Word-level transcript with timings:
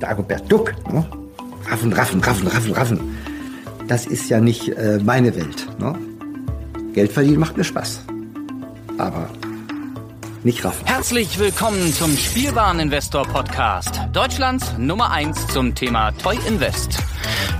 Dagobert 0.00 0.50
Duck. 0.50 0.72
Ne? 0.92 1.04
Raffen, 1.68 1.92
raffen, 1.92 2.20
raffen, 2.20 2.46
raffen, 2.48 2.72
raffen. 2.72 3.18
Das 3.88 4.06
ist 4.06 4.28
ja 4.28 4.40
nicht 4.40 4.68
äh, 4.68 4.98
meine 5.02 5.34
Welt. 5.34 5.66
Ne? 5.78 5.94
Geld 6.92 7.12
verdienen 7.12 7.38
macht 7.38 7.56
mir 7.56 7.64
Spaß. 7.64 8.02
Aber 8.98 9.28
nicht 10.42 10.64
raffen. 10.64 10.86
Herzlich 10.86 11.38
willkommen 11.38 11.92
zum 11.92 12.16
Spielwareninvestor 12.16 13.24
Podcast. 13.24 14.00
Deutschlands 14.12 14.74
Nummer 14.78 15.10
1 15.10 15.48
zum 15.48 15.74
Thema 15.74 16.12
Toy 16.12 16.38
Invest. 16.46 16.98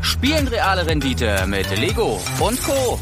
Spielen 0.02 0.46
reale 0.48 0.86
Rendite 0.86 1.46
mit 1.46 1.68
Lego 1.78 2.20
und 2.40 2.62
Co. 2.62 2.98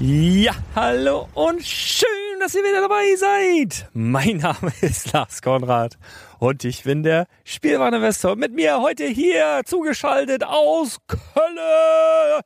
Ja, 0.00 0.52
hallo 0.74 1.28
und 1.34 1.64
schön, 1.64 2.08
dass 2.44 2.54
ihr 2.54 2.62
wieder 2.62 2.82
dabei 2.82 3.16
seid. 3.16 3.88
Mein 3.94 4.36
Name 4.36 4.70
ist 4.82 5.14
Lars 5.14 5.40
Konrad 5.40 5.96
und 6.38 6.62
ich 6.64 6.84
bin 6.84 7.02
der 7.02 7.26
Spielwareninvestor. 7.44 8.36
Mit 8.36 8.54
mir 8.54 8.82
heute 8.82 9.06
hier 9.06 9.62
zugeschaltet 9.64 10.44
aus 10.44 10.98
Köln. 11.06 12.42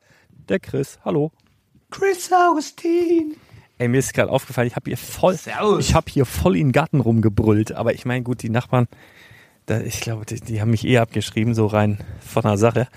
Der 0.47 0.59
Chris. 0.61 0.99
Hallo. 1.03 1.33
Chris 1.91 2.31
Augustin. 2.31 3.35
Ey, 3.77 3.89
mir 3.89 3.97
ist 3.97 4.13
gerade 4.13 4.31
aufgefallen, 4.31 4.67
ich 4.67 4.77
habe 4.77 4.89
hier 4.89 4.95
voll, 4.95 5.37
ich 5.79 5.93
habe 5.93 6.09
hier 6.09 6.25
voll 6.25 6.55
in 6.55 6.67
den 6.67 6.71
Garten 6.71 7.01
rumgebrüllt. 7.01 7.73
Aber 7.73 7.93
ich 7.93 8.05
meine, 8.05 8.23
gut, 8.23 8.41
die 8.41 8.49
Nachbarn, 8.49 8.87
da, 9.65 9.81
ich 9.81 9.99
glaube, 9.99 10.25
die, 10.25 10.39
die, 10.39 10.61
haben 10.61 10.71
mich 10.71 10.87
eh 10.87 10.99
abgeschrieben, 10.99 11.53
so 11.53 11.65
rein 11.65 11.97
von 12.25 12.43
der 12.43 12.57
Sache. 12.57 12.87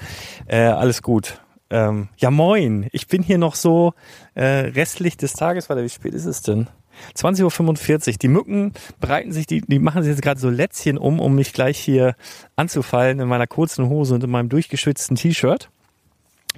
Äh, 0.46 0.66
alles 0.66 1.02
gut. 1.02 1.40
Ähm, 1.68 2.10
ja, 2.16 2.30
moin. 2.30 2.86
Ich 2.92 3.08
bin 3.08 3.24
hier 3.24 3.38
noch 3.38 3.56
so 3.56 3.92
äh, 4.34 4.44
restlich 4.44 5.16
des 5.16 5.32
Tages. 5.32 5.68
Warte, 5.68 5.82
wie 5.82 5.88
spät 5.88 6.14
ist 6.14 6.26
es 6.26 6.42
denn? 6.42 6.68
20.45 7.16 8.08
Uhr. 8.08 8.18
Die 8.20 8.28
Mücken 8.28 8.72
bereiten 9.00 9.32
sich, 9.32 9.46
die, 9.46 9.60
die 9.60 9.78
machen 9.78 10.02
sich 10.02 10.10
jetzt 10.10 10.22
gerade 10.22 10.40
so 10.40 10.50
Lätzchen 10.50 10.98
um, 10.98 11.20
um 11.20 11.34
mich 11.34 11.52
gleich 11.52 11.78
hier 11.78 12.14
anzufallen 12.56 13.20
in 13.20 13.28
meiner 13.28 13.46
kurzen 13.46 13.88
Hose 13.88 14.14
und 14.14 14.24
in 14.24 14.30
meinem 14.30 14.48
durchgeschwitzten 14.48 15.16
T-Shirt. 15.16 15.70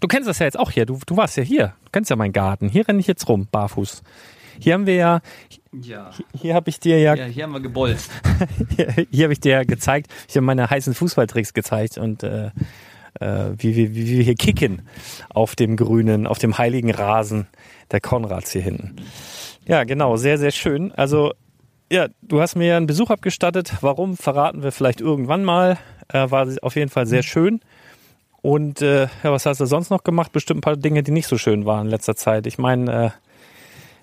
Du 0.01 0.09
kennst 0.09 0.29
das 0.29 0.39
ja 0.39 0.47
jetzt 0.47 0.59
auch 0.59 0.71
hier. 0.71 0.87
Du, 0.87 0.99
du 1.07 1.17
warst 1.17 1.37
ja 1.37 1.43
hier. 1.43 1.75
Du 1.85 1.91
kennst 1.93 2.11
ja 2.11 2.17
meinen 2.17 2.33
Garten. 2.33 2.69
Hier 2.69 2.87
renne 2.87 3.01
ich 3.01 3.07
jetzt 3.07 3.29
rum, 3.29 3.49
barfuß. 3.51 4.03
Hier 4.59 4.75
haben 4.75 4.87
wir 4.87 4.95
ja. 4.95 5.21
Ja. 5.73 6.11
Hier, 6.13 6.25
hier 6.41 6.55
habe 6.55 6.71
ich 6.71 6.79
dir 6.81 7.01
ja. 7.01 7.15
Ja, 7.15 7.25
hier 7.25 7.45
haben 7.45 7.53
wir 7.53 7.61
gebolzt. 7.61 8.11
hier 8.77 9.07
hier 9.11 9.25
habe 9.25 9.33
ich 9.33 9.41
dir 9.41 9.53
ja 9.53 9.65
gezeigt. 9.65 10.13
Ich 10.29 10.37
habe 10.37 10.47
meine 10.47 10.69
heißen 10.69 10.95
Fußballtricks 10.95 11.55
gezeigt 11.55 11.99
und 11.99 12.23
äh, 12.23 12.51
äh, 13.21 13.51
wie, 13.57 13.77
wie, 13.77 13.95
wie 13.95 14.19
wir 14.19 14.25
hier 14.25 14.35
kicken 14.35 14.83
auf 15.31 15.57
dem 15.57 15.77
grünen, 15.77 16.27
auf 16.27 16.39
dem 16.39 16.59
heiligen 16.59 16.91
Rasen 16.91 17.47
der 17.91 18.01
Konrads 18.01 18.53
hier 18.53 18.63
hinten. 18.63 18.97
Ja, 19.67 19.85
genau, 19.85 20.17
sehr, 20.17 20.39
sehr 20.39 20.51
schön. 20.51 20.93
Also, 20.93 21.33
ja, 21.91 22.09
du 22.23 22.41
hast 22.41 22.57
mir 22.57 22.67
ja 22.67 22.77
einen 22.77 22.87
Besuch 22.87 23.11
abgestattet. 23.11 23.75
Warum, 23.81 24.17
verraten 24.17 24.63
wir 24.63 24.73
vielleicht 24.73 25.01
irgendwann 25.01 25.45
mal. 25.45 25.79
Äh, 26.09 26.31
war 26.31 26.47
auf 26.63 26.77
jeden 26.77 26.91
Fall 26.91 27.07
sehr 27.07 27.23
schön. 27.23 27.61
Und 28.43 28.83
äh, 28.83 29.05
ja, 29.23 29.33
was 29.33 29.47
hast 29.47 29.61
du 29.61 29.65
sonst 29.65 29.91
noch 29.91 30.05
gemacht? 30.05 30.33
Bestimmt 30.33 30.59
ein 30.59 30.61
paar 30.61 30.77
Dinge, 30.77 31.03
die 31.03 31.13
nicht 31.13 31.29
so 31.29 31.39
schön 31.39 31.65
waren 31.65 31.87
in 31.87 31.91
letzter 31.91 32.15
Zeit. 32.15 32.47
Ich 32.47 32.59
meine, 32.59 33.07
äh, 33.07 33.11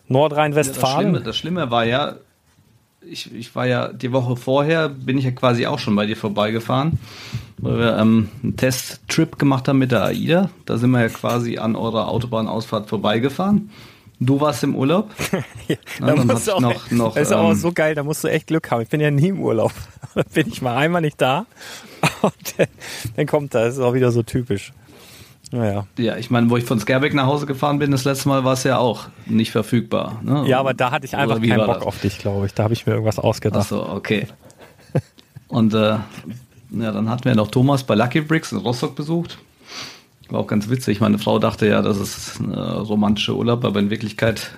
Nordrhein-Westfalen. 0.07 1.07
Ja, 1.07 1.13
das, 1.13 1.23
das, 1.23 1.37
Schlimme 1.37 1.69
war 1.69 1.85
ja, 1.85 2.15
ich, 3.05 3.33
ich 3.33 3.55
war 3.55 3.67
ja 3.67 3.91
die 3.91 4.11
Woche 4.11 4.35
vorher, 4.35 4.89
bin 4.89 5.17
ich 5.17 5.25
ja 5.25 5.31
quasi 5.31 5.65
auch 5.65 5.79
schon 5.79 5.95
bei 5.95 6.05
dir 6.05 6.15
vorbeigefahren, 6.15 6.99
weil 7.57 7.79
wir 7.79 7.97
ähm, 7.97 8.29
einen 8.43 8.57
Testtrip 8.57 9.37
gemacht 9.39 9.67
haben 9.67 9.79
mit 9.79 9.91
der 9.91 10.03
AIDA. 10.05 10.49
Da 10.65 10.77
sind 10.77 10.91
wir 10.91 11.01
ja 11.01 11.09
quasi 11.09 11.57
an 11.57 11.75
eurer 11.75 12.07
Autobahnausfahrt 12.07 12.89
vorbeigefahren. 12.89 13.71
Du 14.19 14.39
warst 14.39 14.63
im 14.63 14.75
Urlaub. 14.75 15.09
ja, 15.67 15.75
da 15.99 16.13
dann 16.13 16.27
musst 16.27 16.47
du 16.47 16.51
auch, 16.51 16.59
noch, 16.59 16.91
noch, 16.91 17.15
das 17.15 17.29
ist 17.29 17.31
ähm, 17.31 17.39
aber 17.39 17.55
so 17.55 17.71
geil, 17.71 17.95
da 17.95 18.03
musst 18.03 18.23
du 18.23 18.27
echt 18.27 18.47
Glück 18.47 18.69
haben. 18.69 18.83
Ich 18.83 18.89
bin 18.89 19.01
ja 19.01 19.09
nie 19.09 19.29
im 19.29 19.41
Urlaub. 19.41 19.73
Da 20.13 20.23
bin 20.23 20.49
ich 20.49 20.61
mal 20.61 20.75
einmal 20.75 20.99
nicht 20.99 21.21
da 21.21 21.45
und 22.21 22.33
dann 23.15 23.25
kommt 23.27 23.53
das. 23.53 23.63
Das 23.63 23.73
ist 23.75 23.79
auch 23.79 23.93
wieder 23.93 24.11
so 24.11 24.23
typisch. 24.23 24.73
Naja. 25.51 25.85
Ja, 25.97 26.15
ich 26.15 26.31
meine, 26.31 26.49
wo 26.49 26.57
ich 26.57 26.63
von 26.63 26.79
Skerbeck 26.79 27.13
nach 27.13 27.25
Hause 27.25 27.45
gefahren 27.45 27.77
bin, 27.79 27.91
das 27.91 28.05
letzte 28.05 28.29
Mal 28.29 28.45
war 28.45 28.53
es 28.53 28.63
ja 28.63 28.77
auch 28.77 29.07
nicht 29.25 29.51
verfügbar. 29.51 30.21
Ne? 30.23 30.45
Ja, 30.47 30.59
aber 30.59 30.73
da 30.73 30.91
hatte 30.91 31.05
ich 31.05 31.15
einfach 31.15 31.41
keinen 31.41 31.65
Bock 31.65 31.79
das? 31.79 31.83
auf 31.83 31.99
dich, 31.99 32.19
glaube 32.19 32.45
ich. 32.45 32.53
Da 32.53 32.63
habe 32.63 32.73
ich 32.73 32.85
mir 32.85 32.93
irgendwas 32.93 33.19
ausgedacht. 33.19 33.63
Ach 33.65 33.69
so, 33.69 33.89
okay. 33.89 34.27
Und 35.49 35.73
äh, 35.73 35.77
ja, 35.77 36.03
dann 36.71 37.09
hatten 37.09 37.25
wir 37.25 37.35
noch 37.35 37.49
Thomas 37.49 37.83
bei 37.83 37.95
Lucky 37.95 38.21
Bricks 38.21 38.53
in 38.53 38.59
Rostock 38.59 38.95
besucht. 38.95 39.37
War 40.29 40.39
auch 40.39 40.47
ganz 40.47 40.69
witzig. 40.69 41.01
Meine 41.01 41.19
Frau 41.19 41.39
dachte 41.39 41.67
ja, 41.67 41.81
das 41.81 41.97
ist 41.97 42.39
ein 42.39 42.53
romantischer 42.53 43.35
Urlaub, 43.35 43.65
aber 43.65 43.81
in 43.81 43.89
Wirklichkeit 43.89 44.51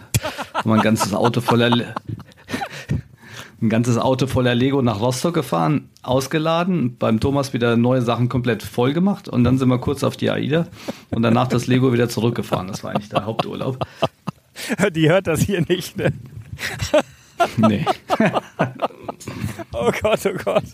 haben 0.54 0.70
wir 0.70 0.76
ein 0.76 0.82
ganzes 0.82 1.16
Auto 1.16 1.42
voller 1.42 1.96
ein 3.64 3.70
ganzes 3.70 3.98
Auto 3.98 4.28
voller 4.28 4.54
Lego 4.54 4.82
nach 4.82 5.00
Rostock 5.00 5.34
gefahren, 5.34 5.90
ausgeladen, 6.02 6.98
beim 6.98 7.22
Thomas 7.22 7.54
wieder 7.54 7.78
neue 7.78 8.02
Sachen 8.02 8.28
komplett 8.28 8.62
voll 8.62 8.94
gemacht 8.94 9.30
und 9.30 9.46
dann 9.46 9.58
sind 9.58 9.70
wir 9.70 9.80
kurz 9.80 10.04
auf 10.04 10.18
die 10.18 10.30
AIDA 10.30 10.68
und 11.12 11.24
danach 11.24 11.48
das 11.48 11.66
Lego 11.66 11.94
wieder 11.94 12.10
zurückgefahren. 12.10 12.68
Das 12.68 12.84
war 12.84 12.92
eigentlich 12.92 13.10
der 13.10 13.26
Haupturlaub. 13.26 13.80
Die 14.94 15.10
hört 15.10 15.28
das 15.28 15.40
hier 15.42 15.62
nicht, 15.68 15.98
ne? 15.98 16.14
nee. 17.58 17.86
oh 19.72 19.92
Gott, 20.02 20.20
oh 20.26 20.38
Gott. 20.44 20.66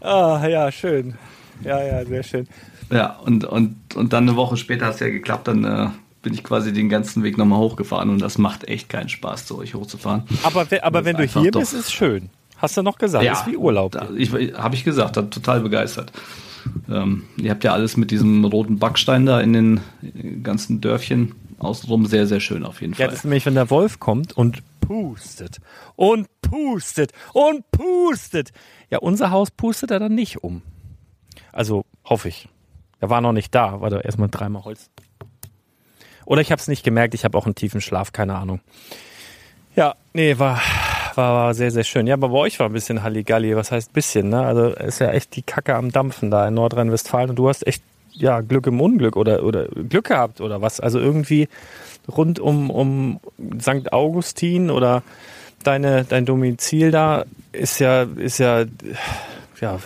Ah, 0.00 0.46
ja, 0.48 0.72
schön. 0.72 1.14
Ja, 1.62 1.82
ja, 1.82 2.04
sehr 2.06 2.22
schön. 2.22 2.48
Ja, 2.90 3.16
und, 3.18 3.44
und, 3.44 3.94
und 3.94 4.12
dann 4.12 4.28
eine 4.28 4.36
Woche 4.36 4.56
später 4.56 4.86
hat 4.86 4.94
es 4.94 5.00
ja 5.00 5.08
geklappt, 5.08 5.48
dann 5.48 5.64
äh, 5.64 5.88
bin 6.26 6.34
ich 6.34 6.42
quasi 6.42 6.72
den 6.72 6.88
ganzen 6.88 7.22
Weg 7.22 7.38
nochmal 7.38 7.60
hochgefahren 7.60 8.10
und 8.10 8.20
das 8.20 8.36
macht 8.36 8.64
echt 8.64 8.88
keinen 8.88 9.08
Spaß, 9.08 9.46
zu 9.46 9.58
euch 9.58 9.74
hochzufahren. 9.74 10.24
Aber, 10.42 10.66
aber 10.82 11.04
wenn 11.04 11.16
du 11.16 11.22
hier 11.22 11.52
bist, 11.52 11.72
ist 11.72 11.86
es 11.86 11.92
schön. 11.92 12.30
Hast 12.56 12.76
du 12.76 12.82
noch 12.82 12.98
gesagt, 12.98 13.22
ja, 13.24 13.34
ist 13.34 13.46
wie 13.46 13.56
Urlaub. 13.56 13.92
Da, 13.92 14.08
ich, 14.16 14.32
Habe 14.32 14.74
ich 14.74 14.82
gesagt, 14.82 15.16
hat 15.16 15.30
total 15.30 15.60
begeistert. 15.60 16.10
Ähm, 16.90 17.26
ihr 17.36 17.52
habt 17.52 17.62
ja 17.62 17.72
alles 17.72 17.96
mit 17.96 18.10
diesem 18.10 18.44
roten 18.44 18.80
Backstein 18.80 19.24
da 19.24 19.40
in 19.40 19.52
den 19.52 19.80
ganzen 20.42 20.80
Dörfchen 20.80 21.36
außenrum 21.60 22.06
sehr, 22.06 22.26
sehr 22.26 22.40
schön 22.40 22.64
auf 22.64 22.80
jeden 22.80 22.94
Fall. 22.94 23.04
Ja, 23.04 23.06
das 23.06 23.20
ist 23.20 23.24
nämlich, 23.24 23.46
wenn 23.46 23.54
der 23.54 23.70
Wolf 23.70 24.00
kommt 24.00 24.36
und 24.36 24.64
pustet 24.80 25.58
und 25.94 26.26
pustet 26.40 27.12
und 27.34 27.70
pustet. 27.70 28.50
Ja, 28.90 28.98
unser 28.98 29.30
Haus 29.30 29.52
pustet 29.52 29.92
er 29.92 30.00
dann 30.00 30.16
nicht 30.16 30.42
um. 30.42 30.62
Also 31.52 31.84
hoffe 32.04 32.30
ich. 32.30 32.48
Er 32.98 33.10
war 33.10 33.20
noch 33.20 33.32
nicht 33.32 33.54
da, 33.54 33.80
war 33.80 33.90
da 33.90 34.00
erstmal 34.00 34.28
dreimal 34.28 34.64
Holz. 34.64 34.90
Oder 36.26 36.42
ich 36.42 36.52
habe 36.52 36.60
es 36.60 36.68
nicht 36.68 36.84
gemerkt, 36.84 37.14
ich 37.14 37.24
habe 37.24 37.38
auch 37.38 37.46
einen 37.46 37.54
tiefen 37.54 37.80
Schlaf, 37.80 38.12
keine 38.12 38.34
Ahnung. 38.34 38.60
Ja, 39.74 39.94
nee, 40.12 40.38
war, 40.38 40.60
war, 41.14 41.34
war 41.34 41.54
sehr, 41.54 41.70
sehr 41.70 41.84
schön. 41.84 42.06
Ja, 42.06 42.14
aber 42.14 42.28
bei 42.28 42.38
euch 42.38 42.58
war 42.58 42.66
ein 42.66 42.72
bisschen 42.72 43.02
Halligalli. 43.02 43.56
Was 43.56 43.72
heißt 43.72 43.92
bisschen, 43.92 44.28
ne? 44.28 44.40
Also 44.40 44.68
ist 44.70 44.98
ja 44.98 45.10
echt 45.12 45.36
die 45.36 45.42
Kacke 45.42 45.74
am 45.74 45.92
Dampfen 45.92 46.30
da 46.30 46.46
in 46.48 46.54
Nordrhein-Westfalen 46.54 47.30
und 47.30 47.36
du 47.36 47.48
hast 47.48 47.66
echt 47.66 47.82
ja, 48.12 48.40
Glück 48.40 48.66
im 48.66 48.80
Unglück 48.80 49.16
oder, 49.16 49.42
oder 49.44 49.66
Glück 49.66 50.06
gehabt 50.06 50.40
oder 50.40 50.62
was. 50.62 50.80
Also 50.80 50.98
irgendwie 50.98 51.48
rund 52.08 52.40
um, 52.40 52.70
um 52.70 53.20
St. 53.60 53.92
Augustin 53.92 54.70
oder 54.70 55.02
deine, 55.62 56.04
dein 56.04 56.24
Domizil 56.24 56.90
da 56.90 57.24
ist 57.52 57.78
ja, 57.78 58.02
ist 58.02 58.38
ja, 58.38 58.64
ja, 59.60 59.78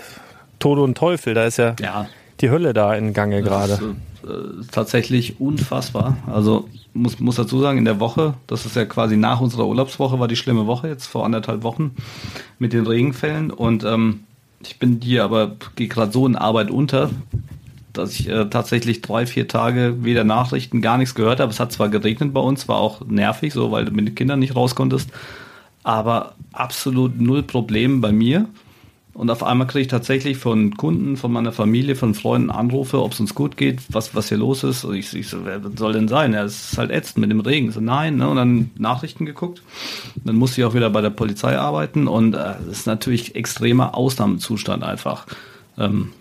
Tod 0.59 0.79
und 0.79 0.97
Teufel. 0.97 1.35
Da 1.35 1.45
ist 1.45 1.59
ja, 1.59 1.75
ja. 1.81 2.09
die 2.41 2.51
Hölle 2.51 2.73
da 2.73 2.95
in 2.95 3.13
Gange 3.13 3.43
gerade. 3.43 3.97
Äh, 4.23 4.65
tatsächlich 4.71 5.41
unfassbar. 5.41 6.19
Also 6.27 6.69
muss, 6.93 7.19
muss 7.21 7.37
dazu 7.37 7.61
sagen, 7.61 7.79
in 7.79 7.85
der 7.85 8.01
Woche, 8.01 8.35
das 8.47 8.67
ist 8.67 8.77
ja 8.77 8.85
quasi 8.85 9.17
nach 9.17 9.41
unserer 9.41 9.67
Urlaubswoche, 9.67 10.19
war 10.19 10.29
die 10.29 10.37
schlimme 10.37 10.67
Woche 10.67 10.89
jetzt 10.89 11.07
vor 11.07 11.25
anderthalb 11.25 11.63
Wochen 11.63 11.93
mit 12.59 12.73
den 12.73 12.87
Regenfällen 12.87 13.51
und 13.51 13.85
ähm, 13.85 14.21
ich 14.63 14.79
bin 14.79 15.01
hier 15.03 15.25
aber, 15.25 15.57
gehe 15.77 15.89
gerade 15.89 16.13
so 16.13 16.27
in 16.27 16.37
Arbeit 16.37 16.71
unter, 16.71 17.11
dass 17.95 18.21
ich 18.21 18.29
äh, 18.29 18.45
tatsächlich 18.51 19.01
drei, 19.01 19.27
vier 19.27 19.49
Tage 19.49 20.05
weder 20.05 20.25
Nachrichten, 20.25 20.83
gar 20.83 20.99
nichts 20.99 21.15
gehört 21.15 21.41
habe. 21.41 21.51
Es 21.51 21.59
hat 21.59 21.73
zwar 21.73 21.89
geregnet 21.89 22.35
bei 22.35 22.41
uns, 22.41 22.69
war 22.69 22.77
auch 22.77 23.01
nervig, 23.07 23.55
so 23.55 23.71
weil 23.73 23.87
du 23.87 23.93
mit 23.93 24.07
den 24.07 24.15
Kindern 24.15 24.39
nicht 24.39 24.55
raus 24.55 24.75
konntest, 24.75 25.11
aber 25.83 26.35
absolut 26.53 27.19
null 27.19 27.43
Problem 27.43 28.03
bei 28.03 28.13
mir. 28.13 28.49
Und 29.13 29.29
auf 29.29 29.43
einmal 29.43 29.67
kriege 29.67 29.83
ich 29.83 29.89
tatsächlich 29.89 30.39
von 30.39 30.77
Kunden, 30.77 31.17
von 31.17 31.33
meiner 31.33 31.53
Familie, 31.53 31.97
von 31.97 32.15
Freunden 32.15 32.51
Anrufe, 32.51 33.03
ob 33.03 33.13
es 33.13 33.21
uns 33.21 33.35
gut 33.35 33.57
geht, 33.57 33.81
was, 33.91 34.15
was 34.15 34.29
hier 34.29 34.39
los 34.39 34.63
ist. 34.63 34.85
Und 34.85 34.95
ich, 34.95 35.13
ich 35.15 35.29
so, 35.29 35.45
wer 35.45 35.61
soll 35.77 35.93
denn 35.93 36.09
sein? 36.09 36.33
Ja, 36.33 36.45
es 36.45 36.73
ist 36.73 36.79
halt 36.79 36.91
ätzend 36.91 37.19
mit 37.19 37.31
dem 37.31 37.41
Regen. 37.41 37.73
So, 37.73 37.81
nein, 37.81 38.17
ne? 38.17 38.29
Und 38.29 38.37
dann 38.37 38.71
Nachrichten 38.79 39.27
geguckt. 39.27 39.63
Dann 40.25 40.37
musste 40.37 40.61
ich 40.61 40.65
auch 40.65 40.75
wieder 40.75 40.91
bei 40.91 41.01
der 41.01 41.11
Polizei 41.11 41.59
arbeiten. 41.59 42.07
Und 42.07 42.35
äh, 42.35 42.55
das 42.67 42.79
ist 42.79 42.87
natürlich 42.87 43.35
extremer 43.35 43.97
Ausnahmezustand 43.97 44.85
einfach. 44.85 45.27
Ähm, 45.77 46.13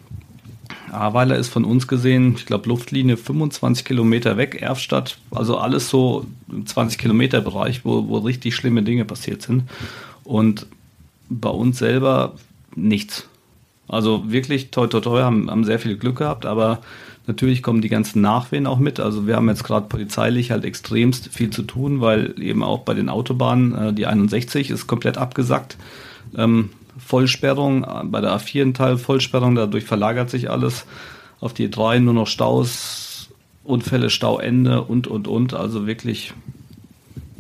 Ahrweiler 0.92 1.38
ist 1.38 1.50
von 1.50 1.66
uns 1.66 1.88
gesehen, 1.88 2.36
ich 2.38 2.46
glaube, 2.46 2.68
Luftlinie 2.68 3.18
25 3.18 3.86
Kilometer 3.86 4.38
weg, 4.38 4.62
Erfstadt, 4.62 5.20
also 5.32 5.58
alles 5.58 5.90
so 5.90 6.26
im 6.52 6.66
20 6.66 6.98
Kilometer 6.98 7.42
Bereich, 7.42 7.86
wo, 7.86 8.08
wo 8.08 8.18
richtig 8.18 8.56
schlimme 8.56 8.84
Dinge 8.84 9.06
passiert 9.06 9.42
sind. 9.42 9.64
Und 10.24 10.66
bei 11.30 11.50
uns 11.50 11.78
selber 11.78 12.34
nichts. 12.76 13.28
Also 13.88 14.32
wirklich 14.32 14.70
toi 14.72 14.88
toi 14.88 15.02
toi, 15.02 15.22
haben, 15.22 15.50
haben 15.50 15.64
sehr 15.64 15.80
viel 15.80 15.98
Glück 15.98 16.18
gehabt, 16.18 16.46
aber 16.46 16.80
natürlich 17.26 17.64
kommen 17.64 17.82
die 17.82 17.90
ganzen 17.90 18.22
Nachwehen 18.22 18.68
auch 18.68 18.78
mit. 18.78 19.00
Also 19.00 19.26
wir 19.26 19.36
haben 19.36 19.50
jetzt 19.50 19.64
gerade 19.64 19.88
polizeilich 19.88 20.52
halt 20.52 20.64
extremst 20.64 21.30
viel 21.34 21.50
zu 21.50 21.64
tun, 21.64 22.02
weil 22.02 22.40
eben 22.42 22.64
auch 22.64 22.82
bei 22.82 22.94
den 22.94 23.10
Autobahnen 23.10 23.76
äh, 23.76 23.94
die 23.94 24.06
61 24.06 24.70
ist 24.70 24.88
komplett 24.88 25.18
abgesackt. 25.18 25.78
Ähm, 26.38 26.70
Vollsperrung, 26.98 27.86
bei 28.12 28.22
der 28.22 28.38
A4 28.38 28.62
ein 28.62 28.74
Teil 28.74 28.98
Vollsperrung, 28.98 29.56
dadurch 29.56 29.86
verlagert 29.86 30.30
sich 30.30 30.50
alles 30.52 30.86
auf 31.40 31.54
die 31.54 31.72
drei 31.72 32.00
nur 32.00 32.14
noch 32.14 32.28
Staus, 32.28 33.30
Unfälle, 33.64 34.10
Stauende 34.10 34.82
und, 34.84 35.08
und, 35.08 35.28
und. 35.28 35.54
Also 35.54 35.88
wirklich 35.88 36.34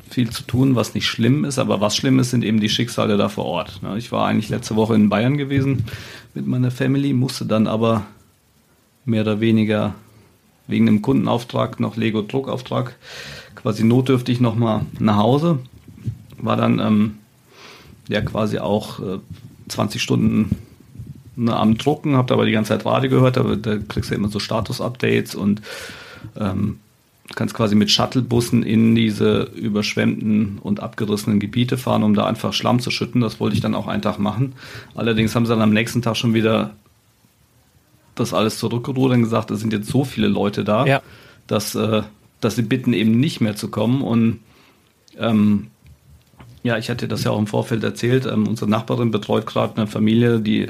viel 0.09 0.29
zu 0.29 0.43
tun, 0.43 0.75
was 0.75 0.93
nicht 0.93 1.07
schlimm 1.07 1.45
ist. 1.45 1.59
Aber 1.59 1.81
was 1.81 1.95
schlimm 1.95 2.19
ist, 2.19 2.31
sind 2.31 2.43
eben 2.43 2.59
die 2.59 2.69
Schicksale 2.69 3.17
da 3.17 3.29
vor 3.29 3.45
Ort. 3.45 3.81
Ich 3.97 4.11
war 4.11 4.27
eigentlich 4.27 4.49
letzte 4.49 4.75
Woche 4.75 4.95
in 4.95 5.09
Bayern 5.09 5.37
gewesen 5.37 5.85
mit 6.33 6.47
meiner 6.47 6.71
Family, 6.71 7.13
musste 7.13 7.45
dann 7.45 7.67
aber 7.67 8.05
mehr 9.05 9.21
oder 9.21 9.39
weniger 9.39 9.95
wegen 10.67 10.87
einem 10.87 11.01
Kundenauftrag, 11.01 11.79
noch 11.79 11.97
Lego-Druckauftrag, 11.97 12.95
quasi 13.55 13.83
notdürftig 13.83 14.39
nochmal 14.39 14.85
nach 14.99 15.17
Hause. 15.17 15.59
War 16.37 16.55
dann 16.55 16.79
ähm, 16.79 17.17
ja 18.07 18.21
quasi 18.21 18.59
auch 18.59 18.99
äh, 18.99 19.19
20 19.67 20.01
Stunden 20.01 20.55
ne, 21.35 21.55
am 21.55 21.77
Drucken, 21.77 22.15
habe 22.15 22.33
aber 22.33 22.45
die 22.45 22.51
ganze 22.51 22.69
Zeit 22.69 22.85
Radio 22.85 23.09
gehört, 23.09 23.37
aber 23.37 23.55
da 23.55 23.77
kriegst 23.77 24.11
du 24.11 24.15
immer 24.15 24.29
so 24.29 24.39
Status-Updates 24.39 25.33
und 25.35 25.61
ähm, 26.39 26.79
kannst 27.35 27.53
quasi 27.53 27.75
mit 27.75 27.91
Shuttlebussen 27.91 28.63
in 28.63 28.95
diese 28.95 29.43
überschwemmten 29.55 30.59
und 30.59 30.79
abgerissenen 30.79 31.39
Gebiete 31.39 31.77
fahren, 31.77 32.03
um 32.03 32.13
da 32.13 32.25
einfach 32.25 32.53
Schlamm 32.53 32.79
zu 32.79 32.91
schütten. 32.91 33.21
Das 33.21 33.39
wollte 33.39 33.55
ich 33.55 33.61
dann 33.61 33.75
auch 33.75 33.87
einen 33.87 34.01
Tag 34.01 34.17
machen. 34.19 34.53
Allerdings 34.95 35.35
haben 35.35 35.45
sie 35.45 35.51
dann 35.51 35.61
am 35.61 35.73
nächsten 35.73 36.01
Tag 36.01 36.17
schon 36.17 36.33
wieder 36.33 36.75
das 38.15 38.33
alles 38.33 38.57
zurückgerudert 38.57 39.17
und 39.17 39.23
gesagt, 39.23 39.51
es 39.51 39.59
sind 39.59 39.73
jetzt 39.73 39.89
so 39.89 40.03
viele 40.03 40.27
Leute 40.27 40.63
da, 40.63 40.85
ja. 40.85 41.01
dass, 41.47 41.75
äh, 41.75 42.01
dass 42.41 42.55
sie 42.55 42.63
bitten, 42.63 42.93
eben 42.93 43.19
nicht 43.19 43.41
mehr 43.41 43.55
zu 43.55 43.69
kommen. 43.69 44.01
Und 44.01 44.39
ähm, 45.17 45.67
ja, 46.63 46.77
ich 46.77 46.89
hatte 46.89 47.07
das 47.07 47.23
ja 47.23 47.31
auch 47.31 47.39
im 47.39 47.47
Vorfeld 47.47 47.83
erzählt. 47.83 48.25
Ähm, 48.25 48.47
unsere 48.47 48.69
Nachbarin 48.69 49.11
betreut 49.11 49.45
gerade 49.45 49.77
eine 49.77 49.87
Familie, 49.87 50.39
die 50.39 50.67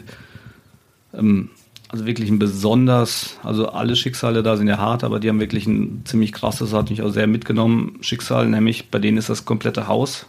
ähm, 1.13 1.49
also 1.89 2.05
wirklich 2.05 2.29
ein 2.29 2.39
besonders, 2.39 3.37
also 3.43 3.69
alle 3.69 3.95
Schicksale 3.95 4.43
da 4.43 4.55
sind 4.55 4.67
ja 4.67 4.77
hart, 4.77 5.03
aber 5.03 5.19
die 5.19 5.27
haben 5.27 5.39
wirklich 5.39 5.65
ein 5.65 6.03
ziemlich 6.05 6.31
krasses, 6.31 6.71
hat 6.71 6.91
mich 6.91 7.01
auch 7.01 7.09
sehr 7.09 7.27
mitgenommen, 7.27 7.97
Schicksal, 8.01 8.47
nämlich 8.47 8.89
bei 8.89 8.99
denen 8.99 9.17
ist 9.17 9.29
das 9.29 9.43
komplette 9.43 9.87
Haus 9.87 10.27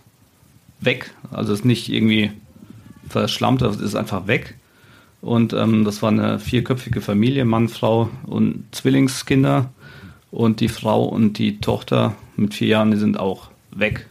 weg. 0.81 1.15
Also 1.31 1.53
ist 1.53 1.67
nicht 1.67 1.91
irgendwie 1.91 2.33
verschlammt, 3.09 3.61
das 3.61 3.77
ist 3.77 3.95
einfach 3.95 4.27
weg. 4.27 4.57
Und 5.21 5.53
ähm, 5.53 5.85
das 5.85 6.01
war 6.01 6.09
eine 6.09 6.39
vierköpfige 6.39 7.03
Familie, 7.03 7.45
Mann, 7.45 7.69
Frau 7.69 8.09
und 8.25 8.65
Zwillingskinder. 8.73 9.71
Und 10.31 10.61
die 10.61 10.69
Frau 10.69 11.05
und 11.05 11.39
die 11.39 11.59
Tochter 11.59 12.15
mit 12.37 12.55
vier 12.55 12.69
Jahren, 12.69 12.91
die 12.91 12.97
sind 12.97 13.19
auch 13.19 13.51
weg. 13.71 14.07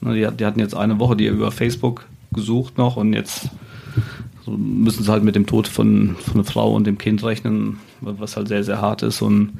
Die, 0.00 0.26
die 0.36 0.44
hatten 0.44 0.58
jetzt 0.58 0.74
eine 0.74 0.98
Woche, 0.98 1.16
die 1.16 1.26
über 1.26 1.52
Facebook 1.52 2.06
gesucht 2.32 2.78
noch 2.78 2.96
und 2.96 3.12
jetzt 3.12 3.50
müssen 4.46 5.02
sie 5.02 5.10
halt 5.10 5.24
mit 5.24 5.34
dem 5.34 5.46
Tod 5.46 5.68
von, 5.68 6.16
von 6.16 6.34
einer 6.34 6.44
Frau 6.44 6.72
und 6.72 6.86
dem 6.86 6.98
Kind 6.98 7.22
rechnen, 7.24 7.78
was 8.00 8.36
halt 8.36 8.48
sehr, 8.48 8.64
sehr 8.64 8.80
hart 8.80 9.02
ist. 9.02 9.22
Und 9.22 9.52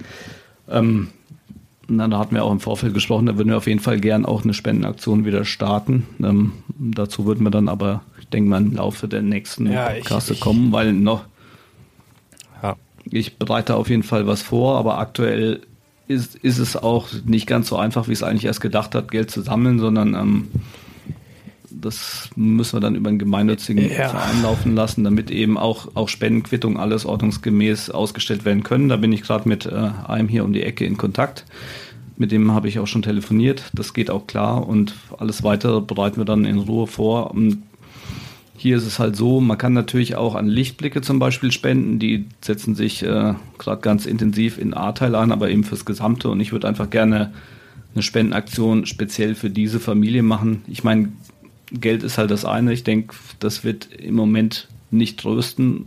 ähm, 0.68 1.08
na, 1.88 2.08
da 2.08 2.18
hatten 2.18 2.34
wir 2.34 2.44
auch 2.44 2.52
im 2.52 2.60
Vorfeld 2.60 2.94
gesprochen, 2.94 3.26
da 3.26 3.36
würden 3.36 3.50
wir 3.50 3.56
auf 3.56 3.66
jeden 3.66 3.80
Fall 3.80 4.00
gern 4.00 4.24
auch 4.24 4.44
eine 4.44 4.54
Spendenaktion 4.54 5.24
wieder 5.24 5.44
starten. 5.44 6.06
Ähm, 6.22 6.52
dazu 6.78 7.26
würden 7.26 7.44
wir 7.44 7.50
dann 7.50 7.68
aber, 7.68 8.02
ich 8.20 8.28
denke 8.28 8.50
mal, 8.50 8.62
im 8.62 8.74
Laufe 8.74 9.08
der 9.08 9.22
nächsten 9.22 9.70
ja, 9.70 9.88
Podcaste 9.88 10.34
kommen, 10.34 10.72
weil 10.72 10.92
noch 10.92 11.24
ja. 12.62 12.76
ich 13.04 13.38
bereite 13.38 13.76
auf 13.76 13.88
jeden 13.88 14.02
Fall 14.02 14.26
was 14.26 14.42
vor, 14.42 14.78
aber 14.78 14.98
aktuell 14.98 15.60
ist, 16.08 16.36
ist 16.36 16.58
es 16.58 16.76
auch 16.76 17.08
nicht 17.24 17.46
ganz 17.46 17.68
so 17.68 17.76
einfach, 17.76 18.08
wie 18.08 18.12
es 18.12 18.22
eigentlich 18.22 18.44
erst 18.44 18.60
gedacht 18.60 18.94
hat, 18.94 19.10
Geld 19.10 19.30
zu 19.30 19.42
sammeln, 19.42 19.78
sondern 19.78 20.14
ähm, 20.14 20.48
das 21.80 22.30
müssen 22.36 22.76
wir 22.76 22.80
dann 22.80 22.94
über 22.94 23.08
einen 23.08 23.18
gemeinnützigen 23.18 23.90
ja. 23.90 24.08
Verein 24.08 24.42
laufen 24.42 24.74
lassen, 24.74 25.04
damit 25.04 25.30
eben 25.30 25.58
auch, 25.58 25.88
auch 25.94 26.08
Spendenquittungen 26.08 26.78
alles 26.78 27.04
ordnungsgemäß 27.04 27.90
ausgestellt 27.90 28.44
werden 28.44 28.62
können. 28.62 28.88
Da 28.88 28.96
bin 28.96 29.12
ich 29.12 29.22
gerade 29.22 29.48
mit 29.48 29.66
äh, 29.66 29.90
einem 30.06 30.28
hier 30.28 30.44
um 30.44 30.52
die 30.52 30.62
Ecke 30.62 30.84
in 30.84 30.96
Kontakt. 30.96 31.44
Mit 32.16 32.32
dem 32.32 32.52
habe 32.52 32.68
ich 32.68 32.78
auch 32.78 32.86
schon 32.86 33.02
telefoniert. 33.02 33.64
Das 33.74 33.92
geht 33.92 34.10
auch 34.10 34.26
klar 34.26 34.66
und 34.66 34.94
alles 35.18 35.42
weitere 35.42 35.80
bereiten 35.80 36.16
wir 36.16 36.24
dann 36.24 36.46
in 36.46 36.58
Ruhe 36.58 36.86
vor. 36.86 37.30
Und 37.32 37.62
hier 38.56 38.78
ist 38.78 38.86
es 38.86 38.98
halt 38.98 39.16
so, 39.16 39.40
man 39.40 39.58
kann 39.58 39.74
natürlich 39.74 40.16
auch 40.16 40.34
an 40.34 40.46
Lichtblicke 40.46 41.02
zum 41.02 41.18
Beispiel 41.18 41.52
spenden. 41.52 41.98
Die 41.98 42.26
setzen 42.40 42.74
sich 42.74 43.02
äh, 43.02 43.34
gerade 43.58 43.80
ganz 43.82 44.06
intensiv 44.06 44.56
in 44.56 44.72
A-Teil 44.72 45.14
ein, 45.14 45.30
aber 45.30 45.50
eben 45.50 45.64
fürs 45.64 45.84
Gesamte. 45.84 46.30
Und 46.30 46.40
ich 46.40 46.52
würde 46.52 46.66
einfach 46.66 46.88
gerne 46.88 47.34
eine 47.94 48.02
Spendenaktion 48.02 48.86
speziell 48.86 49.34
für 49.34 49.50
diese 49.50 49.80
Familie 49.80 50.22
machen. 50.22 50.62
Ich 50.66 50.84
meine, 50.84 51.08
Geld 51.72 52.02
ist 52.02 52.18
halt 52.18 52.30
das 52.30 52.44
eine. 52.44 52.72
Ich 52.72 52.84
denke, 52.84 53.14
das 53.40 53.64
wird 53.64 53.92
im 53.92 54.14
Moment 54.14 54.68
nicht 54.90 55.18
trösten, 55.18 55.86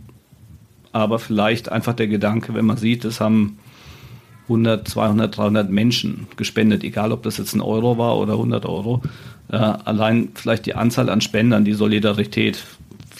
aber 0.92 1.18
vielleicht 1.18 1.70
einfach 1.70 1.94
der 1.94 2.08
Gedanke, 2.08 2.54
wenn 2.54 2.66
man 2.66 2.76
sieht, 2.76 3.04
es 3.04 3.20
haben 3.20 3.58
100, 4.44 4.86
200, 4.88 5.36
300 5.36 5.70
Menschen 5.70 6.26
gespendet, 6.36 6.82
egal 6.82 7.12
ob 7.12 7.22
das 7.22 7.38
jetzt 7.38 7.54
ein 7.54 7.60
Euro 7.60 7.98
war 7.98 8.18
oder 8.18 8.32
100 8.32 8.66
Euro. 8.66 9.00
Äh, 9.50 9.56
allein 9.56 10.30
vielleicht 10.34 10.66
die 10.66 10.74
Anzahl 10.74 11.08
an 11.08 11.20
Spendern, 11.20 11.64
die 11.64 11.72
Solidarität, 11.72 12.64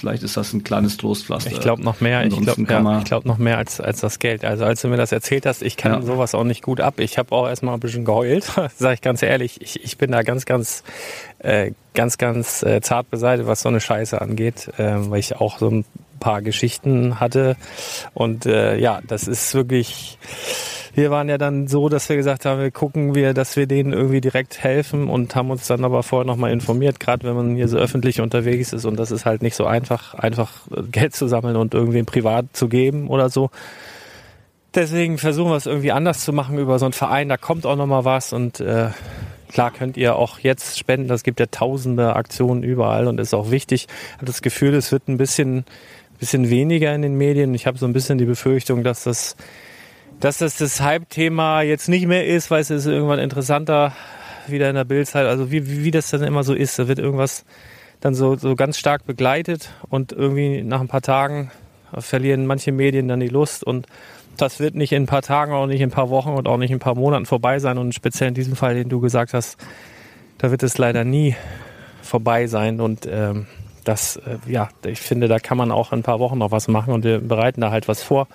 vielleicht 0.01 0.23
ist 0.23 0.37
das 0.37 0.53
ein 0.53 0.65
kleines 0.65 0.97
Trostpflaster. 0.97 1.53
Ich 1.53 1.61
glaube 1.61 1.83
noch 1.83 2.01
mehr, 2.01 2.25
ich 2.27 2.41
glaube 2.41 2.65
ja, 2.69 3.03
glaub 3.05 3.25
noch 3.25 3.39
mehr 3.39 3.59
als, 3.59 3.81
als 3.81 4.01
das 4.01 4.19
Geld. 4.19 4.45
Also 4.45 4.65
als 4.65 4.83
du 4.83 4.89
mir 4.89 4.97
das 4.97 5.13
erzählt 5.13 5.47
hast, 5.47 5.63
ich 5.63 5.77
kann 5.77 5.93
ja. 5.93 6.03
sowas 6.03 6.35
auch 6.35 6.45
nicht 6.45 6.63
gut 6.63 6.81
ab. 6.81 6.99
Ich 6.99 7.19
habe 7.19 7.33
auch 7.35 7.47
erstmal 7.47 7.75
ein 7.75 7.81
bisschen 7.81 8.05
geheult, 8.05 8.45
sage 8.77 8.95
ich 8.95 9.01
ganz 9.03 9.23
ehrlich. 9.23 9.61
Ich, 9.61 9.85
ich 9.85 9.99
bin 9.99 10.11
da 10.11 10.23
ganz, 10.23 10.47
ganz, 10.47 10.83
äh, 11.39 11.73
ganz, 11.95 12.19
ganz 12.19 12.63
äh, 12.63 12.81
zart 12.81 13.11
beseitigt, 13.11 13.47
was 13.47 13.63
so 13.63 13.69
eine 13.69 13.81
Scheiße 13.81 14.21
angeht, 14.21 14.71
äh, 14.79 14.95
weil 15.11 15.21
ich 15.21 15.37
auch 15.37 15.59
so 15.59 15.69
ein 15.69 15.85
paar 16.19 16.43
Geschichten 16.43 17.21
hatte. 17.21 17.57
Und 18.15 18.47
äh, 18.47 18.77
ja, 18.79 19.01
das 19.07 19.29
ist 19.29 19.55
wirklich 19.55 20.19
wir 20.95 21.11
waren 21.11 21.29
ja 21.29 21.39
dann 21.39 21.69
so, 21.69 21.89
dass 21.89 22.09
wir 22.09 22.17
gesagt 22.17 22.45
haben, 22.45 22.61
wir 22.61 22.71
gucken 22.71 23.15
wir, 23.15 23.35
dass 23.35 23.57
wir 23.57 23.67
denen 23.67 23.93
irgendwie 23.93 24.21
direkt 24.21 24.63
helfen 24.63 25.09
und 25.09 25.35
haben 25.35 25.51
uns 25.51 25.67
dann 25.67 25.85
aber 25.85 26.03
vorher 26.03 26.27
nochmal 26.27 26.53
informiert, 26.53 27.01
gerade 27.01 27.27
wenn 27.27 27.35
man 27.35 27.57
hier 27.57 27.69
so 27.69 27.79
öffentlich 27.79 28.21
unterwegs 28.21 28.73
ist 28.73 28.85
und 28.85 28.99
das 28.99 29.11
ist 29.11 29.27
halt 29.27 29.43
nicht 29.43 29.55
so 29.55 29.67
einfach, 29.67 30.15
einfach 30.15 30.53
Geld 30.91 31.15
zu 31.15 31.29
sammeln 31.29 31.57
und 31.57 31.75
irgendwie 31.75 32.03
privat 32.03 32.47
zu 32.53 32.69
geben 32.69 33.09
oder 33.09 33.29
so. 33.29 33.51
Deswegen 34.75 35.19
versuchen 35.19 35.51
wir 35.51 35.57
es 35.57 35.67
irgendwie 35.67 35.91
anders 35.91 36.25
zu 36.25 36.33
machen 36.33 36.59
über 36.59 36.79
so 36.79 36.87
einen 36.87 36.93
Verein, 36.93 37.29
da 37.29 37.37
kommt 37.37 37.67
auch 37.67 37.77
nochmal 37.77 38.05
was 38.05 38.33
und 38.33 38.61
äh, 38.61 38.91
Klar 39.51 39.73
könnt 39.73 39.97
ihr 39.97 40.15
auch 40.15 40.39
jetzt 40.39 40.79
spenden. 40.79 41.13
Es 41.13 41.25
gibt 41.25 41.41
ja 41.41 41.47
tausende 41.47 42.15
Aktionen 42.15 42.63
überall 42.63 43.09
und 43.09 43.19
ist 43.19 43.35
auch 43.35 43.51
wichtig. 43.51 43.89
Ich 43.89 44.15
habe 44.15 44.27
das 44.27 44.43
Gefühl, 44.43 44.75
es 44.75 44.93
wird 44.93 45.09
ein 45.09 45.17
bisschen, 45.17 45.65
bisschen 46.21 46.51
weniger 46.51 46.95
in 46.95 47.03
den 47.03 47.17
Medien. 47.17 47.53
Ich 47.55 47.67
habe 47.67 47.77
so 47.77 47.87
ein 47.87 47.93
bisschen 47.93 48.19
die 48.19 48.27
Befürchtung, 48.27 48.85
dass 48.85 49.03
das 49.03 49.35
dass 50.21 50.39
das 50.39 50.59
das 50.59 50.81
Hype-Thema 50.81 51.63
jetzt 51.63 51.89
nicht 51.89 52.07
mehr 52.07 52.27
ist, 52.27 52.51
weil 52.51 52.61
es 52.61 52.71
ist 52.71 52.87
irgendwann 52.87 53.19
interessanter 53.19 53.93
wieder 54.47 54.69
in 54.69 54.77
der 54.77 54.85
Bildzeit. 54.85 55.27
Also 55.27 55.51
wie, 55.51 55.67
wie, 55.67 55.85
wie 55.85 55.91
das 55.91 56.11
dann 56.11 56.23
immer 56.23 56.45
so 56.45 56.55
ist, 56.55 56.79
da 56.79 56.89
wird 56.89 56.99
irgendwas 56.99 57.45
dann 58.01 58.15
so, 58.15 58.37
so 58.37 58.55
ganz 58.55 58.79
stark 58.79 59.07
begleitet 59.07 59.71
und 59.89 60.13
irgendwie 60.13 60.63
nach 60.63 60.81
ein 60.81 60.89
paar 60.89 61.03
Tagen 61.03 61.51
verlieren 61.99 62.47
manche 62.47 62.71
Medien 62.71 63.09
dann 63.09 63.21
die 63.21 63.29
Lust 63.29 63.65
und 63.65 63.87
das 64.37 64.61
wird 64.61 64.75
nicht 64.75 64.93
in 64.93 65.03
ein 65.03 65.07
paar 65.07 65.23
Tagen, 65.23 65.53
auch 65.53 65.67
nicht 65.67 65.81
in 65.81 65.89
ein 65.89 65.93
paar 65.93 66.09
Wochen 66.09 66.31
und 66.31 66.47
auch 66.47 66.57
nicht 66.57 66.71
in 66.71 66.77
ein 66.77 66.81
paar 66.81 66.95
Monaten 66.95 67.27
vorbei 67.27 67.59
sein 67.59 67.79
und 67.79 67.95
speziell 67.95 68.29
in 68.29 68.35
diesem 68.35 68.57
Fall, 68.57 68.75
den 68.75 68.89
du 68.89 69.01
gesagt 69.01 69.35
hast, 69.35 69.59
da 70.39 70.51
wird 70.51 70.63
es 70.63 70.79
leider 70.79 71.05
nie 71.05 71.35
vorbei 72.03 72.47
sein 72.47 72.81
und 72.81 73.09
ähm, 73.11 73.47
das, 73.85 74.17
äh, 74.17 74.39
ja, 74.47 74.69
ich 74.87 75.01
finde, 75.01 75.29
da 75.29 75.39
kann 75.39 75.59
man 75.59 75.71
auch 75.71 75.93
in 75.93 76.01
ein 76.01 76.03
paar 76.03 76.21
Wochen 76.21 76.39
noch 76.39 76.53
was 76.53 76.69
machen 76.69 76.95
und 76.95 77.05
wir 77.05 77.19
bereiten 77.19 77.61
da 77.61 77.71
halt 77.71 77.89
was 77.89 78.03
vor 78.03 78.29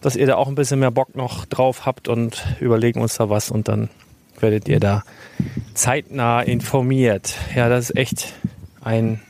dass 0.00 0.16
ihr 0.16 0.26
da 0.26 0.36
auch 0.36 0.48
ein 0.48 0.54
bisschen 0.54 0.80
mehr 0.80 0.90
Bock 0.90 1.14
noch 1.14 1.44
drauf 1.44 1.86
habt 1.86 2.08
und 2.08 2.44
überlegen 2.60 3.00
uns 3.00 3.16
da 3.16 3.28
was 3.28 3.50
und 3.50 3.68
dann 3.68 3.90
werdet 4.38 4.68
ihr 4.68 4.80
da 4.80 5.04
zeitnah 5.74 6.40
informiert. 6.42 7.34
Ja, 7.54 7.68
das 7.68 7.90
ist 7.90 7.96
echt 7.96 8.34
ein, 8.82 9.20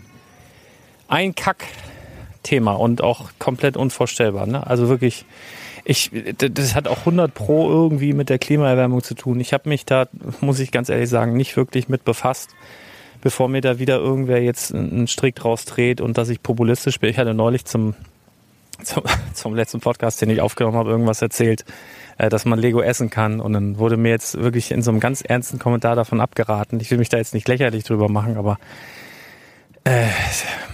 ein 1.09 1.35
Kack-Thema 1.35 2.73
und 2.73 3.03
auch 3.03 3.31
komplett 3.39 3.77
unvorstellbar. 3.77 4.47
Ne? 4.47 4.67
Also 4.67 4.89
wirklich, 4.89 5.25
ich, 5.85 6.11
das 6.37 6.75
hat 6.75 6.89
auch 6.89 6.99
100 6.99 7.35
Pro 7.35 7.69
irgendwie 7.69 8.13
mit 8.13 8.29
der 8.29 8.39
Klimaerwärmung 8.39 9.03
zu 9.03 9.15
tun. 9.15 9.41
Ich 9.41 9.53
habe 9.53 9.69
mich 9.69 9.85
da, 9.85 10.07
muss 10.41 10.61
ich 10.61 10.71
ganz 10.71 10.89
ehrlich 10.89 11.09
sagen, 11.09 11.37
nicht 11.37 11.57
wirklich 11.57 11.89
mit 11.89 12.05
befasst, 12.05 12.51
bevor 13.21 13.49
mir 13.49 13.61
da 13.61 13.79
wieder 13.79 13.99
irgendwer 13.99 14.43
jetzt 14.43 14.75
einen 14.75 15.09
Strick 15.09 15.35
draus 15.35 15.65
dreht 15.65 16.01
und 16.01 16.17
dass 16.17 16.29
ich 16.29 16.43
populistisch 16.43 17.01
bin. 17.01 17.11
Ich 17.11 17.19
hatte 17.19 17.35
neulich 17.35 17.65
zum 17.65 17.95
zum, 18.83 19.03
zum 19.35 19.55
letzten 19.55 19.81
Podcast, 19.81 20.21
den 20.21 20.31
ich 20.31 20.41
aufgenommen 20.41 20.77
habe, 20.77 20.91
irgendwas 20.91 21.23
erzählt, 21.23 21.65
äh, 22.19 22.29
dass 22.29 22.45
man 22.45 22.59
Lego 22.59 22.81
essen 22.81 23.11
kann. 23.11 23.41
Und 23.41 23.53
dann 23.53 23.79
wurde 23.79 23.97
mir 23.97 24.11
jetzt 24.11 24.39
wirklich 24.41 24.71
in 24.71 24.83
so 24.83 24.91
einem 24.91 25.01
ganz 25.01 25.23
ernsten 25.23 25.59
Kommentar 25.59 25.97
davon 25.97 26.21
abgeraten. 26.21 26.81
Ich 26.81 26.91
will 26.91 26.99
mich 26.99 27.09
da 27.09 27.17
jetzt 27.17 27.35
nicht 27.35 27.49
lächerlich 27.49 27.85
drüber 27.85 28.09
machen, 28.09 28.37
aber 28.37 28.59
äh, 29.85 30.07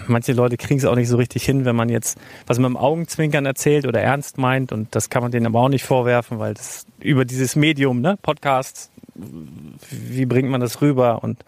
manche 0.09 0.33
Leute 0.33 0.57
kriegen 0.57 0.79
es 0.79 0.85
auch 0.85 0.97
nicht 0.97 1.09
so 1.09 1.17
richtig 1.17 1.45
hin, 1.45 1.65
wenn 1.65 1.77
man 1.77 1.89
jetzt 1.89 2.19
was 2.47 2.59
mit 2.59 2.67
dem 2.67 2.77
Augenzwinkern 2.77 3.47
erzählt 3.47 3.87
oder 3.87 4.01
ernst 4.01 4.39
meint. 4.39 4.73
Und 4.73 4.95
das 4.95 5.11
kann 5.11 5.23
man 5.23 5.31
denen 5.31 5.47
aber 5.47 5.61
auch 5.61 5.69
nicht 5.69 5.85
vorwerfen, 5.85 6.39
weil 6.39 6.55
das 6.55 6.87
über 7.01 7.25
dieses 7.25 7.57
Medium, 7.57 8.01
ne, 8.01 8.19
Podcast, 8.21 8.91
wie 9.15 10.27
bringt 10.27 10.49
man 10.49 10.61
das 10.61 10.81
rüber 10.81 11.23
und 11.23 11.45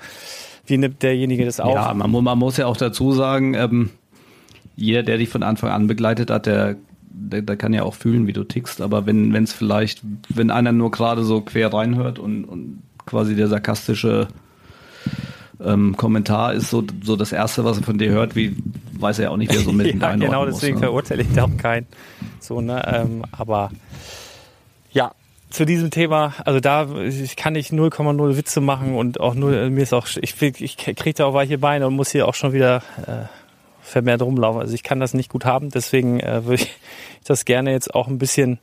wie 0.67 0.79
nimmt 0.79 1.03
derjenige 1.03 1.45
das 1.45 1.61
auf? 1.61 1.75
Ja, 1.75 1.95
man, 1.95 2.11
man 2.11 2.39
muss 2.39 2.57
ja 2.57 2.67
auch 2.67 2.77
dazu 2.77 3.13
sagen, 3.13 3.55
ähm, 3.55 3.91
jeder, 4.79 5.03
der 5.03 5.19
dich 5.19 5.29
von 5.29 5.43
Anfang 5.43 5.71
an 5.71 5.89
begleitet 5.89 6.31
hat, 6.31 6.47
der, 6.47 6.77
der, 7.11 7.43
der 7.43 7.57
kann 7.57 7.73
ja 7.73 7.83
auch 7.83 7.95
fühlen, 7.95 8.27
wie 8.27 8.33
du 8.33 8.45
tickst. 8.45 8.81
Aber 8.81 9.07
wenn 9.07 9.35
es 9.35 9.53
vielleicht, 9.53 10.03
wenn 10.29 10.51
einer 10.51 10.73
nur 10.73 10.91
gerade 10.91 11.25
so 11.25 11.41
quer 11.41 11.73
reinhört 11.73 12.19
und, 12.19 12.45
und 12.45 12.83
quasi 13.05 13.35
der 13.35 13.49
sarkastische 13.49 14.29
ähm, 15.61 15.97
Kommentar 15.97 16.55
ist 16.55 16.71
so, 16.71 16.85
so 17.03 17.17
das 17.17 17.33
Erste, 17.33 17.65
was 17.65 17.79
er 17.79 17.83
von 17.83 17.99
dir 17.99 18.11
hört, 18.11 18.37
wie 18.37 18.57
weiß 18.93 19.19
er 19.19 19.25
ja 19.25 19.31
auch 19.31 19.37
nicht, 19.37 19.53
wer 19.53 19.61
so 19.61 19.73
mit 19.73 20.01
ja, 20.01 20.15
Genau, 20.15 20.47
deswegen 20.47 20.75
muss, 20.75 20.83
ne? 20.83 20.87
verurteile 20.87 21.23
ich 21.23 21.33
da 21.35 21.45
auch 21.45 21.57
keinen. 21.57 21.87
So, 22.39 22.61
ne? 22.61 22.81
Ähm, 22.87 23.25
aber 23.33 23.73
ja, 24.93 25.11
zu 25.51 25.65
diesem 25.65 25.91
Thema, 25.91 26.35
also 26.45 26.61
da 26.61 26.87
ich 27.01 27.35
kann 27.35 27.57
ich 27.57 27.71
0,0 27.71 28.37
Witze 28.37 28.61
machen 28.61 28.95
und 28.95 29.19
auch 29.19 29.35
nur, 29.35 29.51
mir 29.71 29.83
ist 29.83 29.93
auch, 29.93 30.07
ich, 30.21 30.41
ich 30.41 30.77
kriege 30.77 31.15
da 31.15 31.25
auch 31.25 31.35
weiche 31.35 31.59
Beine 31.59 31.89
und 31.89 31.97
muss 31.97 32.13
hier 32.13 32.29
auch 32.29 32.35
schon 32.35 32.53
wieder 32.53 32.83
äh, 33.07 33.38
vermehrt 33.89 34.23
rumlaufen. 34.23 34.61
Also 34.61 34.75
ich 34.75 34.83
kann 34.83 35.01
das 35.01 35.15
nicht 35.15 35.31
gut 35.31 35.45
haben, 35.45 35.71
deswegen 35.71 36.21
äh, 36.21 36.45
würde 36.45 36.63
ich 36.63 36.77
das 37.25 37.45
gerne 37.45 37.73
jetzt 37.73 37.95
auch 37.95 38.09
ein 38.09 38.19
bisschen 38.19 38.59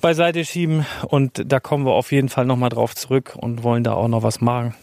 beiseite 0.00 0.44
schieben 0.44 0.84
und 1.08 1.42
da 1.46 1.60
kommen 1.60 1.86
wir 1.86 1.92
auf 1.92 2.10
jeden 2.10 2.28
Fall 2.28 2.44
nochmal 2.44 2.70
drauf 2.70 2.94
zurück 2.94 3.34
und 3.36 3.62
wollen 3.62 3.84
da 3.84 3.94
auch 3.94 4.08
noch 4.08 4.22
was 4.22 4.40
machen. 4.40 4.74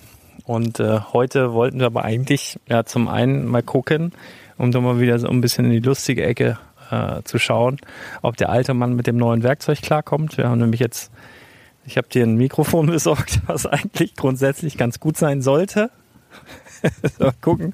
Und 0.45 0.79
äh, 0.79 0.99
heute 1.13 1.53
wollten 1.53 1.79
wir 1.79 1.87
aber 1.87 2.05
eigentlich 2.05 2.57
ja 2.67 2.85
zum 2.85 3.07
einen 3.07 3.45
mal 3.45 3.61
gucken, 3.61 4.13
um 4.57 4.71
dann 4.71 4.83
mal 4.83 4.99
wieder 4.99 5.19
so 5.19 5.27
ein 5.27 5.41
bisschen 5.41 5.65
in 5.65 5.71
die 5.71 5.79
lustige 5.79 6.23
Ecke 6.23 6.57
äh, 6.89 7.21
zu 7.23 7.37
schauen, 7.37 7.77
ob 8.21 8.37
der 8.37 8.49
alte 8.49 8.73
Mann 8.73 8.95
mit 8.95 9.07
dem 9.07 9.17
neuen 9.17 9.43
Werkzeug 9.43 9.81
klarkommt. 9.81 10.37
Wir 10.37 10.49
haben 10.49 10.59
nämlich 10.59 10.79
jetzt, 10.79 11.11
ich 11.85 11.97
habe 11.97 12.07
dir 12.07 12.23
ein 12.23 12.35
Mikrofon 12.35 12.85
besorgt, 12.91 13.41
was 13.45 13.65
eigentlich 13.65 14.15
grundsätzlich 14.15 14.77
ganz 14.77 14.99
gut 14.99 15.17
sein 15.17 15.41
sollte. 15.41 15.91
mal 17.19 17.33
gucken. 17.41 17.73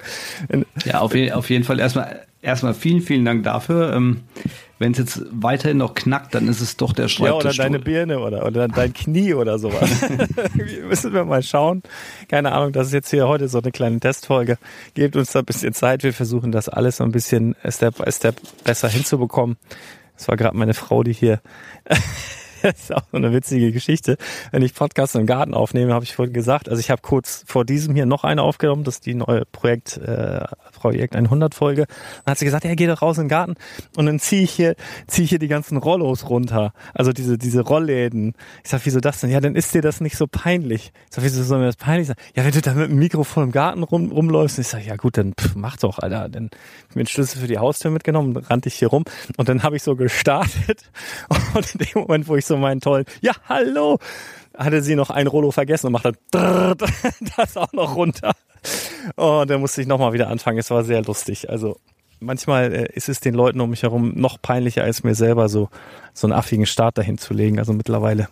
Ja, 0.85 0.99
auf, 0.99 1.13
je, 1.15 1.31
auf 1.31 1.49
jeden 1.49 1.63
Fall 1.63 1.79
erstmal 1.79 2.25
erstmal 2.45 2.73
vielen, 2.73 3.01
vielen 3.01 3.25
Dank 3.25 3.43
dafür. 3.43 3.93
Ähm, 3.93 4.21
wenn 4.77 4.91
es 4.91 4.97
jetzt 4.97 5.21
weiterhin 5.31 5.77
noch 5.77 5.93
knackt, 5.93 6.35
dann 6.35 6.47
ist 6.47 6.59
es 6.61 6.77
doch 6.77 6.93
der 6.93 7.07
Schreibtisch. 7.07 7.57
Ja, 7.57 7.63
oder 7.63 7.69
deine 7.69 7.79
Birne 7.79 8.19
oder, 8.19 8.45
oder 8.45 8.67
dein 8.67 8.93
Knie 8.93 9.33
oder 9.33 9.57
sowas. 9.57 9.89
müssen 10.87 11.13
wir 11.13 11.23
mal 11.25 11.43
schauen. 11.43 11.81
Keine 12.27 12.51
Ahnung, 12.51 12.73
das 12.73 12.87
ist 12.87 12.93
jetzt 12.93 13.09
hier 13.09 13.27
heute 13.27 13.47
so 13.47 13.59
eine 13.59 13.71
kleine 13.71 13.99
Testfolge. 13.99 14.57
Gebt 14.93 15.15
uns 15.15 15.31
da 15.31 15.39
ein 15.39 15.45
bisschen 15.45 15.73
Zeit. 15.73 16.03
Wir 16.03 16.13
versuchen 16.13 16.51
das 16.51 16.69
alles 16.69 16.97
so 16.97 17.03
ein 17.03 17.11
bisschen 17.11 17.55
Step 17.67 17.97
by 17.97 18.11
Step 18.11 18.35
besser 18.63 18.89
hinzubekommen. 18.89 19.57
Das 20.17 20.27
war 20.27 20.37
gerade 20.37 20.57
meine 20.57 20.73
Frau, 20.73 21.03
die 21.03 21.13
hier 21.13 21.41
das 22.73 22.81
ist 22.81 22.95
auch 22.95 23.03
so 23.11 23.17
eine 23.17 23.31
witzige 23.31 23.71
Geschichte. 23.71 24.17
Wenn 24.51 24.63
ich 24.63 24.73
Podcasts 24.73 25.13
im 25.13 25.27
Garten 25.27 25.53
aufnehme, 25.53 25.93
habe 25.93 26.03
ich 26.03 26.15
vorhin 26.15 26.33
gesagt, 26.33 26.67
also 26.67 26.79
ich 26.79 26.89
habe 26.89 27.01
kurz 27.03 27.43
vor 27.45 27.63
diesem 27.63 27.93
hier 27.93 28.07
noch 28.07 28.23
eine 28.23 28.41
aufgenommen, 28.41 28.83
das 28.83 28.95
ist 28.95 29.05
die 29.05 29.13
neue 29.13 29.45
Projekt, 29.45 29.97
äh, 29.97 30.45
Projekt 30.73 31.15
100 31.15 31.53
Folge. 31.53 31.85
Dann 32.23 32.31
hat 32.31 32.39
sie 32.39 32.45
gesagt, 32.45 32.65
ja, 32.65 32.73
geh 32.73 32.87
doch 32.87 33.03
raus 33.03 33.17
in 33.17 33.25
den 33.25 33.29
Garten 33.29 33.55
und 33.95 34.07
dann 34.07 34.19
ziehe 34.19 34.41
ich 34.41 34.51
hier, 34.51 34.75
ziehe 35.05 35.25
ich 35.25 35.29
hier 35.29 35.39
die 35.39 35.47
ganzen 35.47 35.77
Rollos 35.77 36.27
runter. 36.27 36.73
Also 36.95 37.11
diese, 37.11 37.37
diese 37.37 37.61
Rollläden. 37.61 38.33
Ich 38.63 38.71
sag, 38.71 38.81
wieso 38.85 38.99
das 38.99 39.19
denn? 39.19 39.29
Ja, 39.29 39.41
dann 39.41 39.55
ist 39.55 39.73
dir 39.75 39.83
das 39.83 40.01
nicht 40.01 40.17
so 40.17 40.25
peinlich. 40.25 40.91
Ich 41.09 41.15
sag, 41.15 41.23
wieso 41.23 41.43
soll 41.43 41.59
mir 41.59 41.65
das 41.65 41.75
peinlich 41.75 42.07
sein? 42.07 42.17
Ja, 42.35 42.43
wenn 42.45 42.51
du 42.51 42.61
da 42.61 42.73
mit 42.73 42.89
dem 42.89 42.97
Mikrofon 42.97 43.43
im 43.43 43.51
Garten 43.51 43.83
rum, 43.83 44.11
rumläufst, 44.11 44.57
ich 44.57 44.67
sag, 44.67 44.83
ja 44.83 44.95
gut, 44.95 45.17
dann 45.17 45.33
pff, 45.39 45.55
mach 45.55 45.77
doch, 45.77 45.99
Alter. 45.99 46.29
Dann 46.29 46.49
hab 46.89 46.95
mir 46.95 47.03
den 47.03 47.07
Schlüssel 47.07 47.41
für 47.41 47.47
die 47.47 47.59
Haustür 47.59 47.91
mitgenommen, 47.91 48.35
rannte 48.37 48.69
ich 48.69 48.75
hier 48.75 48.87
rum 48.87 49.05
und 49.37 49.49
dann 49.49 49.61
habe 49.61 49.75
ich 49.75 49.83
so 49.83 49.95
gestartet 49.95 50.89
und 51.53 51.75
in 51.75 51.85
dem 51.85 52.01
Moment, 52.01 52.27
wo 52.27 52.35
ich 52.35 52.45
so 52.45 52.54
so 52.55 52.61
meinen 52.61 52.81
tollen, 52.81 53.05
ja, 53.21 53.33
hallo, 53.47 53.99
hatte 54.57 54.81
sie 54.81 54.95
noch 54.95 55.09
ein 55.09 55.27
Rollo 55.27 55.51
vergessen 55.51 55.87
und 55.87 55.93
macht 55.93 56.05
dann 56.31 56.75
das 57.37 57.57
auch 57.57 57.73
noch 57.73 57.95
runter. 57.95 58.31
Und 59.15 59.49
dann 59.49 59.59
musste 59.59 59.81
ich 59.81 59.87
nochmal 59.87 60.13
wieder 60.13 60.29
anfangen. 60.29 60.57
Es 60.57 60.71
war 60.71 60.83
sehr 60.83 61.03
lustig. 61.03 61.49
Also 61.49 61.77
manchmal 62.19 62.73
äh, 62.73 62.87
ist 62.93 63.09
es 63.09 63.19
den 63.19 63.35
Leuten 63.35 63.61
um 63.61 63.69
mich 63.69 63.83
herum 63.83 64.13
noch 64.15 64.41
peinlicher 64.41 64.83
als 64.83 65.03
mir 65.03 65.15
selber, 65.15 65.49
so, 65.49 65.69
so 66.13 66.27
einen 66.27 66.33
affigen 66.33 66.65
Start 66.65 66.97
dahin 66.97 67.17
zu 67.17 67.33
legen. 67.33 67.59
Also 67.59 67.73
mittlerweile. 67.73 68.29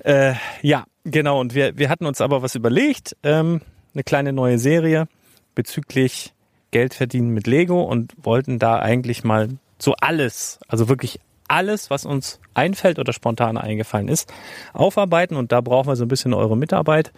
Äh, 0.00 0.34
ja, 0.62 0.84
genau. 1.04 1.40
Und 1.40 1.54
wir, 1.54 1.78
wir 1.78 1.88
hatten 1.88 2.06
uns 2.06 2.20
aber 2.20 2.42
was 2.42 2.54
überlegt. 2.54 3.16
Ähm, 3.22 3.60
eine 3.94 4.02
kleine 4.02 4.32
neue 4.32 4.58
Serie 4.58 5.06
bezüglich 5.54 6.32
Geld 6.72 6.94
verdienen 6.94 7.30
mit 7.30 7.46
Lego 7.46 7.82
und 7.82 8.12
wollten 8.20 8.58
da 8.58 8.80
eigentlich 8.80 9.22
mal 9.22 9.50
so 9.78 9.94
alles, 10.00 10.58
also 10.66 10.88
wirklich 10.88 11.20
alles, 11.48 11.90
was 11.90 12.04
uns 12.04 12.40
einfällt 12.54 12.98
oder 12.98 13.12
spontan 13.12 13.56
eingefallen 13.56 14.08
ist, 14.08 14.32
aufarbeiten. 14.72 15.36
Und 15.36 15.52
da 15.52 15.60
brauchen 15.60 15.88
wir 15.88 15.96
so 15.96 16.04
ein 16.04 16.08
bisschen 16.08 16.34
eure 16.34 16.56
Mitarbeit, 16.56 17.12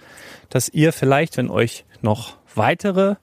dass 0.50 0.68
ihr 0.68 0.92
vielleicht, 0.92 1.36
wenn 1.36 1.50
euch 1.50 1.84
noch 2.02 2.36
weitere 2.54 3.16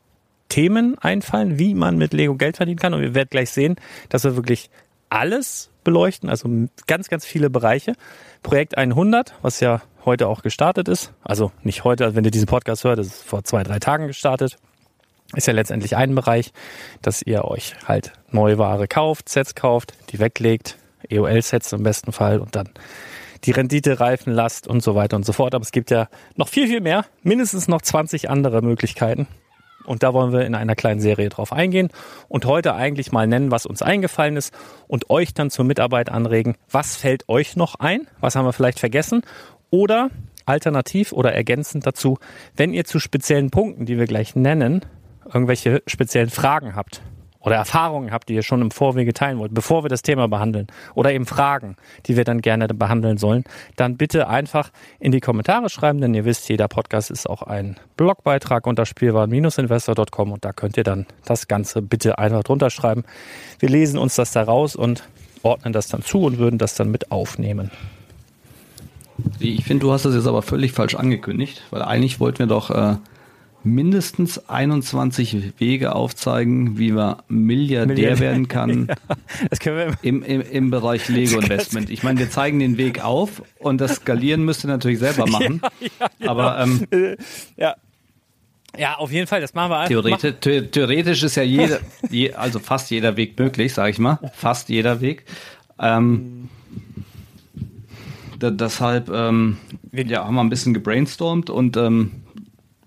Themen 0.50 0.98
einfallen, 1.00 1.58
wie 1.58 1.74
man 1.74 1.98
mit 1.98 2.14
Lego 2.14 2.36
Geld 2.36 2.58
verdienen 2.58 2.80
kann. 2.80 2.94
Und 2.94 3.02
ihr 3.04 3.16
werdet 3.16 3.32
gleich 3.32 3.50
sehen, 3.50 3.76
dass 4.10 4.24
wir 4.24 4.36
wirklich 4.36 4.70
alles 5.10 5.70
beleuchten, 5.84 6.30
also 6.30 6.50
ganz, 6.88 7.10
ganz 7.10 7.26
viele 7.26 7.50
Bereiche. 7.50 7.94
Projekt 8.42 8.78
100, 8.78 9.36
was 9.42 9.60
ja 9.60 9.82
heute 10.06 10.28
auch 10.28 10.42
gestartet 10.42 10.88
ist. 10.88 11.14
Also 11.24 11.52
nicht 11.64 11.84
heute, 11.84 12.06
also 12.06 12.16
wenn 12.16 12.26
ihr 12.26 12.32
diesen 12.32 12.48
Podcast 12.48 12.84
hört, 12.84 13.00
das 13.00 13.08
ist 13.08 13.24
vor 13.24 13.44
zwei, 13.44 13.64
drei 13.64 13.80
Tagen 13.80 14.08
gestartet 14.08 14.58
ist 15.36 15.48
ja 15.48 15.54
letztendlich 15.54 15.96
ein 15.96 16.14
Bereich, 16.16 16.54
dass 17.02 17.22
ihr 17.22 17.46
euch 17.46 17.74
halt 17.86 18.14
neue 18.30 18.58
Ware 18.58 18.88
kauft, 18.88 19.30
Sets 19.30 19.56
kauft, 19.56 19.94
die 20.12 20.20
weglegt, 20.20 20.78
EOL-Sets 21.10 21.74
im 21.74 21.84
besten 21.84 22.12
Fall 22.12 22.40
und 22.40 22.56
dann 22.56 22.70
die 23.44 23.52
Rendite 23.52 24.00
reifen 24.00 24.34
lasst 24.34 24.68
und 24.68 24.82
so 24.82 24.96
weiter 24.96 25.16
und 25.16 25.26
so 25.26 25.34
fort. 25.34 25.54
Aber 25.56 25.64
es 25.64 25.72
gibt 25.72 25.92
ja 25.92 26.08
noch 26.36 26.48
viel, 26.48 26.68
viel 26.68 26.82
mehr, 26.82 27.06
mindestens 27.24 27.68
noch 27.68 27.82
20 27.82 28.30
andere 28.30 28.62
Möglichkeiten. 28.62 29.28
Und 29.86 30.02
da 30.02 30.14
wollen 30.14 30.32
wir 30.32 30.46
in 30.46 30.56
einer 30.56 30.76
kleinen 30.76 31.02
Serie 31.02 31.28
drauf 31.28 31.52
eingehen 31.52 31.90
und 32.30 32.46
heute 32.46 32.74
eigentlich 32.74 33.12
mal 33.12 33.28
nennen, 33.28 33.52
was 33.52 33.66
uns 33.66 33.82
eingefallen 33.82 34.38
ist 34.38 34.54
und 34.88 35.10
euch 35.10 35.34
dann 35.34 35.50
zur 35.50 35.66
Mitarbeit 35.66 36.10
anregen. 36.10 36.56
Was 36.72 36.96
fällt 36.96 37.28
euch 37.28 37.58
noch 37.58 37.76
ein? 37.76 38.08
Was 38.22 38.36
haben 38.36 38.46
wir 38.46 38.54
vielleicht 38.54 38.80
vergessen? 38.80 39.24
Oder 39.72 40.10
alternativ 40.46 41.12
oder 41.12 41.34
ergänzend 41.34 41.86
dazu, 41.86 42.18
wenn 42.56 42.74
ihr 42.74 42.86
zu 42.86 43.00
speziellen 43.00 43.50
Punkten, 43.50 43.86
die 43.86 43.98
wir 43.98 44.06
gleich 44.06 44.36
nennen, 44.36 44.86
irgendwelche 45.26 45.82
speziellen 45.88 46.30
Fragen 46.30 46.76
habt, 46.76 47.02
oder 47.44 47.58
Erfahrungen 47.58 48.12
habt, 48.12 48.30
die 48.30 48.34
ihr 48.34 48.42
schon 48.42 48.62
im 48.62 48.72
Vorwege 48.72 49.14
teilen 49.14 49.38
wollt, 49.38 49.54
bevor 49.54 49.84
wir 49.84 49.90
das 49.90 50.02
Thema 50.02 50.28
behandeln 50.28 50.68
oder 50.96 51.12
eben 51.12 51.26
Fragen, 51.26 51.76
die 52.06 52.18
wir 52.18 52.24
dann 52.24 52.42
gerne 52.42 52.68
behandeln 52.68 53.18
sollen, 53.18 53.44
dann 53.76 53.98
bitte 53.98 54.28
einfach 54.28 54.72
in 55.00 55.12
die 55.12 55.20
Kommentare 55.20 55.70
schreiben, 55.70 56.02
denn 56.02 56.14
ihr 56.14 56.26
wisst, 56.26 56.50
jeder 56.50 56.68
Podcast 56.68 57.12
ist 57.12 57.30
auch 57.30 57.44
ein 57.44 57.78
Blogbeitrag 57.98 58.66
unter 58.66 58.86
spielwaren-investor.com 58.86 60.32
und 60.32 60.46
da 60.46 60.54
könnt 60.54 60.78
ihr 60.78 60.84
dann 60.84 61.06
das 61.26 61.48
Ganze 61.48 61.82
bitte 61.82 62.18
einfach 62.18 62.44
drunter 62.44 62.70
schreiben. 62.70 63.04
Wir 63.60 63.70
lesen 63.70 64.00
uns 64.00 64.16
das 64.16 64.32
da 64.32 64.44
raus 64.44 64.76
und 64.76 65.04
ordnen 65.44 65.74
das 65.74 65.90
dann 65.90 66.02
zu 66.02 66.22
und 66.24 66.38
würden 66.38 66.58
das 66.58 66.76
dann 66.76 66.90
mit 66.90 67.12
aufnehmen. 67.12 67.72
Ich 69.40 69.66
finde, 69.66 69.86
du 69.86 69.92
hast 69.92 70.06
das 70.06 70.16
jetzt 70.16 70.28
aber 70.28 70.42
völlig 70.42 70.72
falsch 70.72 70.96
angekündigt, 70.96 71.62
weil 71.70 71.82
eigentlich 71.82 72.20
wollten 72.20 72.40
wir 72.40 72.48
doch 72.48 72.72
äh, 72.72 72.96
mindestens 73.64 74.50
21 74.50 75.54
Wege 75.60 75.96
aufzeigen, 75.96 76.78
wie 76.78 76.92
man 76.92 77.18
Milliardär, 77.28 77.96
Milliardär. 77.96 78.20
werden 78.20 78.48
kann 78.48 78.88
ja, 79.64 79.88
im, 80.02 80.24
im, 80.24 80.42
im 80.42 80.70
Bereich 80.70 81.08
Lego 81.10 81.40
Investment. 81.40 81.90
Ich 81.90 82.04
meine, 82.04 82.20
wir 82.20 82.30
zeigen 82.30 82.60
den 82.60 82.78
Weg 82.78 83.04
auf 83.04 83.42
und 83.60 83.80
das 83.80 83.96
Skalieren 83.96 84.44
müsst 84.44 84.66
ihr 84.66 84.68
natürlich 84.68 85.00
selber 85.00 85.28
machen. 85.30 85.62
Ja, 85.64 85.88
ja, 86.00 86.08
genau. 86.20 86.32
Aber 86.32 86.60
ähm, 86.60 87.18
ja. 87.58 87.76
Ja, 88.76 88.96
auf 88.96 89.12
jeden 89.12 89.28
Fall, 89.28 89.40
das 89.40 89.54
machen 89.54 89.70
wir 89.70 89.80
einfach. 89.80 90.20
Theoretisch, 90.20 90.72
theoretisch 90.72 91.22
ist 91.22 91.36
ja 91.36 91.44
jeder, 91.44 91.80
je, 92.10 92.34
also 92.34 92.58
fast 92.58 92.90
jeder 92.90 93.16
Weg 93.18 93.38
möglich, 93.38 93.72
sage 93.72 93.92
ich 93.92 94.00
mal. 94.00 94.18
Fast 94.34 94.70
jeder 94.70 95.00
Weg. 95.00 95.26
Ähm, 95.78 96.50
da, 98.40 98.50
deshalb 98.50 99.10
ähm, 99.10 99.58
ja, 99.92 100.26
haben 100.26 100.34
wir 100.34 100.42
ein 100.42 100.50
bisschen 100.50 100.74
gebrainstormt 100.74 101.52
und 101.52 101.78
ähm, 101.78 102.24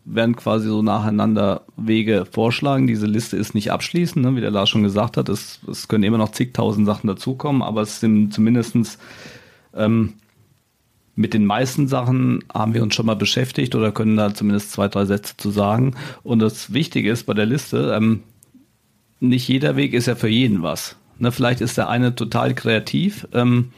werden 0.06 0.36
quasi 0.36 0.68
so 0.68 0.82
nacheinander 0.82 1.62
Wege 1.76 2.26
vorschlagen. 2.30 2.86
Diese 2.86 3.06
Liste 3.06 3.36
ist 3.36 3.54
nicht 3.54 3.72
abschließend, 3.72 4.24
ne? 4.24 4.36
wie 4.36 4.40
der 4.40 4.52
Lars 4.52 4.70
schon 4.70 4.84
gesagt 4.84 5.16
hat. 5.16 5.28
Es, 5.28 5.60
es 5.68 5.88
können 5.88 6.04
immer 6.04 6.18
noch 6.18 6.30
zigtausend 6.30 6.86
Sachen 6.86 7.08
dazukommen, 7.08 7.60
aber 7.60 7.82
es 7.82 8.00
sind 8.00 8.32
zumindestens 8.32 8.98
ähm, 9.74 10.14
mit 11.16 11.34
den 11.34 11.44
meisten 11.44 11.88
Sachen 11.88 12.44
haben 12.52 12.74
wir 12.74 12.82
uns 12.82 12.94
schon 12.94 13.06
mal 13.06 13.16
beschäftigt 13.16 13.74
oder 13.74 13.90
können 13.90 14.16
da 14.16 14.32
zumindest 14.32 14.72
zwei, 14.72 14.86
drei 14.86 15.06
Sätze 15.06 15.36
zu 15.36 15.50
sagen. 15.50 15.96
Und 16.22 16.38
das 16.38 16.72
Wichtige 16.72 17.10
ist 17.10 17.24
bei 17.24 17.34
der 17.34 17.46
Liste, 17.46 17.94
ähm, 17.96 18.22
nicht 19.18 19.48
jeder 19.48 19.76
Weg 19.76 19.94
ist 19.94 20.06
ja 20.06 20.14
für 20.14 20.28
jeden 20.28 20.62
was. 20.62 20.96
Ne? 21.18 21.32
Vielleicht 21.32 21.62
ist 21.62 21.78
der 21.78 21.88
eine 21.88 22.14
total 22.14 22.54
kreativ, 22.54 23.26
ähm, 23.32 23.72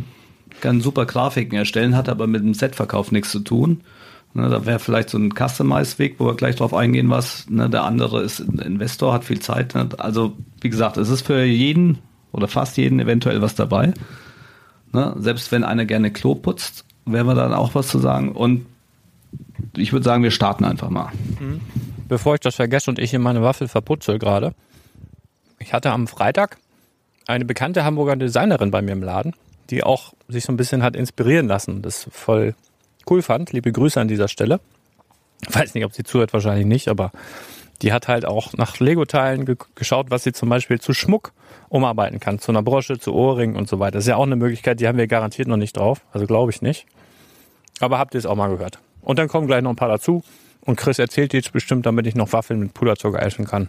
kann 0.61 0.81
super 0.81 1.07
Grafiken 1.07 1.57
erstellen, 1.57 1.97
hat 1.97 2.09
aber 2.09 2.27
mit 2.27 2.43
dem 2.43 2.55
Setverkauf 2.55 3.13
nichts 3.13 3.31
zu 3.31 3.41
tun. 3.41 3.83
Ne, 4.35 4.49
da 4.49 4.67
wäre 4.67 4.79
vielleicht 4.79 5.11
so 5.11 5.19
ein 5.19 5.33
Customize-Weg, 5.35 6.17
wo 6.19 6.27
wir 6.27 6.35
gleich 6.35 6.57
drauf 6.57 6.75
eingehen, 6.75 7.11
was. 7.11 7.49
Ne, 7.49 7.71
der 7.71 7.85
andere 7.85 8.23
ist 8.23 8.41
Investor, 8.41 9.13
hat 9.13 9.25
viel 9.25 9.41
Zeit. 9.41 9.75
Ne? 9.75 9.89
Also, 9.99 10.37
wie 10.61 10.71
gesagt, 10.71 10.97
es 10.97 11.09
ist 11.09 11.27
für 11.27 11.43
jeden 11.45 11.99
oder 12.33 12.49
fast 12.49 12.77
jeden 12.77 13.01
eventuell 13.01 13.41
was 13.43 13.55
dabei. 13.55 13.93
Ne? 14.93 15.15
Selbst 15.19 15.51
wenn 15.53 15.65
einer 15.65 15.87
gerne 15.87 16.11
Klo 16.11 16.35
putzt, 16.35 16.85
wäre 17.05 17.25
wir 17.25 17.35
dann 17.35 17.55
auch 17.55 17.75
was 17.75 17.89
zu 17.89 17.99
sagen. 17.99 18.33
Und 18.33 18.67
ich 19.77 19.93
würde 19.93 20.05
sagen, 20.05 20.23
wir 20.23 20.31
starten 20.31 20.65
einfach 20.65 20.91
mal. 20.91 21.11
Bevor 22.09 22.35
ich 22.35 22.41
das 22.41 22.57
vergesse 22.57 22.91
und 22.91 22.99
ich 22.99 23.13
in 23.15 23.23
meine 23.23 23.43
Waffel 23.43 23.69
verputze 23.69 24.19
gerade. 24.19 24.55
Ich 25.59 25.73
hatte 25.73 25.91
am 25.91 26.07
Freitag 26.07 26.59
eine 27.27 27.45
bekannte 27.45 27.85
Hamburger 27.85 28.17
Designerin 28.17 28.71
bei 28.71 28.83
mir 28.83 28.93
im 28.93 29.03
Laden, 29.03 29.35
die 29.71 29.83
auch 29.85 30.15
sich 30.29 30.45
so 30.45 30.53
ein 30.53 30.57
bisschen 30.57 30.83
hat 30.83 30.97
inspirieren 30.97 31.49
lassen. 31.49 31.83
Das 31.83 32.09
voll 32.11 32.55
cool 33.11 33.23
fand. 33.23 33.53
Liebe 33.53 33.73
Grüße 33.73 34.01
an 34.01 34.09
dieser 34.09 34.29
Stelle. 34.29 34.61
Weiß 35.51 35.75
nicht, 35.75 35.85
ob 35.85 35.95
sie 35.95 36.03
zuhört, 36.03 36.33
wahrscheinlich 36.33 36.67
nicht, 36.67 36.89
aber 36.89 37.13
die 37.83 37.93
hat 37.93 38.09
halt 38.09 38.27
auch 38.27 38.55
nach 38.55 38.81
Lego-Teilen 38.81 39.45
ge 39.45 39.57
geschaut, 39.75 40.11
was 40.11 40.25
sie 40.25 40.33
zum 40.33 40.49
Beispiel 40.49 40.81
zu 40.81 40.93
Schmuck 40.93 41.33
umarbeiten 41.69 42.19
kann. 42.19 42.39
Zu 42.39 42.51
einer 42.51 42.63
Brosche, 42.63 42.99
zu 42.99 43.15
Ohrringen 43.15 43.57
und 43.57 43.69
so 43.69 43.79
weiter. 43.79 43.99
Ist 43.99 44.09
ja 44.09 44.17
auch 44.17 44.25
eine 44.25 44.37
Möglichkeit, 44.37 44.81
die 44.81 44.89
haben 44.89 44.99
wir 44.99 45.07
garantiert 45.07 45.49
noch 45.49 45.57
nicht 45.57 45.77
drauf. 45.77 46.01
Also 46.13 46.27
glaube 46.27 46.51
ich 46.51 46.61
nicht. 46.61 46.87
Aber 47.81 47.99
habt 47.99 48.15
ihr 48.15 48.19
es 48.19 48.27
auch 48.27 48.35
mal 48.35 48.49
gehört. 48.49 48.81
Und 49.03 49.19
dann 49.19 49.29
kommen 49.29 49.47
gleich 49.47 49.63
noch 49.63 49.71
ein 49.71 49.77
paar 49.77 49.89
dazu. 49.89 50.25
Und 50.63 50.77
Chris 50.77 50.99
erzählt 50.99 51.33
jetzt 51.33 51.53
bestimmt, 51.53 51.87
damit 51.87 52.07
ich 52.07 52.15
noch 52.15 52.33
Waffeln 52.33 52.59
mit 52.59 52.75
Puderzucker 52.75 53.23
essen 53.23 53.47
kann. 53.47 53.69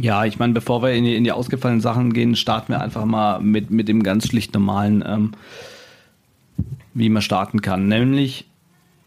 Ja, 0.00 0.24
ich 0.24 0.38
meine, 0.38 0.54
bevor 0.54 0.82
wir 0.82 0.92
in 0.92 1.04
die, 1.04 1.14
in 1.14 1.24
die 1.24 1.32
ausgefallenen 1.32 1.80
Sachen 1.80 2.12
gehen, 2.12 2.34
starten 2.34 2.72
wir 2.72 2.80
einfach 2.80 3.04
mal 3.04 3.40
mit, 3.40 3.70
mit 3.70 3.88
dem 3.88 4.02
ganz 4.02 4.28
schlicht 4.28 4.54
normalen, 4.54 5.04
ähm, 5.06 5.32
wie 6.94 7.08
man 7.08 7.22
starten 7.22 7.60
kann, 7.60 7.86
nämlich 7.86 8.46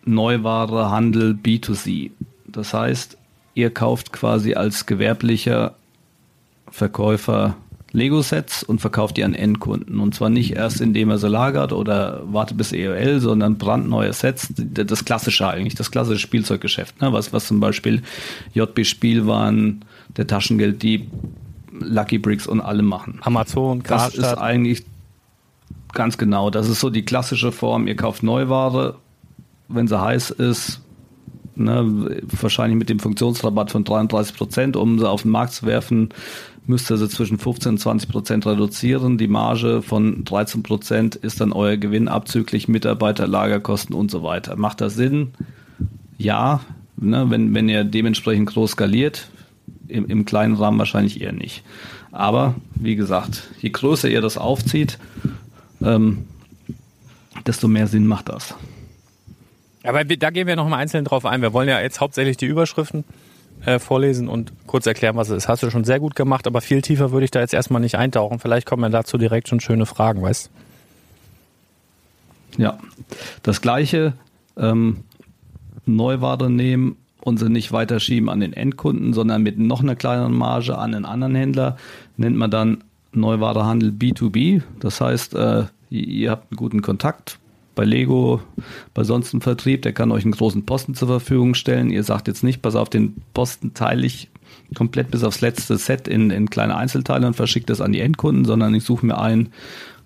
Neuware, 0.06 0.92
Handel, 0.92 1.32
B2C. 1.32 2.12
Das 2.46 2.74
heißt, 2.74 3.18
ihr 3.56 3.74
kauft 3.74 4.12
quasi 4.12 4.54
als 4.54 4.86
gewerblicher 4.86 5.76
Verkäufer 6.70 7.56
Lego-Sets 7.92 8.64
und 8.64 8.82
verkauft 8.82 9.18
die 9.18 9.24
an 9.24 9.36
Endkunden. 9.36 10.00
Und 10.00 10.16
zwar 10.16 10.30
nicht 10.30 10.56
erst, 10.56 10.82
indem 10.82 11.12
er 11.12 11.20
sie 11.20 11.30
lagert 11.30 11.72
oder 11.72 12.22
wartet 12.26 12.58
bis 12.58 12.72
EOL, 12.72 13.20
sondern 13.20 13.58
brandneue 13.58 14.12
Sets. 14.14 14.52
Das 14.56 15.06
klassische 15.06 15.48
eigentlich, 15.48 15.76
das 15.76 15.92
klassische 15.92 16.20
Spielzeuggeschäft, 16.20 17.02
ne? 17.02 17.14
was, 17.14 17.34
was 17.34 17.48
zum 17.48 17.60
Beispiel 17.60 18.02
JB 18.54 18.86
Spielwaren, 18.86 19.86
der 20.18 20.28
Taschengelddieb, 20.28 21.10
Lucky 21.80 22.18
Bricks 22.20 22.48
und 22.48 22.62
alle 22.62 22.84
machen. 22.84 23.20
Amazon, 23.22 23.82
Das 23.84 24.10
ist 24.14 24.22
Karstadt. 24.22 24.38
eigentlich 24.40 24.84
ganz 25.94 26.18
genau. 26.18 26.50
Das 26.50 26.70
ist 26.70 26.80
so 26.80 26.90
die 26.90 27.04
klassische 27.04 27.52
Form. 27.52 27.88
Ihr 27.88 27.96
kauft 27.96 28.24
Neuware, 28.24 28.96
wenn 29.68 29.88
sie 29.88 30.00
heiß 30.00 30.32
ist, 30.32 30.82
ne, 31.56 32.22
wahrscheinlich 32.24 32.78
mit 32.78 32.90
dem 32.90 33.00
Funktionsrabatt 33.00 33.72
von 33.72 33.84
33 33.84 34.36
Prozent, 34.36 34.76
um 34.76 35.00
sie 35.00 35.10
auf 35.10 35.24
den 35.24 35.32
Markt 35.32 35.54
zu 35.54 35.66
werfen, 35.66 36.10
müsst 36.66 36.90
ihr 36.90 36.98
sie 36.98 37.10
zwischen 37.10 37.40
15 37.40 37.74
und 37.74 37.78
20 37.80 38.10
Prozent 38.10 38.46
reduzieren. 38.46 39.18
Die 39.18 39.28
Marge 39.28 39.82
von 39.82 40.24
13 40.24 40.64
Prozent 40.64 41.16
ist 41.16 41.42
dann 41.42 41.52
euer 41.52 41.78
Gewinn 41.78 42.08
abzüglich 42.08 42.68
Mitarbeiter, 42.68 43.28
Lagerkosten 43.28 43.96
und 43.96 44.10
so 44.12 44.24
weiter. 44.24 44.56
Macht 44.56 44.80
das 44.82 44.96
Sinn? 44.96 45.34
Ja, 46.18 46.62
ne, 46.96 47.26
wenn, 47.30 47.54
wenn 47.54 47.68
ihr 47.68 47.84
dementsprechend 47.84 48.50
groß 48.50 48.72
skaliert, 48.72 49.28
im, 49.88 50.08
im 50.08 50.26
kleinen 50.26 50.56
Rahmen 50.56 50.80
wahrscheinlich 50.80 51.22
eher 51.22 51.34
nicht. 51.34 51.64
Aber 52.12 52.56
wie 52.76 52.96
gesagt, 52.96 53.50
je 53.60 53.70
größer 53.70 54.10
ihr 54.10 54.22
das 54.22 54.38
aufzieht, 54.38 55.00
ähm, 55.82 56.28
desto 57.46 57.68
mehr 57.68 57.88
Sinn 57.88 58.06
macht 58.08 58.30
das. 58.30 58.56
Aber 59.84 60.06
da 60.06 60.30
gehen 60.30 60.48
wir 60.48 60.56
noch 60.56 60.70
mal 60.70 60.78
einzeln 60.78 61.06
drauf 61.06 61.26
ein. 61.26 61.42
Wir 61.42 61.54
wollen 61.54 61.68
ja 61.68 61.82
jetzt 61.82 62.00
hauptsächlich 62.00 62.38
die 62.38 62.46
Überschriften 62.46 63.04
äh, 63.66 63.80
vorlesen 63.80 64.30
und 64.30 64.54
kurz 64.68 64.86
erklären, 64.86 65.16
was 65.16 65.30
es 65.30 65.38
ist. 65.38 65.48
Hast 65.50 65.64
du 65.64 65.70
schon 65.70 65.84
sehr 65.84 66.00
gut 66.00 66.16
gemacht, 66.16 66.48
aber 66.48 66.62
viel 66.62 66.82
tiefer 66.82 67.12
würde 67.12 67.26
ich 67.26 67.32
da 67.32 67.42
jetzt 67.42 67.54
erstmal 67.54 67.82
nicht 67.82 67.98
eintauchen. 67.98 68.40
Vielleicht 68.40 68.66
kommen 68.66 68.84
ja 68.84 68.90
dazu 68.90 69.18
direkt 69.18 69.50
schon 69.50 69.60
schöne 69.60 69.86
Fragen, 69.86 70.22
weißt 70.22 70.50
Ja, 72.58 72.78
das 73.42 73.60
gleiche 73.60 74.14
ähm, 74.56 75.04
Neuware 75.86 76.50
nehmen 76.50 76.98
und 77.24 77.38
sie 77.38 77.50
nicht 77.50 77.72
weiterschieben 77.72 78.30
an 78.30 78.40
den 78.40 78.54
Endkunden, 78.54 79.14
sondern 79.14 79.44
mit 79.44 79.58
noch 79.58 79.82
einer 79.82 79.96
kleineren 79.96 80.34
Marge 80.34 80.78
an 80.78 80.94
einen 80.94 81.06
anderen 81.06 81.36
Händler, 81.36 81.78
nennt 82.18 82.36
man 82.36 82.52
dann 82.52 82.84
Neuwarehandel 83.14 83.92
B2B. 83.92 84.62
Das 84.80 85.00
heißt, 85.00 85.36
äh, 85.36 85.66
ihr, 85.90 86.32
habt 86.32 86.52
einen 86.52 86.58
guten 86.58 86.82
Kontakt 86.82 87.40
bei 87.76 87.86
Lego, 87.86 88.42
bei 88.94 89.04
sonst 89.04 89.34
einem 89.34 89.42
Vertrieb, 89.42 89.82
der 89.84 89.94
kann 89.94 90.12
euch 90.12 90.24
einen 90.24 90.34
großen 90.34 90.66
Posten 90.66 90.96
zur 90.96 91.08
Verfügung 91.08 91.56
stellen. 91.56 91.90
Ihr 91.90 92.04
sagt 92.04 92.28
jetzt 92.28 92.44
nicht, 92.44 92.62
pass 92.62 92.76
auf, 92.76 92.90
den 92.90 93.16
Posten 93.34 93.74
teile 93.74 94.06
ich 94.06 94.30
komplett 94.76 95.12
bis 95.12 95.24
aufs 95.24 95.42
letzte 95.42 95.78
Set 95.78 96.08
in, 96.08 96.30
in 96.30 96.50
kleine 96.50 96.76
Einzelteile 96.76 97.26
und 97.26 97.36
verschicke 97.36 97.66
das 97.66 97.82
an 97.82 97.92
die 97.92 98.02
Endkunden, 98.02 98.46
sondern 98.46 98.76
ich 98.76 98.84
suche 98.84 99.06
mir 99.06 99.18
einen 99.18 99.50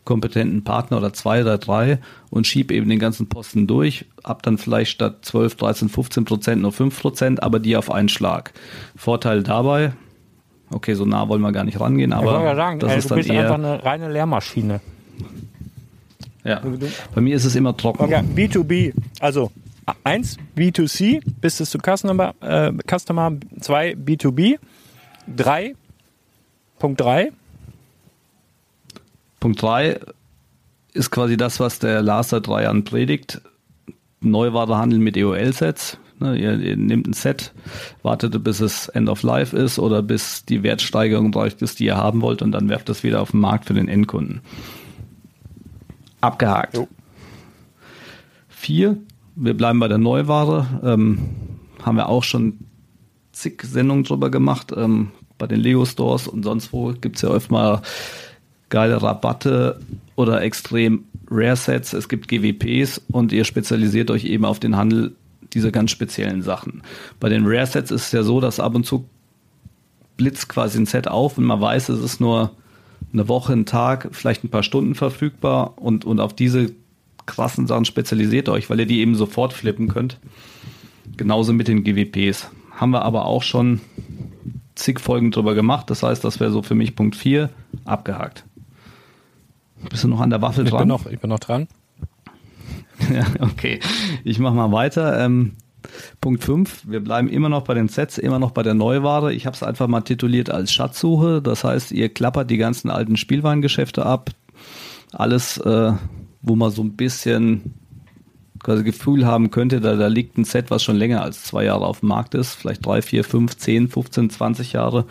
kompetenten 0.07 0.63
Partner 0.63 0.97
oder 0.97 1.11
zwei 1.11 1.41
oder 1.41 1.57
drei 1.57 1.99
und 2.29 2.47
schiebe 2.47 2.73
eben 2.73 2.89
den 2.89 2.97
ganzen 2.97 3.27
Posten 3.27 3.67
durch, 3.67 4.05
hab 4.23 4.41
dann 4.41 4.57
vielleicht 4.57 4.91
statt 4.91 5.17
12, 5.23 5.55
13, 5.55 5.89
15 5.89 6.25
Prozent 6.25 6.61
nur 6.61 6.71
5 6.71 6.99
Prozent, 6.99 7.43
aber 7.43 7.59
die 7.59 7.75
auf 7.75 7.91
einen 7.91 8.07
Schlag. 8.07 8.53
Vorteil 8.95 9.43
dabei, 9.43 9.91
okay, 10.71 10.93
so 10.93 11.05
nah 11.05 11.27
wollen 11.27 11.41
wir 11.41 11.51
gar 11.51 11.65
nicht 11.65 11.79
rangehen, 11.79 12.13
aber 12.13 12.55
das 12.79 12.95
ist 12.95 13.11
dann 13.11 13.19
eher, 13.19 13.53
eine 13.53 13.83
reine 13.83 14.09
Lehrmaschine. 14.09 14.79
ja. 16.45 16.61
bei 17.13 17.21
mir 17.21 17.35
ist 17.35 17.43
es 17.43 17.55
immer 17.55 17.75
trocken. 17.75 18.03
Okay, 18.03 18.23
B2B, 18.33 18.93
also 19.19 19.51
eins 20.05 20.37
B2C, 20.55 21.21
Business 21.41 21.71
to 21.71 21.79
Customer, 21.79 22.33
äh, 22.39 22.71
Customer, 22.89 23.33
zwei 23.59 23.91
B2B, 23.91 24.57
drei, 25.27 25.75
Punkt 29.39 29.61
drei, 29.61 29.93
Punkt 29.93 30.07
3 30.07 30.13
ist 30.93 31.11
quasi 31.11 31.37
das, 31.37 31.59
was 31.59 31.79
der 31.79 32.01
Lars 32.01 32.29
seit 32.29 32.47
drei 32.47 32.63
Jahren 32.63 32.83
predigt. 32.83 33.41
Neuwarehandel 34.19 34.99
mit 34.99 35.15
EOL-Sets. 35.15 35.99
Ne, 36.19 36.35
ihr, 36.35 36.59
ihr 36.59 36.75
nehmt 36.75 37.05
ein 37.05 37.13
Set, 37.13 37.53
wartet 38.01 38.43
bis 38.43 38.59
es 38.59 38.87
End 38.89 39.07
of 39.07 39.21
Life 39.21 39.55
ist 39.55 39.77
oder 39.77 40.01
bis 40.01 40.43
die 40.45 40.63
Wertsteigerung 40.63 41.31
reicht 41.31 41.61
ist, 41.61 41.79
die 41.79 41.85
ihr 41.85 41.97
haben 41.97 42.21
wollt 42.21 42.41
und 42.41 42.51
dann 42.53 42.69
werft 42.69 42.89
das 42.89 43.03
wieder 43.03 43.21
auf 43.21 43.31
den 43.31 43.39
Markt 43.39 43.65
für 43.65 43.75
den 43.75 43.87
Endkunden. 43.87 44.41
Abgehakt. 46.19 46.75
Jo. 46.75 46.87
Vier, 48.47 48.97
wir 49.35 49.55
bleiben 49.55 49.79
bei 49.79 49.87
der 49.87 49.99
Neuware. 49.99 50.65
Ähm, 50.83 51.19
haben 51.83 51.97
wir 51.97 52.09
auch 52.09 52.23
schon 52.23 52.57
zig 53.31 53.61
Sendungen 53.61 54.03
drüber 54.03 54.31
gemacht. 54.31 54.73
Ähm, 54.75 55.11
bei 55.37 55.45
den 55.45 55.59
Lego 55.59 55.85
Stores 55.85 56.27
und 56.27 56.41
sonst 56.41 56.73
wo 56.73 56.93
gibt's 56.93 57.21
ja 57.21 57.29
öfter 57.29 57.53
mal 57.53 57.81
geile 58.69 59.01
Rabatte 59.01 59.79
oder 60.15 60.41
extrem 60.41 61.05
Rare 61.29 61.55
Sets. 61.55 61.93
Es 61.93 62.09
gibt 62.09 62.27
GWPs 62.27 63.01
und 63.11 63.31
ihr 63.31 63.43
spezialisiert 63.43 64.11
euch 64.11 64.25
eben 64.25 64.45
auf 64.45 64.59
den 64.59 64.75
Handel 64.75 65.15
dieser 65.53 65.71
ganz 65.71 65.91
speziellen 65.91 66.41
Sachen. 66.41 66.81
Bei 67.19 67.29
den 67.29 67.45
Rare 67.45 67.65
Sets 67.65 67.91
ist 67.91 68.07
es 68.07 68.11
ja 68.11 68.23
so, 68.23 68.41
dass 68.41 68.59
ab 68.59 68.75
und 68.75 68.85
zu 68.85 69.05
blitzt 70.17 70.49
quasi 70.49 70.79
ein 70.79 70.85
Set 70.85 71.07
auf 71.07 71.37
und 71.37 71.45
man 71.45 71.61
weiß, 71.61 71.89
es 71.89 72.01
ist 72.01 72.19
nur 72.19 72.51
eine 73.13 73.27
Woche, 73.27 73.53
ein 73.53 73.65
Tag, 73.65 74.09
vielleicht 74.11 74.43
ein 74.43 74.49
paar 74.49 74.63
Stunden 74.63 74.95
verfügbar 74.95 75.73
und, 75.77 76.05
und 76.05 76.19
auf 76.19 76.35
diese 76.35 76.71
krassen 77.25 77.67
Sachen 77.67 77.85
spezialisiert 77.85 78.49
euch, 78.49 78.69
weil 78.69 78.79
ihr 78.79 78.85
die 78.85 78.99
eben 78.99 79.15
sofort 79.15 79.53
flippen 79.53 79.87
könnt. 79.87 80.17
Genauso 81.15 81.53
mit 81.53 81.67
den 81.67 81.83
GWPs. 81.83 82.49
Haben 82.71 82.91
wir 82.91 83.03
aber 83.03 83.25
auch 83.25 83.43
schon 83.43 83.81
zig 84.75 84.99
Folgen 84.99 85.31
drüber 85.31 85.55
gemacht. 85.55 85.89
Das 85.89 86.03
heißt, 86.03 86.23
das 86.23 86.39
wäre 86.39 86.51
so 86.51 86.61
für 86.61 86.75
mich 86.75 86.95
Punkt 86.95 87.15
4 87.15 87.49
abgehakt. 87.85 88.43
Bist 89.89 90.03
du 90.03 90.07
noch 90.07 90.19
an 90.19 90.29
der 90.29 90.41
Waffel 90.41 90.65
ich 90.65 90.71
dran? 90.71 90.81
bin, 90.81 90.87
noch, 90.89 91.05
ich 91.05 91.19
bin 91.19 91.29
noch 91.29 91.39
dran. 91.39 91.67
Ja, 93.13 93.25
okay. 93.41 93.79
Ich 94.23 94.39
mache 94.39 94.55
mal 94.55 94.71
weiter. 94.71 95.23
Ähm, 95.23 95.53
Punkt 96.19 96.43
5. 96.43 96.89
Wir 96.89 96.99
bleiben 96.99 97.29
immer 97.29 97.47
noch 97.47 97.63
bei 97.63 97.75
den 97.75 97.89
Sets, 97.89 98.17
immer 98.17 98.39
noch 98.39 98.51
bei 98.51 98.63
der 98.63 98.73
Neuware. 98.73 99.33
Ich 99.33 99.45
habe 99.45 99.55
es 99.55 99.61
einfach 99.61 99.87
mal 99.87 100.01
tituliert 100.01 100.49
als 100.49 100.71
Schatzsuche. 100.71 101.41
Das 101.41 101.63
heißt, 101.63 101.91
ihr 101.91 102.09
klappert 102.09 102.49
die 102.49 102.57
ganzen 102.57 102.89
alten 102.89 103.15
Spielwarengeschäfte 103.15 104.03
ab. 104.03 104.31
Alles, 105.11 105.59
äh, 105.59 105.93
wo 106.41 106.55
man 106.55 106.71
so 106.71 106.81
ein 106.81 106.95
bisschen 106.95 107.75
quasi 108.59 108.83
Gefühl 108.83 109.25
haben 109.25 109.51
könnte, 109.51 109.81
da, 109.81 109.95
da 109.95 110.07
liegt 110.07 110.37
ein 110.37 110.43
Set, 110.43 110.71
was 110.71 110.83
schon 110.83 110.95
länger 110.95 111.21
als 111.21 111.43
zwei 111.43 111.65
Jahre 111.65 111.85
auf 111.85 112.01
dem 112.01 112.09
Markt 112.09 112.35
ist. 112.35 112.53
Vielleicht 112.53 112.85
drei, 112.85 113.01
vier, 113.01 113.23
fünf, 113.23 113.57
zehn, 113.57 113.87
15, 113.87 114.29
20 114.29 114.73
Jahre 114.73 115.05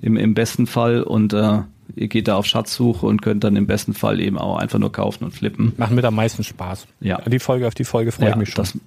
im, 0.00 0.16
im 0.16 0.34
besten 0.34 0.66
Fall. 0.66 1.02
Und 1.02 1.32
äh, 1.32 1.60
ihr 1.94 2.08
geht 2.08 2.28
da 2.28 2.36
auf 2.36 2.46
Schatzsuche 2.46 3.06
und 3.06 3.22
könnt 3.22 3.44
dann 3.44 3.56
im 3.56 3.66
besten 3.66 3.94
Fall 3.94 4.20
eben 4.20 4.38
auch 4.38 4.56
einfach 4.56 4.78
nur 4.78 4.92
kaufen 4.92 5.24
und 5.24 5.32
flippen. 5.32 5.72
Macht 5.76 5.92
mir 5.92 6.04
am 6.04 6.14
meisten 6.14 6.44
Spaß. 6.44 6.86
Ja. 7.00 7.20
Die 7.22 7.38
Folge 7.38 7.66
auf 7.66 7.74
die 7.74 7.84
Folge 7.84 8.12
freue 8.12 8.30
ich 8.30 8.36
mich 8.36 8.50
schon. 8.50 8.64
Das, 8.64 8.78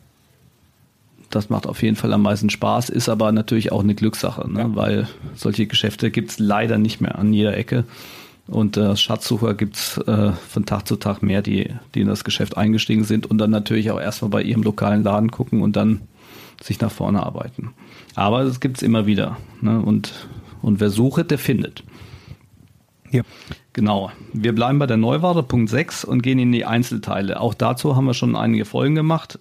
das 1.29 1.49
macht 1.49 1.67
auf 1.67 1.81
jeden 1.83 1.95
Fall 1.95 2.13
am 2.13 2.21
meisten 2.21 2.49
Spaß, 2.49 2.89
ist 2.89 3.09
aber 3.09 3.31
natürlich 3.31 3.71
auch 3.71 3.83
eine 3.83 3.95
Glückssache, 3.95 4.49
ne? 4.49 4.71
weil 4.73 5.07
solche 5.35 5.65
Geschäfte 5.67 6.11
gibt's 6.11 6.39
leider 6.39 6.77
nicht 6.77 7.01
mehr 7.01 7.17
an 7.17 7.33
jeder 7.33 7.57
Ecke. 7.57 7.83
Und 8.47 8.77
äh, 8.77 8.95
Schatzsucher 8.95 9.55
gibt's 9.55 9.97
äh, 9.97 10.31
von 10.33 10.65
Tag 10.65 10.87
zu 10.87 10.97
Tag 10.97 11.23
mehr, 11.23 11.41
die, 11.41 11.73
die 11.95 12.01
in 12.01 12.07
das 12.07 12.23
Geschäft 12.23 12.57
eingestiegen 12.57 13.03
sind 13.03 13.25
und 13.25 13.39
dann 13.39 13.49
natürlich 13.49 13.89
auch 13.89 13.99
erstmal 13.99 14.29
bei 14.29 14.43
ihrem 14.43 14.61
lokalen 14.61 15.03
Laden 15.03 15.31
gucken 15.31 15.61
und 15.61 15.75
dann 15.75 16.01
sich 16.61 16.79
nach 16.79 16.91
vorne 16.91 17.23
arbeiten. 17.23 17.73
Aber 18.13 18.41
es 18.41 18.59
gibt's 18.59 18.81
immer 18.81 19.07
wieder. 19.07 19.37
Ne? 19.61 19.81
Und, 19.81 20.27
und 20.61 20.79
wer 20.79 20.89
sucht, 20.89 21.31
der 21.31 21.39
findet. 21.39 21.83
Ja. 23.11 23.23
Genau. 23.73 24.11
Wir 24.31 24.53
bleiben 24.53 24.79
bei 24.79 24.87
der 24.87 24.97
Neuware, 24.97 25.43
Punkt 25.43 25.69
6, 25.69 26.05
und 26.05 26.21
gehen 26.21 26.39
in 26.39 26.51
die 26.51 26.65
Einzelteile. 26.65 27.39
Auch 27.41 27.53
dazu 27.53 27.95
haben 27.95 28.05
wir 28.05 28.13
schon 28.13 28.35
einige 28.35 28.65
Folgen 28.65 28.95
gemacht. 28.95 29.39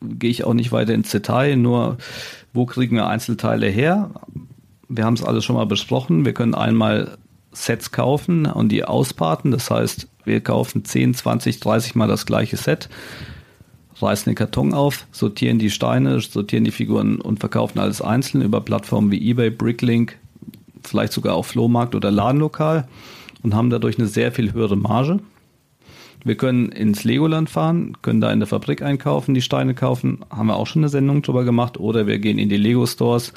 Gehe 0.00 0.30
ich 0.30 0.44
auch 0.44 0.54
nicht 0.54 0.72
weiter 0.72 0.94
ins 0.94 1.10
Detail, 1.10 1.56
nur 1.56 1.98
wo 2.52 2.66
kriegen 2.66 2.96
wir 2.96 3.06
Einzelteile 3.06 3.68
her? 3.68 4.10
Wir 4.88 5.04
haben 5.04 5.14
es 5.14 5.24
alles 5.24 5.44
schon 5.44 5.56
mal 5.56 5.66
besprochen. 5.66 6.24
Wir 6.24 6.34
können 6.34 6.54
einmal 6.54 7.16
Sets 7.56 7.92
kaufen 7.92 8.46
und 8.46 8.70
die 8.70 8.84
ausparten. 8.84 9.50
Das 9.50 9.70
heißt, 9.70 10.08
wir 10.24 10.40
kaufen 10.40 10.84
10, 10.84 11.14
20, 11.14 11.60
30 11.60 11.94
Mal 11.94 12.08
das 12.08 12.26
gleiche 12.26 12.56
Set, 12.56 12.88
reißen 14.00 14.30
den 14.30 14.36
Karton 14.36 14.74
auf, 14.74 15.06
sortieren 15.12 15.58
die 15.58 15.70
Steine, 15.70 16.20
sortieren 16.20 16.64
die 16.64 16.70
Figuren 16.70 17.20
und 17.20 17.40
verkaufen 17.40 17.78
alles 17.78 18.02
einzeln 18.02 18.42
über 18.42 18.60
Plattformen 18.60 19.10
wie 19.10 19.30
eBay, 19.30 19.50
Bricklink, 19.50 20.18
vielleicht 20.82 21.12
sogar 21.12 21.34
auf 21.34 21.46
Flohmarkt 21.46 21.94
oder 21.94 22.10
Ladenlokal 22.10 22.88
und 23.42 23.54
haben 23.54 23.70
dadurch 23.70 23.98
eine 23.98 24.08
sehr 24.08 24.32
viel 24.32 24.52
höhere 24.52 24.76
Marge. 24.76 25.20
Wir 26.24 26.36
können 26.36 26.72
ins 26.72 27.04
Legoland 27.04 27.48
fahren, 27.48 27.96
können 28.02 28.20
da 28.20 28.32
in 28.32 28.40
der 28.40 28.48
Fabrik 28.48 28.82
einkaufen, 28.82 29.32
die 29.32 29.42
Steine 29.42 29.74
kaufen, 29.74 30.24
haben 30.28 30.48
wir 30.48 30.56
auch 30.56 30.66
schon 30.66 30.82
eine 30.82 30.88
Sendung 30.88 31.22
drüber 31.22 31.44
gemacht. 31.44 31.78
Oder 31.78 32.08
wir 32.08 32.18
gehen 32.18 32.38
in 32.38 32.48
die 32.48 32.56
Lego-Stores, 32.56 33.32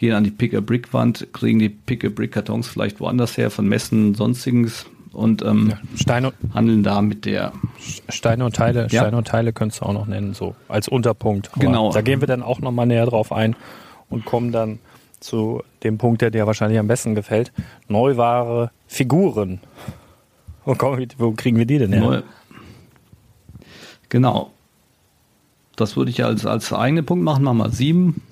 gehen 0.00 0.14
an 0.14 0.24
die 0.24 0.30
Pick-a-Brick-Wand, 0.30 1.28
kriegen 1.34 1.58
die 1.58 1.68
Pick-a-Brick-Kartons 1.68 2.66
vielleicht 2.66 3.00
woanders 3.00 3.36
her, 3.36 3.50
von 3.50 3.68
Messen, 3.68 4.14
sonstiges 4.14 4.86
und 5.12 5.42
ähm, 5.42 5.74
Steine, 5.94 6.32
handeln 6.54 6.82
da 6.82 7.02
mit 7.02 7.26
der 7.26 7.52
Steine 8.08 8.46
und 8.46 8.56
Teile. 8.56 8.88
Ja. 8.90 9.02
Steine 9.02 9.18
und 9.18 9.28
Teile 9.28 9.52
könntest 9.52 9.82
du 9.82 9.84
auch 9.84 9.92
noch 9.92 10.06
nennen, 10.06 10.32
so 10.32 10.54
als 10.68 10.88
Unterpunkt. 10.88 11.50
Aber 11.52 11.60
genau. 11.60 11.92
Da 11.92 12.00
gehen 12.00 12.20
wir 12.20 12.26
dann 12.26 12.42
auch 12.42 12.60
nochmal 12.60 12.86
näher 12.86 13.04
drauf 13.04 13.30
ein 13.30 13.54
und 14.08 14.24
kommen 14.24 14.52
dann 14.52 14.78
zu 15.20 15.62
dem 15.82 15.98
Punkt, 15.98 16.22
der 16.22 16.30
dir 16.30 16.46
wahrscheinlich 16.46 16.78
am 16.78 16.86
besten 16.86 17.14
gefällt. 17.14 17.52
Neuware, 17.88 18.70
Figuren. 18.86 19.60
Wo, 20.64 20.74
kommen, 20.76 21.06
wo 21.18 21.32
kriegen 21.32 21.58
wir 21.58 21.66
die 21.66 21.78
denn 21.78 21.92
her? 21.92 22.00
Neu. 22.00 22.22
Genau. 24.08 24.50
Das 25.76 25.96
würde 25.96 26.10
ich 26.10 26.24
als, 26.24 26.46
als 26.46 26.72
eigenen 26.72 27.04
Punkt 27.04 27.22
machen. 27.22 27.44
Machen 27.44 27.58
wir 27.58 27.68
sieben. 27.68 28.22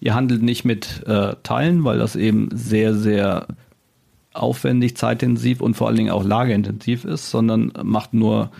Ihr 0.00 0.14
handelt 0.14 0.42
nicht 0.42 0.64
mit 0.64 1.02
äh, 1.06 1.34
Teilen, 1.42 1.84
weil 1.84 1.98
das 1.98 2.16
eben 2.16 2.48
sehr, 2.52 2.94
sehr 2.94 3.46
aufwendig, 4.32 4.96
zeitintensiv 4.96 5.60
und 5.60 5.74
vor 5.74 5.88
allen 5.88 5.96
Dingen 5.96 6.10
auch 6.10 6.24
lagerintensiv 6.24 7.04
ist, 7.04 7.30
sondern 7.30 7.72
macht 7.82 8.14
nur 8.14 8.50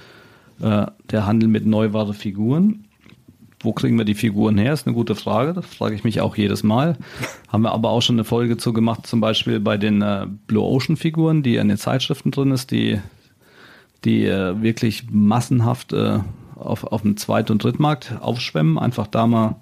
äh, 0.61 0.87
der 1.11 1.27
Handel 1.27 1.49
mit 1.49 1.67
Neuware 1.67 2.15
Figuren. 2.15 2.85
Wo 3.61 3.73
kriegen 3.73 3.97
wir 3.97 4.05
die 4.05 4.15
Figuren 4.15 4.59
her? 4.59 4.73
Ist 4.73 4.87
eine 4.87 4.95
gute 4.95 5.15
Frage. 5.15 5.53
Das 5.53 5.67
frage 5.67 5.95
ich 5.95 6.05
mich 6.05 6.21
auch 6.21 6.37
jedes 6.37 6.63
Mal. 6.63 6.97
Haben 7.49 7.63
wir 7.63 7.73
aber 7.73 7.91
auch 7.91 8.03
schon 8.03 8.17
eine 8.17 8.25
Folge 8.25 8.57
zu 8.57 8.73
gemacht, 8.73 9.07
zum 9.07 9.21
Beispiel 9.21 9.61
bei 9.61 9.77
den 9.77 10.03
äh, 10.03 10.27
Blue 10.47 10.65
Ocean 10.65 10.97
Figuren, 10.97 11.43
die 11.43 11.57
in 11.57 11.69
den 11.69 11.79
Zeitschriften 11.79 12.31
drin 12.31 12.51
ist, 12.53 12.71
die, 12.71 13.01
die 14.05 14.25
äh, 14.25 14.61
wirklich 14.63 15.05
massenhaft 15.11 15.93
äh, 15.93 16.21
auf, 16.55 16.85
auf 16.85 17.03
dem 17.03 17.17
Zweit- 17.17 17.51
und 17.51 17.63
Drittmarkt 17.63 18.15
aufschwemmen. 18.21 18.79
Einfach 18.79 19.07
da 19.07 19.27
mal 19.27 19.57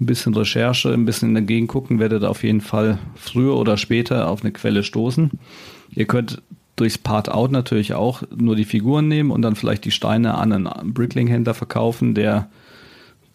ein 0.00 0.06
bisschen 0.06 0.34
Recherche, 0.34 0.92
ein 0.92 1.04
bisschen 1.04 1.30
in 1.30 1.34
der 1.34 1.44
Gegend 1.44 1.68
gucken, 1.68 1.98
werdet 1.98 2.24
auf 2.24 2.42
jeden 2.42 2.60
Fall 2.60 2.98
früher 3.14 3.56
oder 3.56 3.76
später 3.76 4.28
auf 4.28 4.42
eine 4.42 4.52
Quelle 4.52 4.82
stoßen. 4.82 5.30
Ihr 5.90 6.06
könnt 6.06 6.42
durchs 6.76 6.98
Part-Out 6.98 7.52
natürlich 7.52 7.94
auch 7.94 8.22
nur 8.36 8.56
die 8.56 8.64
Figuren 8.64 9.08
nehmen 9.08 9.30
und 9.30 9.42
dann 9.42 9.56
vielleicht 9.56 9.84
die 9.84 9.90
Steine 9.90 10.34
an 10.34 10.52
einen 10.52 10.92
Brickling-Händler 10.92 11.54
verkaufen, 11.54 12.14
der 12.14 12.48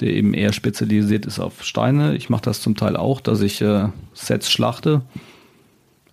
der 0.02 0.14
eben 0.16 0.34
eher 0.34 0.52
spezialisiert 0.52 1.26
ist 1.26 1.40
auf 1.40 1.64
Steine. 1.64 2.16
Ich 2.16 2.30
mache 2.30 2.42
das 2.42 2.60
zum 2.60 2.76
Teil 2.76 2.98
auch, 2.98 3.22
dass 3.22 3.42
ich 3.42 3.62
äh, 3.62 3.90
Sets 4.14 4.52
schlachte, 4.52 5.04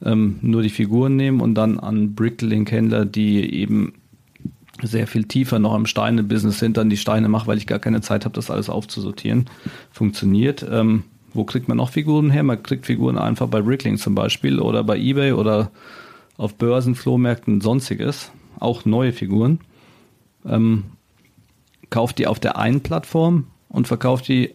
ähm, 0.04 0.38
nur 0.42 0.62
die 0.62 0.68
Figuren 0.68 1.16
nehme 1.16 1.42
und 1.42 1.54
dann 1.54 1.80
an 1.80 2.14
Bricklink-Händler, 2.14 3.06
die 3.06 3.52
eben 3.54 3.94
sehr 4.82 5.06
viel 5.06 5.24
tiefer 5.24 5.58
noch 5.58 5.74
im 5.74 5.86
Steine-Business 5.86 6.58
sind, 6.58 6.76
dann 6.76 6.90
die 6.90 6.96
Steine 6.96 7.28
mache, 7.28 7.46
weil 7.46 7.58
ich 7.58 7.66
gar 7.66 7.78
keine 7.78 8.00
Zeit 8.00 8.24
habe, 8.24 8.34
das 8.34 8.50
alles 8.50 8.70
aufzusortieren. 8.70 9.46
Funktioniert. 9.90 10.66
Ähm, 10.70 11.04
wo 11.34 11.44
kriegt 11.44 11.68
man 11.68 11.76
noch 11.76 11.90
Figuren 11.90 12.30
her? 12.30 12.42
Man 12.42 12.62
kriegt 12.62 12.86
Figuren 12.86 13.18
einfach 13.18 13.48
bei 13.48 13.60
Bricklink 13.60 13.98
zum 13.98 14.14
Beispiel 14.14 14.60
oder 14.60 14.84
bei 14.84 14.98
Ebay 14.98 15.32
oder 15.32 15.70
auf 16.36 16.54
Börsen, 16.54 16.94
Flohmärkten, 16.94 17.60
sonstiges. 17.60 18.30
Auch 18.58 18.84
neue 18.84 19.12
Figuren. 19.12 19.60
Ähm, 20.46 20.84
kauft 21.90 22.18
die 22.18 22.26
auf 22.26 22.38
der 22.38 22.56
einen 22.58 22.80
Plattform 22.80 23.46
und 23.68 23.88
verkauft 23.88 24.28
die 24.28 24.54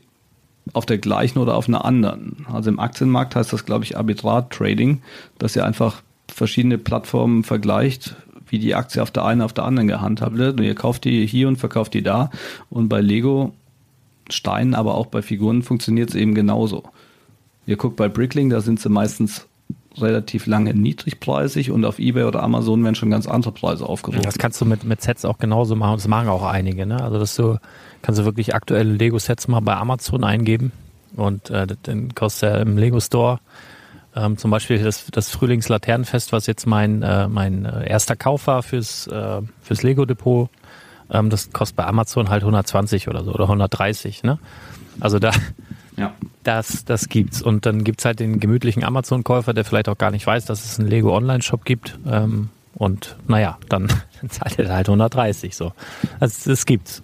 auf 0.72 0.86
der 0.86 0.98
gleichen 0.98 1.40
oder 1.40 1.56
auf 1.56 1.68
einer 1.68 1.84
anderen. 1.84 2.46
Also 2.52 2.70
im 2.70 2.80
Aktienmarkt 2.80 3.36
heißt 3.36 3.52
das, 3.52 3.66
glaube 3.66 3.84
ich, 3.84 3.98
Arbitrage 3.98 4.48
Trading, 4.50 5.02
dass 5.38 5.56
ihr 5.56 5.66
einfach 5.66 6.02
verschiedene 6.32 6.78
Plattformen 6.78 7.44
vergleicht, 7.44 8.16
wie 8.54 8.60
die 8.60 8.76
Aktie 8.76 9.02
auf 9.02 9.10
der 9.10 9.26
einen, 9.26 9.42
auf 9.42 9.52
der 9.52 9.66
anderen 9.66 9.88
gehandhabt 9.88 10.38
wird. 10.38 10.60
Und 10.60 10.66
ihr 10.66 10.76
kauft 10.76 11.06
die 11.06 11.26
hier 11.26 11.48
und 11.48 11.58
verkauft 11.58 11.96
die 11.96 12.04
da. 12.04 12.30
Und 12.70 12.88
bei 12.88 13.02
Lego 13.02 13.52
Steinen, 14.30 14.76
aber 14.76 14.94
auch 14.94 15.08
bei 15.08 15.24
Figuren 15.24 15.64
funktioniert 15.64 16.10
es 16.10 16.16
eben 16.16 16.36
genauso. 16.36 16.84
Ihr 17.66 17.78
guckt 17.78 17.96
bei 17.96 18.08
Brickling, 18.10 18.52
da 18.52 18.62
sind 18.62 18.80
sie 18.80 18.90
meistens 18.90 19.48
relativ 19.98 20.46
lange 20.46 20.76
niedrigpreisig 20.76 21.72
und 21.72 21.84
auf 21.84 21.98
Ebay 21.98 22.26
oder 22.26 22.44
Amazon 22.44 22.84
werden 22.84 22.94
schon 22.94 23.10
ganz 23.10 23.28
andere 23.28 23.52
Preise 23.52 23.90
aufgerufen. 23.90 24.22
Das 24.22 24.38
kannst 24.38 24.62
du 24.62 24.66
mit, 24.66 24.84
mit 24.84 25.02
Sets 25.02 25.26
auch 25.26 25.40
genauso 25.40 25.76
machen. 25.76 25.96
Das 25.96 26.08
machen 26.08 26.30
auch 26.30 26.44
einige. 26.44 26.86
Ne? 26.86 27.02
Also 27.02 27.18
dass 27.18 27.36
du 27.36 27.58
kannst 28.04 28.22
du 28.22 28.26
wirklich 28.26 28.54
aktuelle 28.54 28.94
Lego-Sets 28.94 29.48
mal 29.48 29.62
bei 29.62 29.76
Amazon 29.76 30.24
eingeben 30.24 30.72
und 31.16 31.50
äh, 31.50 31.66
dann 31.84 32.14
kostet 32.14 32.52
er 32.52 32.62
im 32.62 32.78
Lego 32.78 33.00
Store 33.00 33.40
ähm, 34.16 34.38
zum 34.38 34.52
Beispiel 34.52 34.82
das, 34.82 35.06
das 35.12 35.30
Frühlingslaternenfest, 35.30 36.32
was 36.32 36.46
jetzt 36.46 36.68
mein, 36.68 37.02
äh, 37.02 37.28
mein 37.28 37.66
äh, 37.66 37.90
erster 37.90 38.16
Kauf 38.16 38.48
war 38.48 38.62
fürs, 38.62 39.08
äh, 39.08 39.42
fürs 39.62 39.84
Lego-Depot. 39.84 40.50
Ähm, 41.10 41.30
das 41.30 41.52
kostet 41.52 41.78
bei 41.78 41.86
Amazon 41.86 42.30
halt 42.30 42.44
120 42.44 43.08
oder 43.08 43.24
so 43.24 43.34
oder 43.34 43.46
130. 43.46 44.24
Ne? 44.24 44.38
Also 45.00 45.20
da, 45.20 45.32
ja. 45.98 46.14
das, 46.44 46.86
das 46.86 47.10
gibt's. 47.10 47.42
Und 47.42 47.66
dann 47.66 47.84
gibt's 47.84 48.06
halt 48.06 48.20
den 48.20 48.40
gemütlichen 48.40 48.84
Amazon-Käufer, 48.84 49.54
der 49.54 49.66
vielleicht 49.66 49.90
auch 49.90 49.98
gar 49.98 50.12
nicht 50.12 50.28
weiß, 50.28 50.46
dass 50.46 50.64
es 50.64 50.80
einen 50.80 50.90
Lego-Online-Shop 50.90 51.66
gibt. 51.66 51.98
Ähm, 52.06 52.50
und 52.76 53.16
naja, 53.28 53.58
dann 53.70 53.88
zahlt 54.30 54.60
er 54.60 54.74
halt 54.74 54.90
130 54.90 55.56
so. 55.56 55.74
Also 56.20 56.52
das 56.52 56.66
gibt's. 56.66 57.02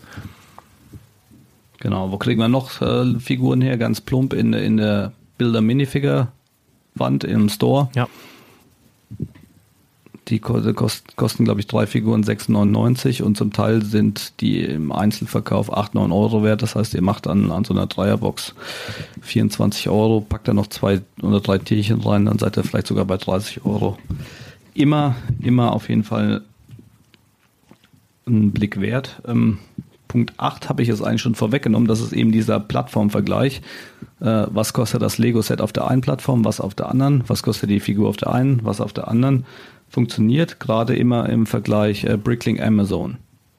Genau, 1.79 2.11
wo 2.11 2.17
kriegen 2.17 2.39
wir 2.41 2.49
noch 2.49 2.81
äh, 2.81 3.19
Figuren 3.19 3.61
her? 3.61 3.77
Ganz 3.77 4.01
plump 4.01 4.33
in, 4.33 4.53
in 4.53 4.77
der 4.77 5.13
Bilder 5.37 5.61
Minifigure 5.61 6.27
Wand 6.99 7.23
im 7.23 7.49
Store. 7.49 7.89
Ja. 7.95 8.07
Die 10.27 10.39
kost, 10.39 11.15
kosten, 11.15 11.43
glaube 11.43 11.59
ich, 11.59 11.65
drei 11.65 11.87
Figuren 11.87 12.23
6,99 12.23 13.23
und 13.23 13.35
zum 13.35 13.51
Teil 13.51 13.83
sind 13.83 14.39
die 14.41 14.61
im 14.61 14.91
Einzelverkauf 14.91 15.73
8, 15.73 15.95
9 15.95 16.11
Euro 16.11 16.43
wert. 16.43 16.61
Das 16.61 16.75
heißt, 16.75 16.93
ihr 16.93 17.01
macht 17.01 17.25
an, 17.25 17.51
an 17.51 17.63
so 17.63 17.73
einer 17.73 17.87
Dreierbox 17.87 18.53
24 19.21 19.89
Euro, 19.89 20.21
packt 20.21 20.47
da 20.47 20.53
noch 20.53 20.67
zwei 20.67 21.01
oder 21.23 21.39
drei 21.39 21.57
Tierchen 21.57 22.01
rein, 22.01 22.25
dann 22.25 22.37
seid 22.37 22.57
ihr 22.57 22.63
vielleicht 22.63 22.87
sogar 22.87 23.05
bei 23.05 23.17
30 23.17 23.65
Euro. 23.65 23.97
Immer, 24.75 25.15
immer 25.41 25.73
auf 25.73 25.89
jeden 25.89 26.03
Fall 26.03 26.43
einen 28.27 28.51
Blick 28.51 28.79
wert. 28.79 29.21
Ähm, 29.27 29.57
Punkt 30.09 30.33
8 30.37 30.69
habe 30.69 30.81
ich 30.81 30.87
jetzt 30.87 31.03
eigentlich 31.03 31.21
schon 31.21 31.35
vorweggenommen, 31.35 31.87
das 31.87 32.01
ist 32.01 32.13
eben 32.13 32.31
dieser 32.31 32.59
Plattformvergleich. 32.59 33.61
Äh, 34.19 34.47
was 34.49 34.73
kostet 34.73 35.03
das 35.03 35.19
Lego-Set 35.19 35.61
auf 35.61 35.71
der 35.71 35.87
einen 35.87 36.01
Plattform, 36.01 36.43
was 36.43 36.59
auf 36.59 36.73
der 36.73 36.89
anderen, 36.89 37.23
was 37.27 37.43
kostet 37.43 37.69
die 37.69 37.79
Figur 37.79 38.09
auf 38.09 38.17
der 38.17 38.33
einen, 38.33 38.65
was 38.65 38.81
auf 38.81 38.91
der 38.91 39.07
anderen. 39.07 39.45
Funktioniert 39.87 40.59
gerade 40.59 40.95
immer 40.95 41.29
im 41.29 41.45
Vergleich 41.45 42.05
äh, 42.05 42.17
Bricklink 42.17 42.59
Amazon, 42.59 43.17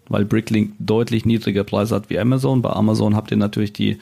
weil 0.08 0.24
Bricklink 0.24 0.72
deutlich 0.80 1.24
niedriger 1.24 1.62
Preise 1.62 1.94
hat 1.94 2.10
wie 2.10 2.18
Amazon. 2.18 2.62
Bei 2.62 2.70
Amazon 2.70 3.14
habt 3.14 3.30
ihr 3.30 3.36
natürlich 3.36 3.72
die, 3.72 3.98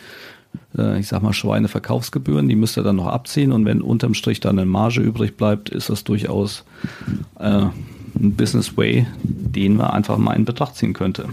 äh, 0.76 0.98
ich 0.98 1.06
sag 1.06 1.22
mal, 1.22 1.34
Schweine-Verkaufsgebühren, 1.34 2.48
die 2.48 2.56
müsst 2.56 2.78
ihr 2.78 2.82
dann 2.82 2.96
noch 2.96 3.08
abziehen 3.08 3.52
und 3.52 3.66
wenn 3.66 3.82
unterm 3.82 4.14
Strich 4.14 4.40
dann 4.40 4.58
eine 4.58 4.66
Marge 4.66 5.02
übrig 5.02 5.36
bleibt, 5.36 5.68
ist 5.68 5.90
das 5.90 6.02
durchaus 6.02 6.64
äh, 7.38 7.66
ein 8.18 8.34
Business 8.36 8.74
Way, 8.78 9.06
den 9.22 9.76
man 9.76 9.90
einfach 9.90 10.16
mal 10.16 10.32
in 10.32 10.46
Betracht 10.46 10.76
ziehen 10.76 10.94
könnte. 10.94 11.28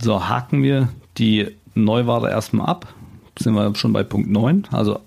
So, 0.00 0.28
haken 0.28 0.62
wir 0.62 0.88
die 1.18 1.56
Neuware 1.74 2.30
erstmal 2.30 2.68
ab. 2.68 2.94
Sind 3.38 3.54
wir 3.54 3.74
schon 3.74 3.92
bei 3.92 4.02
Punkt 4.02 4.30
9. 4.30 4.68
Also 4.70 5.00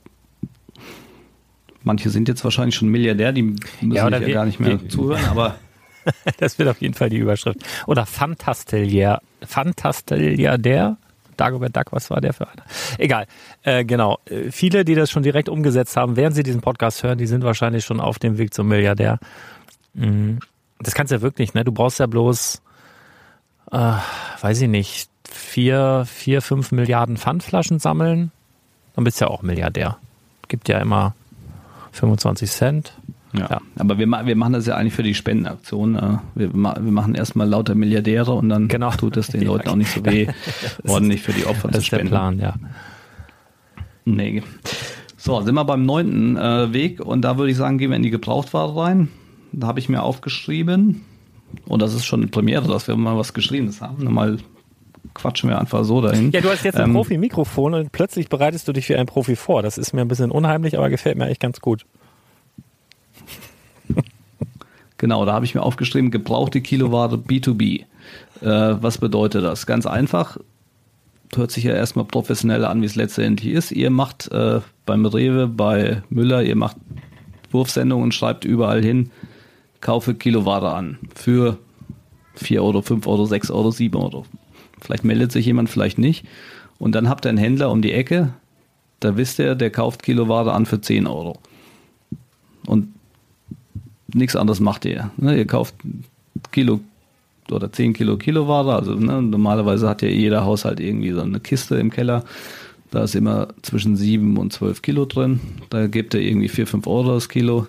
manche 1.83 2.09
sind 2.09 2.27
jetzt 2.27 2.43
wahrscheinlich 2.43 2.75
schon 2.75 2.89
Milliardär, 2.89 3.31
die 3.31 3.43
müssen 3.43 3.91
ja, 3.91 4.09
ja 4.09 4.19
gar 4.19 4.45
nicht 4.45 4.59
mehr 4.59 4.79
zuhören, 4.89 5.25
aber 5.25 5.55
das 6.37 6.59
wird 6.59 6.69
auf 6.69 6.81
jeden 6.81 6.93
Fall 6.93 7.09
die 7.09 7.17
Überschrift. 7.17 7.59
Oder 7.87 8.05
Fantastilier, 8.05 9.21
Fantastiliardär, 9.41 10.97
Dagobert 11.37 11.75
Duck, 11.75 11.91
was 11.91 12.09
war 12.09 12.19
der 12.21 12.33
für 12.33 12.47
einer? 12.47 12.63
Egal, 12.97 13.25
äh, 13.63 13.85
genau. 13.85 14.19
Äh, 14.25 14.51
viele, 14.51 14.83
die 14.83 14.95
das 14.95 15.09
schon 15.09 15.23
direkt 15.23 15.49
umgesetzt 15.49 15.95
haben, 15.95 16.15
während 16.17 16.35
sie 16.35 16.43
diesen 16.43 16.61
Podcast 16.61 17.01
hören, 17.03 17.17
die 17.17 17.27
sind 17.27 17.43
wahrscheinlich 17.43 17.85
schon 17.85 17.99
auf 17.99 18.19
dem 18.19 18.37
Weg 18.37 18.53
zum 18.53 18.67
Milliardär. 18.67 19.19
Mhm. 19.93 20.39
Das 20.79 20.93
kannst 20.93 21.11
du 21.11 21.15
ja 21.15 21.21
wirklich, 21.21 21.53
ne? 21.53 21.63
Du 21.63 21.71
brauchst 21.71 21.99
ja 21.99 22.07
bloß 22.07 22.61
äh, 23.71 23.93
weiß 24.41 24.61
ich 24.61 24.69
nicht, 24.69 25.09
vier, 25.29 26.05
vier, 26.07 26.41
fünf 26.41 26.71
Milliarden 26.71 27.17
Pfandflaschen 27.17 27.79
sammeln, 27.79 28.31
dann 28.95 29.03
bist 29.03 29.21
du 29.21 29.25
ja 29.25 29.31
auch 29.31 29.41
Milliardär. 29.41 29.97
Gibt 30.47 30.67
ja 30.69 30.79
immer 30.79 31.13
25 31.91 32.49
Cent. 32.49 32.93
Ja. 33.33 33.47
ja. 33.49 33.61
Aber 33.77 33.99
wir, 33.99 34.07
wir 34.07 34.35
machen 34.35 34.53
das 34.53 34.65
ja 34.65 34.75
eigentlich 34.75 34.93
für 34.93 35.03
die 35.03 35.13
Spendenaktion. 35.13 35.95
Äh, 35.95 36.17
wir, 36.35 36.53
wir 36.53 36.91
machen 36.91 37.15
erstmal 37.15 37.47
lauter 37.47 37.75
Milliardäre 37.75 38.31
und 38.31 38.49
dann 38.49 38.67
genau. 38.67 38.91
tut 38.91 39.17
es 39.17 39.27
den 39.27 39.43
Leuten 39.43 39.69
auch 39.69 39.75
nicht 39.75 39.91
so 39.91 40.03
weh, 40.05 40.27
ordentlich 40.87 41.21
für 41.21 41.33
die 41.33 41.45
Opfer 41.45 41.71
zu 41.71 41.81
spenden. 41.81 41.81
Das 41.81 41.83
ist 41.83 41.91
der 41.91 42.05
Plan, 42.05 42.39
ja. 42.39 42.55
Nee. 44.05 44.41
So, 45.17 45.41
sind 45.41 45.53
wir 45.53 45.65
beim 45.65 45.85
neunten 45.85 46.37
äh, 46.37 46.73
Weg 46.73 47.01
und 47.01 47.21
da 47.21 47.37
würde 47.37 47.51
ich 47.51 47.57
sagen, 47.57 47.77
gehen 47.77 47.91
wir 47.91 47.97
in 47.97 48.03
die 48.03 48.09
Gebrauchtware 48.09 48.75
rein. 48.75 49.09
Da 49.51 49.67
habe 49.67 49.79
ich 49.79 49.89
mir 49.89 50.01
aufgeschrieben, 50.01 51.01
und 51.67 51.81
das 51.81 51.93
ist 51.93 52.05
schon 52.05 52.21
eine 52.21 52.29
Premiere, 52.29 52.67
dass 52.67 52.87
wir 52.87 52.95
mal 52.95 53.17
was 53.17 53.33
Geschriebenes 53.33 53.81
haben. 53.81 54.11
Mal 54.11 54.37
quatschen 55.13 55.49
wir 55.49 55.59
einfach 55.59 55.83
so 55.83 56.01
dahin. 56.01 56.31
Ja, 56.31 56.41
du 56.41 56.49
hast 56.49 56.63
jetzt 56.63 56.77
ein 56.77 56.89
ähm, 56.89 56.93
Profi-Mikrofon 56.93 57.73
und 57.73 57.91
plötzlich 57.91 58.29
bereitest 58.29 58.67
du 58.67 58.73
dich 58.73 58.89
wie 58.89 58.95
ein 58.95 59.05
Profi 59.05 59.35
vor. 59.35 59.61
Das 59.61 59.77
ist 59.77 59.93
mir 59.93 60.01
ein 60.01 60.07
bisschen 60.07 60.31
unheimlich, 60.31 60.77
aber 60.77 60.89
gefällt 60.89 61.17
mir 61.17 61.25
eigentlich 61.25 61.39
ganz 61.39 61.59
gut. 61.61 61.85
Genau, 64.97 65.23
da 65.23 65.31
habe 65.31 65.45
ich 65.45 65.55
mir 65.55 65.63
aufgeschrieben, 65.63 66.11
gebrauchte 66.11 66.59
Kiloware 66.59 67.15
B2B. 67.15 67.83
Äh, 67.83 67.85
was 68.41 68.97
bedeutet 68.97 69.45
das? 69.45 69.65
Ganz 69.65 69.85
einfach, 69.85 70.37
hört 71.35 71.51
sich 71.51 71.63
ja 71.63 71.73
erstmal 71.73 72.03
professionell 72.03 72.65
an, 72.65 72.81
wie 72.81 72.85
es 72.85 72.95
letztendlich 72.95 73.53
ist. 73.53 73.71
Ihr 73.71 73.91
macht 73.91 74.29
äh, 74.33 74.59
beim 74.85 75.05
Rewe, 75.05 75.47
bei 75.47 76.03
Müller, 76.09 76.43
ihr 76.43 76.57
macht 76.57 76.75
Wurfsendungen 77.51 78.03
und 78.03 78.13
schreibt 78.13 78.43
überall 78.43 78.83
hin, 78.83 79.09
kaufe 79.81 80.13
Kiloware 80.13 80.73
an 80.73 80.97
für 81.15 81.57
4 82.35 82.63
Euro, 82.63 82.81
5 82.81 83.07
Euro, 83.07 83.25
6 83.25 83.51
Euro, 83.51 83.71
7 83.71 83.95
Euro. 83.95 84.25
Vielleicht 84.79 85.03
meldet 85.03 85.31
sich 85.31 85.45
jemand, 85.45 85.69
vielleicht 85.69 85.97
nicht. 85.97 86.25
Und 86.77 86.95
dann 86.95 87.09
habt 87.09 87.25
ihr 87.25 87.29
einen 87.29 87.37
Händler 87.37 87.71
um 87.71 87.81
die 87.81 87.91
Ecke, 87.91 88.33
da 88.99 89.15
wisst 89.17 89.39
ihr, 89.39 89.55
der 89.55 89.69
kauft 89.69 90.03
Kiloware 90.03 90.53
an 90.53 90.65
für 90.65 90.81
10 90.81 91.07
Euro. 91.07 91.39
Und 92.65 92.93
nichts 94.13 94.35
anderes 94.35 94.59
macht 94.59 94.85
ihr. 94.85 95.11
Ne? 95.17 95.37
Ihr 95.37 95.47
kauft 95.47 95.75
Kilo 96.51 96.79
oder 97.51 97.71
10 97.71 97.93
Kilo 97.93 98.17
Kiloware, 98.17 98.75
also 98.75 98.93
ne, 98.93 99.21
normalerweise 99.21 99.89
hat 99.89 100.03
ja 100.03 100.07
jeder 100.07 100.45
Haushalt 100.45 100.79
irgendwie 100.79 101.11
so 101.11 101.21
eine 101.21 101.39
Kiste 101.39 101.77
im 101.77 101.89
Keller. 101.89 102.23
Da 102.91 103.03
ist 103.03 103.15
immer 103.15 103.49
zwischen 103.61 103.95
7 103.95 104.37
und 104.37 104.53
12 104.53 104.81
Kilo 104.81 105.05
drin. 105.05 105.39
Da 105.69 105.87
gebt 105.87 106.13
ihr 106.13 106.21
irgendwie 106.21 106.47
4, 106.47 106.67
5 106.67 106.87
Euro 106.87 107.13
das 107.13 107.29
Kilo. 107.29 107.67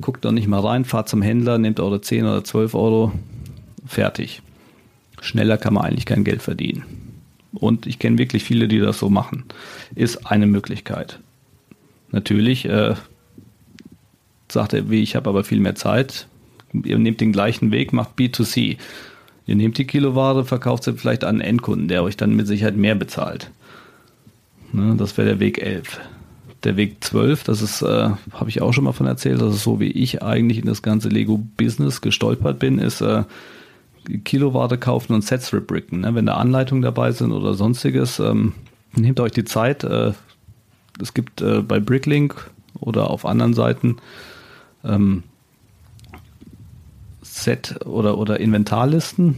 Guckt 0.00 0.24
doch 0.24 0.32
nicht 0.32 0.46
mal 0.46 0.60
rein, 0.60 0.84
fahrt 0.84 1.08
zum 1.08 1.22
Händler, 1.22 1.58
nehmt 1.58 1.80
eure 1.80 2.00
10 2.00 2.24
oder 2.24 2.44
12 2.44 2.74
Euro, 2.74 3.12
fertig. 3.86 4.42
Schneller 5.20 5.56
kann 5.56 5.74
man 5.74 5.84
eigentlich 5.84 6.06
kein 6.06 6.24
Geld 6.24 6.42
verdienen. 6.42 6.84
Und 7.52 7.86
ich 7.86 7.98
kenne 7.98 8.18
wirklich 8.18 8.44
viele, 8.44 8.68
die 8.68 8.78
das 8.78 8.98
so 8.98 9.08
machen. 9.08 9.44
Ist 9.94 10.26
eine 10.26 10.46
Möglichkeit. 10.46 11.20
Natürlich 12.12 12.66
äh, 12.66 12.94
sagt 14.48 14.74
er, 14.74 14.90
wie 14.90 15.02
ich 15.02 15.16
habe 15.16 15.30
aber 15.30 15.44
viel 15.44 15.60
mehr 15.60 15.74
Zeit. 15.74 16.28
Ihr 16.72 16.98
nehmt 16.98 17.20
den 17.20 17.32
gleichen 17.32 17.72
Weg, 17.72 17.92
macht 17.92 18.18
B2C. 18.18 18.76
Ihr 19.46 19.56
nehmt 19.56 19.78
die 19.78 19.86
Kiloware, 19.86 20.44
verkauft 20.44 20.84
sie 20.84 20.92
vielleicht 20.94 21.24
an 21.24 21.36
einen 21.36 21.40
Endkunden, 21.40 21.88
der 21.88 22.02
euch 22.02 22.16
dann 22.16 22.36
mit 22.36 22.46
Sicherheit 22.46 22.76
mehr 22.76 22.94
bezahlt. 22.94 23.50
Ne, 24.72 24.94
das 24.98 25.16
wäre 25.16 25.28
der 25.28 25.40
Weg 25.40 25.58
11. 25.58 26.00
Der 26.66 26.76
Weg 26.76 27.04
12, 27.04 27.44
das 27.44 27.62
ist, 27.62 27.80
äh, 27.82 28.10
habe 28.32 28.48
ich 28.48 28.60
auch 28.60 28.72
schon 28.72 28.82
mal 28.82 28.92
von 28.92 29.06
erzählt, 29.06 29.40
das 29.40 29.54
ist 29.54 29.62
so, 29.62 29.78
wie 29.78 29.92
ich 29.92 30.24
eigentlich 30.24 30.58
in 30.58 30.66
das 30.66 30.82
ganze 30.82 31.08
Lego-Business 31.08 32.00
gestolpert 32.00 32.58
bin, 32.58 32.80
ist 32.80 33.00
äh, 33.02 33.22
Kiloware 34.24 34.76
kaufen 34.76 35.12
und 35.12 35.22
Sets 35.22 35.52
rebricken. 35.52 36.00
Ne? 36.00 36.12
Wenn 36.16 36.26
da 36.26 36.34
Anleitungen 36.34 36.82
dabei 36.82 37.12
sind 37.12 37.30
oder 37.30 37.54
sonstiges, 37.54 38.18
ähm, 38.18 38.52
nehmt 38.96 39.20
euch 39.20 39.30
die 39.30 39.44
Zeit. 39.44 39.84
Äh, 39.84 40.14
es 41.00 41.14
gibt 41.14 41.40
äh, 41.40 41.62
bei 41.62 41.78
Bricklink 41.78 42.50
oder 42.80 43.10
auf 43.10 43.26
anderen 43.26 43.54
Seiten 43.54 43.98
ähm, 44.84 45.22
Set- 47.22 47.86
oder, 47.86 48.18
oder 48.18 48.40
Inventarlisten. 48.40 49.36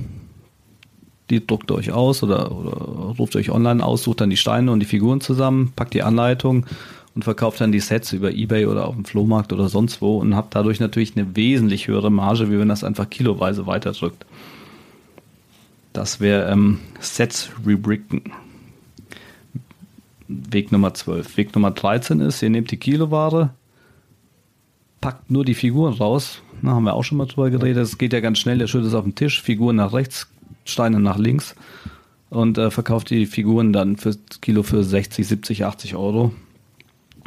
Die 1.28 1.46
druckt 1.46 1.70
ihr 1.70 1.74
euch 1.74 1.92
aus 1.92 2.22
oder, 2.22 2.52
oder 2.52 2.76
ruft 3.18 3.36
euch 3.36 3.50
online 3.50 3.84
aus, 3.84 4.02
sucht 4.02 4.22
dann 4.22 4.30
die 4.30 4.38
Steine 4.38 4.72
und 4.72 4.80
die 4.80 4.86
Figuren 4.86 5.20
zusammen, 5.20 5.74
packt 5.76 5.92
die 5.92 6.02
Anleitung 6.02 6.64
und 7.18 7.24
verkauft 7.24 7.61
dann 7.61 7.72
die 7.72 7.81
Sets 7.81 8.12
über 8.12 8.31
Ebay 8.31 8.66
oder 8.66 8.87
auf 8.87 8.94
dem 8.94 9.04
Flohmarkt 9.04 9.52
oder 9.52 9.68
sonst 9.68 10.00
wo 10.00 10.18
und 10.18 10.37
habt 10.37 10.54
dadurch 10.54 10.78
natürlich 10.78 11.16
eine 11.16 11.35
wesentlich 11.35 11.88
höhere 11.88 12.12
Marge, 12.12 12.48
wie 12.48 12.61
wenn 12.61 12.68
das 12.68 12.85
einfach 12.85 13.11
kiloweise 13.11 13.66
weiterdrückt. 13.66 14.24
Das 15.92 16.20
wäre 16.20 16.48
ähm, 16.48 16.78
Sets 17.00 17.50
rebricken. 17.66 18.22
Weg 20.28 20.70
Nummer 20.70 20.94
12. 20.94 21.37
Weg 21.37 21.52
Nummer 21.57 21.72
13 21.72 22.20
ist, 22.20 22.40
ihr 22.40 22.50
nehmt 22.50 22.70
die 22.70 22.76
Kiloware, 22.76 23.50
packt 25.00 25.28
nur 25.28 25.44
die 25.44 25.54
Figuren 25.54 25.94
raus. 25.94 26.40
Da 26.62 26.70
haben 26.70 26.85
wir 26.85 26.94
auch 26.94 27.02
schon 27.02 27.18
mal 27.18 27.26
drüber 27.26 27.50
geredet. 27.50 27.83
Es 27.83 27.98
geht 27.98 28.12
ja 28.12 28.20
ganz 28.20 28.38
schnell, 28.38 28.59
der 28.59 28.68
schüttet 28.68 28.90
es 28.90 28.94
auf 28.94 29.02
den 29.02 29.16
Tisch, 29.16 29.42
Figuren 29.42 29.74
nach 29.74 29.92
rechts, 29.92 30.28
Steine 30.64 31.00
nach 31.00 31.18
links 31.18 31.57
und 32.31 32.59
äh, 32.59 32.70
verkauft 32.70 33.11
die 33.11 33.26
Figuren 33.26 33.72
dann 33.72 33.96
für 33.96 34.16
Kilo 34.40 34.62
für 34.62 34.85
60, 34.85 35.26
70, 35.26 35.64
80 35.64 35.96
Euro. 35.96 36.33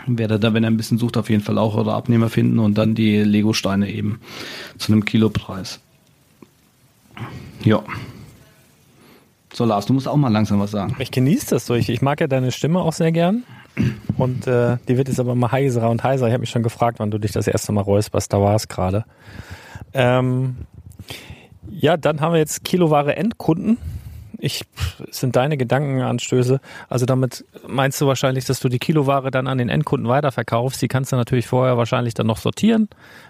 Werdet 0.08 0.44
da, 0.44 0.54
wenn 0.54 0.64
er 0.64 0.72
ein 0.72 0.78
bisschen 0.78 0.98
sucht, 0.98 1.18
auf 1.18 1.30
jeden 1.30 1.44
Fall 1.44 1.58
auch 1.58 1.76
eure 1.76 1.94
Abnehmer 1.94 2.30
finden 2.30 2.60
und 2.60 2.78
dann 2.78 2.96
die 2.96 3.18
Lego-Steine 3.20 3.90
eben 3.90 4.20
zu 4.78 4.92
einem 4.92 5.06
Kilopreis. 5.06 5.80
Ja. 7.64 7.84
So, 9.54 9.66
Lars, 9.66 9.86
du 9.86 9.94
musst 9.94 10.08
auch 10.08 10.16
mal 10.16 10.32
langsam 10.32 10.60
was 10.60 10.72
sagen. 10.72 10.96
Ich 11.00 11.12
genieße 11.12 11.52
das 11.52 11.66
so. 11.66 11.76
Ich, 11.76 11.90
ich 11.90 12.02
mag 12.02 12.20
ja 12.22 12.28
deine 12.28 12.52
Stimme 12.52 12.80
auch 12.80 12.94
sehr 12.94 13.12
gern. 13.12 13.44
Und 14.18 14.48
äh, 14.48 14.78
die 14.88 14.98
wird 14.98 15.08
jetzt 15.08 15.20
aber 15.20 15.36
mal 15.36 15.52
heiserer 15.52 15.90
und 15.90 16.04
heiser. 16.04 16.28
Ich 16.28 16.34
habe 16.34 16.42
mich 16.42 16.50
schon 16.50 16.64
gefragt, 16.64 17.00
wann 17.00 17.12
du 17.12 17.18
dich 17.18 17.32
das 17.32 17.48
erste 17.48 17.72
Mal 17.72 17.82
räusperst. 17.82 18.32
Da 18.34 18.42
war 18.42 18.56
es 18.56 18.68
gerade. 18.68 19.06
Ähm, 19.94 20.56
ja, 21.70 21.98
dann 21.98 22.22
haben 22.22 22.34
wir 22.34 22.40
jetzt 22.40 22.64
Kiloware 22.64 23.16
Endkunden 23.16 23.78
ich, 24.42 24.66
sind 25.12 25.36
deine 25.36 25.56
Gedankenanstöße. 25.56 26.60
Also 26.90 27.06
damit 27.06 27.46
meinst 27.68 28.02
du 28.02 28.08
wahrscheinlich, 28.08 28.46
dass 28.46 28.60
du 28.60 28.70
die 28.70 28.80
Kiloware 28.80 29.32
dann 29.32 29.48
an 29.48 29.58
den 29.58 29.70
Endkunden 29.70 30.10
weiterverkaufst. 30.10 30.82
Die 30.82 30.88
kannst 30.88 31.12
du 31.12 31.16
natürlich 31.16 31.48
vorher 31.48 31.78
wahrscheinlich 31.78 32.16
dann 32.16 32.28
noch 32.28 32.38
sortieren, 32.38 32.90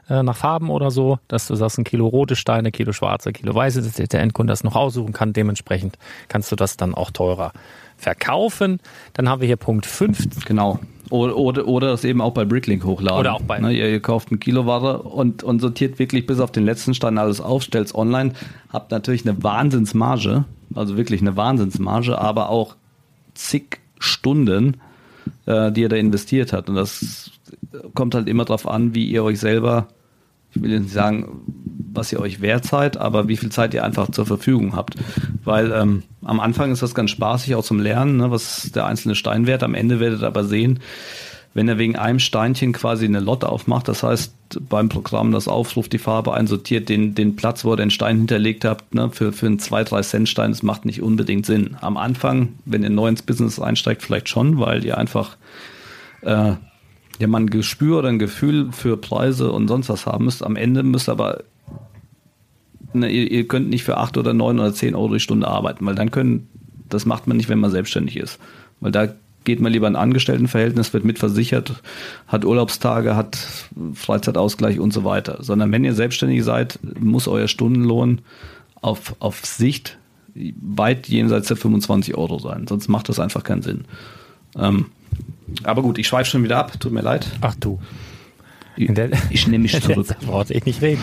äh, 0.09 0.23
nach 0.23 0.37
Farben 0.37 0.69
oder 0.69 0.89
so, 0.89 1.19
dass 1.27 1.47
du 1.47 1.55
sagst, 1.55 1.77
ein 1.77 1.83
Kilo 1.83 2.07
rote 2.07 2.35
Steine, 2.35 2.71
Kilo 2.71 2.93
schwarze, 2.93 3.33
Kilo 3.33 3.53
weiße, 3.53 3.81
dass 3.81 3.95
der 3.95 4.21
Endkunde 4.21 4.51
das 4.51 4.63
noch 4.63 4.75
aussuchen 4.75 5.13
kann. 5.13 5.33
Dementsprechend 5.33 5.97
kannst 6.29 6.51
du 6.51 6.55
das 6.55 6.77
dann 6.77 6.95
auch 6.95 7.11
teurer 7.11 7.51
verkaufen. 7.97 8.79
Dann 9.13 9.29
haben 9.29 9.41
wir 9.41 9.47
hier 9.47 9.57
Punkt 9.57 9.85
5. 9.85 10.45
Genau. 10.45 10.79
Oder, 11.09 11.35
oder, 11.35 11.67
oder 11.67 11.87
das 11.89 12.05
eben 12.05 12.21
auch 12.21 12.33
bei 12.33 12.45
Bricklink 12.45 12.85
hochladen. 12.85 13.19
Oder 13.19 13.33
auch 13.35 13.41
bei. 13.41 13.59
Ne, 13.59 13.73
ihr, 13.73 13.89
ihr, 13.89 14.01
kauft 14.01 14.31
ein 14.31 14.39
Kilo 14.39 14.65
Ware 14.65 15.03
und, 15.03 15.43
und 15.43 15.59
sortiert 15.59 15.99
wirklich 15.99 16.25
bis 16.25 16.39
auf 16.39 16.53
den 16.53 16.63
letzten 16.63 16.93
Stein 16.93 17.17
alles 17.17 17.41
auf, 17.41 17.63
stellt 17.63 17.87
es 17.87 17.95
online, 17.95 18.31
habt 18.71 18.91
natürlich 18.91 19.27
eine 19.27 19.43
Wahnsinnsmarge, 19.43 20.45
also 20.75 20.97
wirklich 20.97 21.21
eine 21.21 21.35
Wahnsinnsmarge, 21.35 22.17
aber 22.17 22.49
auch 22.49 22.75
zig 23.33 23.79
Stunden, 23.99 24.77
äh, 25.45 25.71
die 25.71 25.81
ihr 25.81 25.89
da 25.89 25.95
investiert 25.95 26.53
habt. 26.53 26.69
Und 26.69 26.75
das 26.75 27.31
kommt 27.93 28.15
halt 28.15 28.27
immer 28.27 28.45
darauf 28.45 28.67
an, 28.67 28.95
wie 28.95 29.05
ihr 29.05 29.23
euch 29.23 29.39
selber, 29.39 29.87
ich 30.53 30.61
will 30.61 30.79
nicht 30.79 30.91
sagen, 30.91 31.41
was 31.93 32.11
ihr 32.11 32.19
euch 32.19 32.41
wert 32.41 32.65
seid, 32.65 32.97
aber 32.97 33.27
wie 33.27 33.37
viel 33.37 33.49
Zeit 33.49 33.73
ihr 33.73 33.83
einfach 33.83 34.11
zur 34.11 34.25
Verfügung 34.25 34.75
habt. 34.75 34.95
Weil 35.43 35.71
ähm, 35.71 36.03
am 36.23 36.39
Anfang 36.39 36.71
ist 36.71 36.81
das 36.81 36.95
ganz 36.95 37.11
spaßig, 37.11 37.55
auch 37.55 37.63
zum 37.63 37.79
Lernen, 37.79 38.17
ne, 38.17 38.31
was 38.31 38.71
der 38.73 38.85
einzelne 38.85 39.15
Stein 39.15 39.47
wert. 39.47 39.63
Am 39.63 39.75
Ende 39.75 39.99
werdet 39.99 40.21
ihr 40.21 40.27
aber 40.27 40.43
sehen, 40.43 40.79
wenn 41.53 41.67
er 41.67 41.77
wegen 41.77 41.95
einem 41.95 42.19
Steinchen 42.19 42.71
quasi 42.71 43.05
eine 43.05 43.19
Lotte 43.19 43.49
aufmacht, 43.49 43.87
das 43.87 44.03
heißt 44.03 44.33
beim 44.69 44.89
Programm 44.89 45.31
das 45.31 45.47
aufruft, 45.47 45.93
die 45.93 45.97
Farbe 45.97 46.33
einsortiert, 46.33 46.89
den, 46.89 47.15
den 47.15 47.35
Platz, 47.35 47.65
wo 47.65 47.73
ihr 47.73 47.77
den 47.77 47.91
Stein 47.91 48.17
hinterlegt 48.17 48.65
habt, 48.65 48.93
ne, 48.93 49.09
für, 49.11 49.31
für 49.31 49.47
einen 49.47 49.59
2-3 49.59 50.01
Cent 50.03 50.29
Stein, 50.29 50.51
das 50.51 50.63
macht 50.63 50.85
nicht 50.85 51.01
unbedingt 51.01 51.45
Sinn. 51.45 51.77
Am 51.81 51.97
Anfang, 51.97 52.53
wenn 52.65 52.83
ihr 52.83 52.89
neu 52.89 53.07
ins 53.07 53.21
Business 53.21 53.59
einsteigt, 53.59 54.01
vielleicht 54.01 54.29
schon, 54.29 54.59
weil 54.59 54.85
ihr 54.85 54.97
einfach 54.97 55.37
äh, 56.21 56.53
ja, 57.19 57.27
man 57.27 57.43
ein 57.43 57.49
Gespür 57.49 57.99
oder 57.99 58.09
ein 58.09 58.19
Gefühl 58.19 58.71
für 58.71 58.97
Preise 58.97 59.51
und 59.51 59.67
sonst 59.67 59.89
was 59.89 60.05
haben 60.05 60.25
müsst. 60.25 60.43
Am 60.43 60.55
Ende 60.55 60.83
müsst 60.83 61.07
ihr 61.07 61.13
aber 61.13 61.43
ne, 62.93 63.09
ihr, 63.09 63.29
ihr, 63.29 63.47
könnt 63.47 63.69
nicht 63.69 63.83
für 63.83 63.97
8 63.97 64.17
oder 64.17 64.33
9 64.33 64.59
oder 64.59 64.73
10 64.73 64.95
Euro 64.95 65.13
die 65.13 65.19
Stunde 65.19 65.47
arbeiten, 65.47 65.85
weil 65.85 65.95
dann 65.95 66.11
können, 66.11 66.49
das 66.89 67.05
macht 67.05 67.27
man 67.27 67.37
nicht, 67.37 67.49
wenn 67.49 67.59
man 67.59 67.71
selbstständig 67.71 68.17
ist. 68.17 68.39
Weil 68.79 68.91
da 68.91 69.09
geht 69.43 69.59
man 69.59 69.71
lieber 69.71 69.87
ein 69.87 69.95
Angestelltenverhältnis, 69.95 70.93
wird 70.93 71.03
mitversichert, 71.03 71.81
hat 72.27 72.45
Urlaubstage, 72.45 73.15
hat 73.15 73.37
Freizeitausgleich 73.93 74.79
und 74.79 74.93
so 74.93 75.03
weiter. 75.03 75.37
Sondern 75.41 75.71
wenn 75.71 75.83
ihr 75.83 75.93
selbstständig 75.93 76.43
seid, 76.43 76.79
muss 76.99 77.27
euer 77.27 77.47
Stundenlohn 77.47 78.21
auf, 78.81 79.15
auf 79.19 79.45
Sicht 79.45 79.97
weit 80.35 81.07
jenseits 81.07 81.47
der 81.47 81.57
25 81.57 82.15
Euro 82.15 82.39
sein. 82.39 82.67
Sonst 82.67 82.87
macht 82.87 83.09
das 83.09 83.19
einfach 83.19 83.43
keinen 83.43 83.61
Sinn. 83.61 83.85
Ähm, 84.57 84.87
aber 85.63 85.81
gut, 85.81 85.97
ich 85.97 86.07
schweife 86.07 86.29
schon 86.29 86.43
wieder 86.43 86.57
ab, 86.57 86.79
tut 86.79 86.91
mir 86.91 87.01
leid. 87.01 87.27
Ach 87.41 87.55
du. 87.55 87.79
Der, 88.77 89.09
ich 89.29 89.47
nehme 89.47 89.63
mich 89.63 89.79
zurück. 89.81 90.07
brauchte 90.25 90.53
ich 90.53 90.65
nicht 90.65 90.81
reden. 90.81 91.01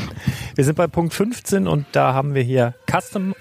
Wir 0.55 0.65
sind 0.65 0.77
bei 0.77 0.87
Punkt 0.87 1.13
15 1.13 1.67
und 1.67 1.87
da 1.93 2.15
haben 2.15 2.35
wir 2.35 2.43
hier 2.43 2.75
Custom. 2.91 3.35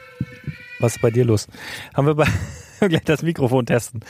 Was 0.79 0.97
ist 0.97 1.01
bei 1.01 1.11
dir 1.11 1.25
los? 1.25 1.47
Haben 1.93 2.07
wir 2.07 2.15
bei 2.15 2.27
gleich 2.89 3.03
das 3.03 3.23
Mikrofon 3.23 3.65
testen. 3.65 4.01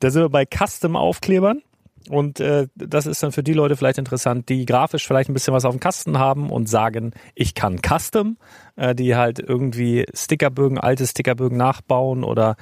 Da 0.00 0.10
sind 0.10 0.22
wir 0.22 0.28
bei 0.28 0.46
Custom 0.46 0.96
Aufklebern. 0.96 1.62
Und 2.08 2.40
äh, 2.40 2.66
das 2.74 3.06
ist 3.06 3.22
dann 3.22 3.32
für 3.32 3.42
die 3.42 3.52
Leute 3.52 3.76
vielleicht 3.76 3.98
interessant, 3.98 4.48
die 4.48 4.66
grafisch 4.66 5.06
vielleicht 5.06 5.30
ein 5.30 5.34
bisschen 5.34 5.54
was 5.54 5.64
auf 5.64 5.72
dem 5.72 5.80
Kasten 5.80 6.18
haben 6.18 6.50
und 6.50 6.68
sagen, 6.68 7.12
ich 7.34 7.54
kann 7.54 7.78
Custom, 7.80 8.38
äh, 8.76 8.94
die 8.94 9.14
halt 9.14 9.38
irgendwie 9.38 10.06
Stickerbögen, 10.12 10.78
alte 10.78 11.06
Stickerbögen 11.06 11.56
nachbauen 11.56 12.24
oder 12.24 12.56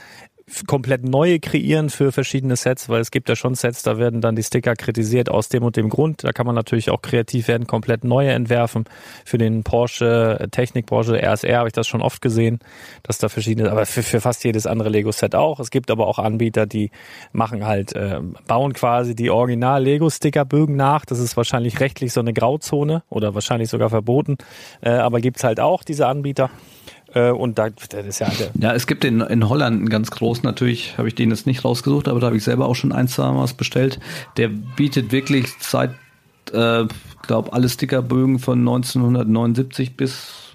komplett 0.67 1.05
neue 1.05 1.41
kreieren 1.41 1.91
für 1.91 2.13
verschiedene 2.13 2.57
Sets, 2.57 2.89
weil 2.89 3.01
es 3.01 3.11
gibt 3.11 3.29
ja 3.29 3.37
schon 3.37 3.55
Sets, 3.55 3.83
da 3.83 3.99
werden 3.99 4.21
dann 4.21 4.37
die 4.37 4.43
Sticker 4.43 4.75
kritisiert 4.75 5.29
aus 5.29 5.49
dem 5.49 5.63
und 5.63 5.77
dem 5.77 5.89
Grund. 5.89 6.25
Da 6.25 6.33
kann 6.33 6.47
man 6.47 6.55
natürlich 6.55 6.91
auch 6.91 7.03
kreativ 7.03 7.49
werden, 7.49 7.67
komplett 7.67 8.05
neue 8.05 8.31
entwerfen. 8.31 8.85
Für 9.25 9.39
den 9.39 9.63
Porsche 9.63 10.49
Technik, 10.51 10.87
Porsche 10.87 11.23
RSR 11.23 11.59
habe 11.59 11.69
ich 11.69 11.73
das 11.73 11.87
schon 11.87 12.03
oft 12.03 12.21
gesehen, 12.21 12.61
dass 13.03 13.19
da 13.19 13.29
verschiedene, 13.29 13.71
aber 13.71 13.87
für, 13.87 14.03
für 14.03 14.21
fast 14.21 14.45
jedes 14.45 14.67
andere 14.67 14.89
Lego-Set 14.89 15.35
auch. 15.35 15.61
Es 15.61 15.71
gibt 15.71 15.91
aber 15.91 16.07
auch 16.07 16.19
Anbieter, 16.19 16.67
die 16.67 16.91
machen 17.33 17.67
halt, 17.67 17.95
äh, 17.95 18.21
bauen 18.47 18.73
quasi 18.73 19.15
die 19.15 19.31
Original-Lego-Sticker-Bögen 19.31 20.77
nach. 20.77 21.05
Das 21.05 21.19
ist 21.19 21.37
wahrscheinlich 21.37 21.81
rechtlich 21.81 22.13
so 22.13 22.21
eine 22.21 22.33
Grauzone 22.33 23.03
oder 23.09 23.35
wahrscheinlich 23.35 23.69
sogar 23.69 23.91
verboten. 23.91 24.37
Äh, 24.81 24.91
aber 24.91 25.21
gibt's 25.21 25.45
halt 25.45 25.61
auch 25.61 25.85
diese 25.85 26.07
Anbieter. 26.07 26.51
Äh, 27.15 27.31
und 27.31 27.59
da, 27.59 27.71
das 27.71 28.07
ist 28.07 28.19
ja, 28.21 28.29
ja, 28.59 28.73
es 28.73 28.87
gibt 28.87 29.05
in, 29.05 29.21
in 29.21 29.49
Holland 29.49 29.79
einen 29.79 29.89
ganz 29.89 30.11
großen, 30.11 30.45
natürlich 30.45 30.97
habe 30.99 31.09
ich 31.09 31.15
den 31.15 31.31
jetzt 31.31 31.47
nicht 31.47 31.65
rausgesucht, 31.65 32.09
aber 32.09 32.21
da 32.21 32.27
habe 32.27 32.37
ich 32.37 32.45
selber 32.45 32.67
auch 32.67 32.77
schon 32.77 32.93
ein, 32.93 33.09
zwei 33.09 33.31
Mal 33.33 33.43
was 33.43 33.55
bestellt. 33.55 33.99
Der 34.37 34.49
bietet 34.49 35.13
wirklich 35.13 35.49
seit, 35.61 35.91
äh, 36.53 36.85
glaube 37.23 37.53
alle 37.53 37.69
Stickerbögen 37.69 38.39
von 38.39 38.61
1979 38.61 39.97
bis 39.97 40.51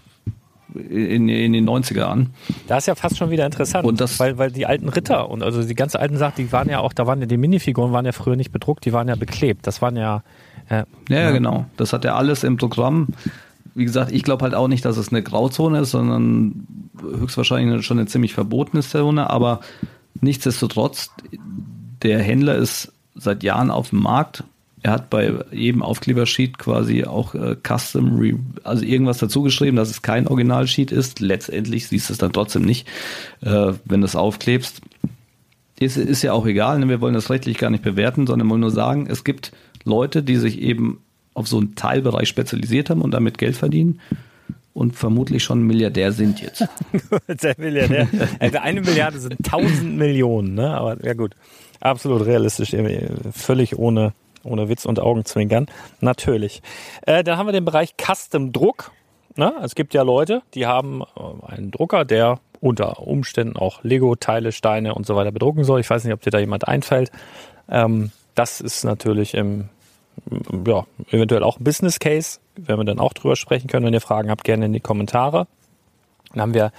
in, 0.73 1.29
in 1.29 1.53
den 1.53 1.67
90er 1.67 2.03
an. 2.03 2.31
Das 2.67 2.79
ist 2.79 2.87
ja 2.87 2.95
fast 2.95 3.17
schon 3.17 3.29
wieder 3.29 3.45
interessant, 3.45 3.85
und 3.85 4.01
das, 4.01 4.19
weil, 4.19 4.37
weil 4.37 4.51
die 4.51 4.65
alten 4.65 4.89
Ritter 4.89 5.29
und 5.29 5.43
also 5.43 5.63
die 5.63 5.75
ganz 5.75 5.95
alten 5.95 6.17
Sachen, 6.17 6.35
die 6.37 6.51
waren 6.51 6.69
ja 6.69 6.79
auch, 6.79 6.93
da 6.93 7.07
waren 7.07 7.19
ja 7.21 7.27
die 7.27 7.37
Minifiguren 7.37 7.91
waren 7.91 8.05
ja 8.05 8.11
früher 8.11 8.35
nicht 8.35 8.51
bedruckt, 8.51 8.85
die 8.85 8.93
waren 8.93 9.07
ja 9.07 9.15
beklebt. 9.15 9.67
Das 9.67 9.81
waren 9.81 9.95
ja. 9.95 10.23
Äh, 10.67 10.83
ja, 11.09 11.19
ja, 11.19 11.31
genau. 11.31 11.65
Das 11.77 11.93
hat 11.93 12.05
er 12.05 12.15
alles 12.15 12.43
im 12.43 12.57
Programm 12.57 13.07
wie 13.75 13.83
gesagt, 13.83 14.11
ich 14.13 14.23
glaube 14.23 14.43
halt 14.43 14.55
auch 14.55 14.69
nicht, 14.69 14.85
dass 14.85 14.97
es 14.97 15.09
eine 15.09 15.21
Grauzone 15.21 15.81
ist, 15.81 15.91
sondern 15.91 16.65
höchstwahrscheinlich 17.01 17.85
schon 17.85 17.99
eine 17.99 18.07
ziemlich 18.07 18.33
verbotene 18.33 18.81
Zone, 18.81 19.29
aber 19.29 19.59
nichtsdestotrotz, 20.21 21.11
der 22.01 22.19
Händler 22.23 22.55
ist 22.55 22.93
seit 23.15 23.43
Jahren 23.43 23.69
auf 23.71 23.89
dem 23.89 24.01
Markt. 24.01 24.43
Er 24.81 24.91
hat 24.91 25.09
bei 25.09 25.33
jedem 25.51 25.81
Aufklebersheet 25.81 26.57
quasi 26.57 27.05
auch 27.05 27.35
äh, 27.35 27.57
Custom, 27.67 28.17
Re 28.17 28.39
also 28.63 28.85
irgendwas 28.85 29.17
dazu 29.17 29.41
geschrieben, 29.41 29.75
dass 29.75 29.89
es 29.89 30.01
kein 30.01 30.27
Originalsheet 30.27 30.91
ist. 30.91 31.19
Letztendlich 31.19 31.87
siehst 31.87 32.09
du 32.09 32.13
es 32.13 32.19
dann 32.19 32.31
trotzdem 32.31 32.61
nicht, 32.61 32.87
äh, 33.41 33.73
wenn 33.83 34.01
du 34.01 34.05
es 34.05 34.15
aufklebst. 34.15 34.81
Ist, 35.79 35.97
ist 35.97 36.21
ja 36.21 36.31
auch 36.31 36.45
egal, 36.45 36.79
ne? 36.79 36.87
wir 36.87 37.01
wollen 37.01 37.15
das 37.15 37.29
rechtlich 37.29 37.57
gar 37.57 37.69
nicht 37.69 37.83
bewerten, 37.83 38.27
sondern 38.27 38.49
wollen 38.49 38.61
nur 38.61 38.71
sagen, 38.71 39.07
es 39.09 39.25
gibt 39.25 39.51
Leute, 39.83 40.23
die 40.23 40.37
sich 40.37 40.61
eben 40.61 40.99
auf 41.35 41.47
so 41.47 41.57
einen 41.57 41.75
Teilbereich 41.75 42.27
spezialisiert 42.27 42.89
haben 42.89 43.01
und 43.01 43.11
damit 43.11 43.37
Geld 43.37 43.55
verdienen 43.55 43.99
und 44.75 44.95
vermutlich 44.95 45.43
schon 45.43 45.61
Milliardär 45.61 46.11
sind 46.11 46.41
jetzt. 46.41 46.67
Der 47.27 47.55
Milliardär. 47.57 48.07
Also 48.39 48.57
eine 48.57 48.81
Milliarde 48.81 49.19
sind 49.19 49.37
tausend 49.43 49.95
Millionen, 49.97 50.55
ne? 50.55 50.75
Aber 50.75 51.03
ja 51.03 51.13
gut. 51.13 51.35
Absolut 51.79 52.25
realistisch, 52.25 52.75
völlig 53.31 53.77
ohne, 53.77 54.13
ohne 54.43 54.69
Witz 54.69 54.85
und 54.85 54.99
Augenzwinkern. 54.99 55.67
Natürlich. 56.01 56.61
Äh, 57.05 57.23
dann 57.23 57.37
haben 57.37 57.47
wir 57.47 57.53
den 57.53 57.65
Bereich 57.65 57.95
Custom 57.97 58.51
Druck. 58.51 58.91
Ne? 59.35 59.53
Es 59.61 59.75
gibt 59.75 59.93
ja 59.93 60.01
Leute, 60.01 60.41
die 60.55 60.65
haben 60.65 61.01
äh, 61.01 61.45
einen 61.45 61.71
Drucker, 61.71 62.03
der 62.03 62.39
unter 62.59 62.99
Umständen 62.99 63.57
auch 63.57 63.83
Lego-Teile, 63.83 64.51
Steine 64.51 64.95
und 64.95 65.05
so 65.05 65.15
weiter 65.15 65.31
bedrucken 65.31 65.63
soll. 65.63 65.79
Ich 65.79 65.89
weiß 65.89 66.03
nicht, 66.03 66.13
ob 66.13 66.21
dir 66.21 66.31
da 66.31 66.39
jemand 66.39 66.67
einfällt. 66.67 67.11
Ähm, 67.69 68.11
das 68.33 68.61
ist 68.61 68.83
natürlich 68.83 69.35
im 69.35 69.69
ja, 70.65 70.85
eventuell 71.11 71.43
auch 71.43 71.59
ein 71.59 71.63
Business 71.63 71.99
Case, 71.99 72.39
werden 72.55 72.79
wir 72.79 72.85
dann 72.85 72.99
auch 72.99 73.13
drüber 73.13 73.35
sprechen 73.35 73.67
können. 73.67 73.85
Wenn 73.85 73.93
ihr 73.93 74.01
Fragen 74.01 74.29
habt, 74.29 74.43
gerne 74.43 74.65
in 74.65 74.73
die 74.73 74.79
Kommentare. 74.79 75.47
Dann 76.33 76.41
haben 76.41 76.53
wir 76.53 76.71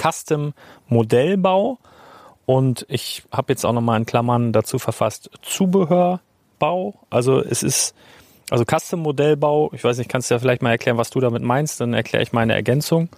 Custom 0.00 0.54
Modellbau 0.88 1.78
und 2.46 2.86
ich 2.88 3.24
habe 3.30 3.52
jetzt 3.52 3.64
auch 3.64 3.72
nochmal 3.72 3.98
in 3.98 4.06
Klammern 4.06 4.52
dazu 4.52 4.78
verfasst 4.78 5.30
Zubehörbau. 5.42 6.94
Also 7.10 7.40
es 7.40 7.62
ist 7.62 7.94
also 8.50 8.64
Custom 8.64 9.00
Modellbau. 9.00 9.70
Ich 9.74 9.84
weiß 9.84 9.98
nicht, 9.98 10.10
kannst 10.10 10.30
du 10.30 10.34
ja 10.34 10.38
vielleicht 10.38 10.62
mal 10.62 10.70
erklären, 10.70 10.98
was 10.98 11.10
du 11.10 11.20
damit 11.20 11.42
meinst? 11.42 11.80
Dann 11.80 11.94
erkläre 11.94 12.22
ich 12.22 12.32
meine 12.32 12.54
Ergänzung. 12.54 13.08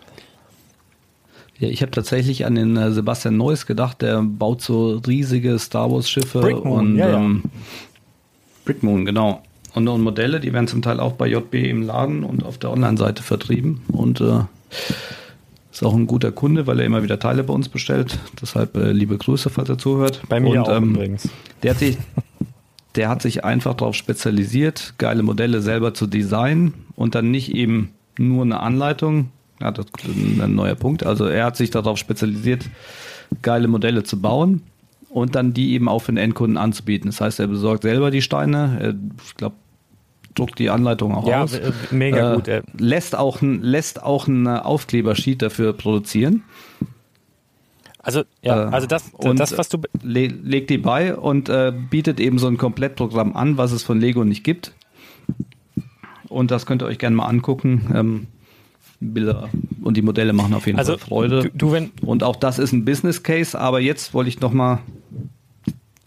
Ja, 1.59 1.69
ich 1.69 1.83
habe 1.83 1.93
tatsächlich 1.93 2.47
an 2.47 2.57
den 2.57 2.77
äh, 2.77 2.91
Sebastian 2.91 3.37
Neuss 3.37 3.67
gedacht, 3.67 4.03
der 4.03 4.23
baut 4.23 4.61
so 4.61 5.01
riesige 5.07 5.59
Star 5.61 5.91
Wars 5.91 6.11
Schiffe 6.11 6.41
Brickmoon, 6.41 6.93
und 6.93 6.97
ja, 6.97 7.11
ja. 7.11 7.17
Ähm, 7.19 7.45
Brickmoon, 8.65 9.05
genau 9.05 9.43
und, 9.75 9.89
und 9.89 10.03
Modelle, 10.03 10.41
die 10.41 10.53
werden 10.53 10.69
zum 10.69 10.83
Teil 10.83 11.01
auch 11.01 11.13
bei 11.13 11.27
JB 11.27 11.55
im 11.55 11.83
Laden 11.83 12.25
und 12.25 12.45
auf 12.45 12.59
der 12.59 12.71
Online-Seite 12.71 13.23
vertrieben 13.23 13.83
und 13.89 14.21
äh, 14.21 14.41
ist 15.73 15.83
auch 15.83 15.95
ein 15.95 16.07
guter 16.07 16.31
Kunde, 16.31 16.67
weil 16.67 16.79
er 16.79 16.87
immer 16.87 17.03
wieder 17.03 17.19
Teile 17.19 17.43
bei 17.43 17.53
uns 17.53 17.69
bestellt. 17.69 18.19
Deshalb 18.41 18.77
äh, 18.77 18.93
liebe 18.93 19.19
Grüße, 19.19 19.51
falls 19.51 19.69
er 19.69 19.79
zuhört. 19.79 20.23
Bei 20.29 20.39
mir 20.39 20.61
und, 20.61 20.69
auch 20.69 20.77
ähm, 20.77 20.95
übrigens. 20.95 21.29
Der 21.63 21.73
hat 21.73 21.81
sich, 21.81 21.99
der 22.95 23.09
hat 23.09 23.23
sich 23.23 23.45
einfach 23.45 23.75
darauf 23.75 23.97
spezialisiert, 23.97 24.95
geile 24.99 25.25
Modelle 25.25 25.61
selber 25.61 25.93
zu 25.93 26.07
designen 26.07 26.75
und 26.95 27.17
dann 27.17 27.33
nicht 27.33 27.53
eben 27.53 27.91
nur 28.17 28.45
eine 28.45 28.61
Anleitung. 28.61 29.31
Ja, 29.61 29.73
das 29.73 29.87
ist 29.87 30.41
ein 30.41 30.55
neuer 30.55 30.77
Punkt. 30.77 31.05
Also 31.05 31.27
er 31.27 31.47
hat 31.47 31.57
sich 31.57 31.71
darauf 31.71 31.99
spezialisiert, 31.99 32.67
geile 33.43 33.67
Modelle 33.67 34.05
zu 34.05 34.21
bauen 34.21 34.63
und 35.09 35.35
dann 35.35 35.53
die 35.53 35.73
eben 35.73 35.89
auch 35.89 36.01
für 36.01 36.13
den 36.13 36.19
Endkunden 36.19 36.57
anzubieten. 36.57 37.11
Das 37.11 37.21
heißt, 37.21 37.41
er 37.41 37.49
besorgt 37.49 37.83
selber 37.83 38.13
die 38.13 38.23
Steine. 38.23 38.97
Ich 39.25 39.35
glaube, 39.35 39.57
druckt 40.35 40.59
die 40.59 40.71
Anleitung 40.71 41.15
auch 41.15 41.29
ja, 41.29 41.43
aus. 41.43 41.55
äh, 41.55 41.73
mega 41.91 42.33
Äh, 42.33 42.37
gut. 42.37 42.49
äh. 42.49 42.63
lässt 42.77 43.17
auch 43.17 43.41
ein, 43.43 43.63
lässt 43.63 44.03
auch 44.03 44.27
ein 44.27 44.47
Aufklebersheet 44.47 45.43
dafür 45.43 45.73
produzieren. 45.73 46.43
Also 47.99 48.23
ja, 48.43 48.65
Äh, 48.69 48.73
also 48.73 48.87
das, 48.87 49.11
und 49.15 49.39
das 49.41 49.57
was 49.57 49.69
du 49.71 49.79
le 50.03 50.27
legt 50.27 50.69
die 50.71 50.79
bei 50.79 51.17
und 51.17 51.49
äh, 51.49 51.73
bietet 51.91 52.21
eben 52.21 52.39
so 52.39 52.47
ein 52.49 52.59
Komplettprogramm 52.59 53.35
an, 53.35 53.57
was 53.57 53.73
es 53.73 53.83
von 53.83 53.99
Lego 54.01 54.25
nicht 54.25 54.45
gibt. 54.45 54.73
Und 56.29 56.51
das 56.51 56.67
könnt 56.67 56.83
ihr 56.83 56.87
euch 56.87 56.99
gerne 56.99 57.17
mal 57.17 57.27
angucken. 57.27 57.91
Ähm, 57.95 58.27
Bilder 59.01 59.49
und 59.83 59.97
die 59.97 60.03
Modelle 60.03 60.33
machen 60.33 60.55
auf 60.55 60.67
jeden 60.67 60.79
Also, 60.79 60.93
Fall 60.97 61.09
Freude. 61.09 61.43
du- 61.43 61.51
du, 61.55 61.73
wenn- 61.73 61.91
und 62.03 62.23
auch 62.23 62.37
das 62.37 62.59
ist 62.59 62.73
ein 62.73 62.85
Business 62.85 63.23
Case, 63.23 63.59
aber 63.59 63.81
jetzt 63.81 64.15
wollte 64.15 64.29
ich 64.29 64.41
noch 64.41 64.53
mal 64.53 64.81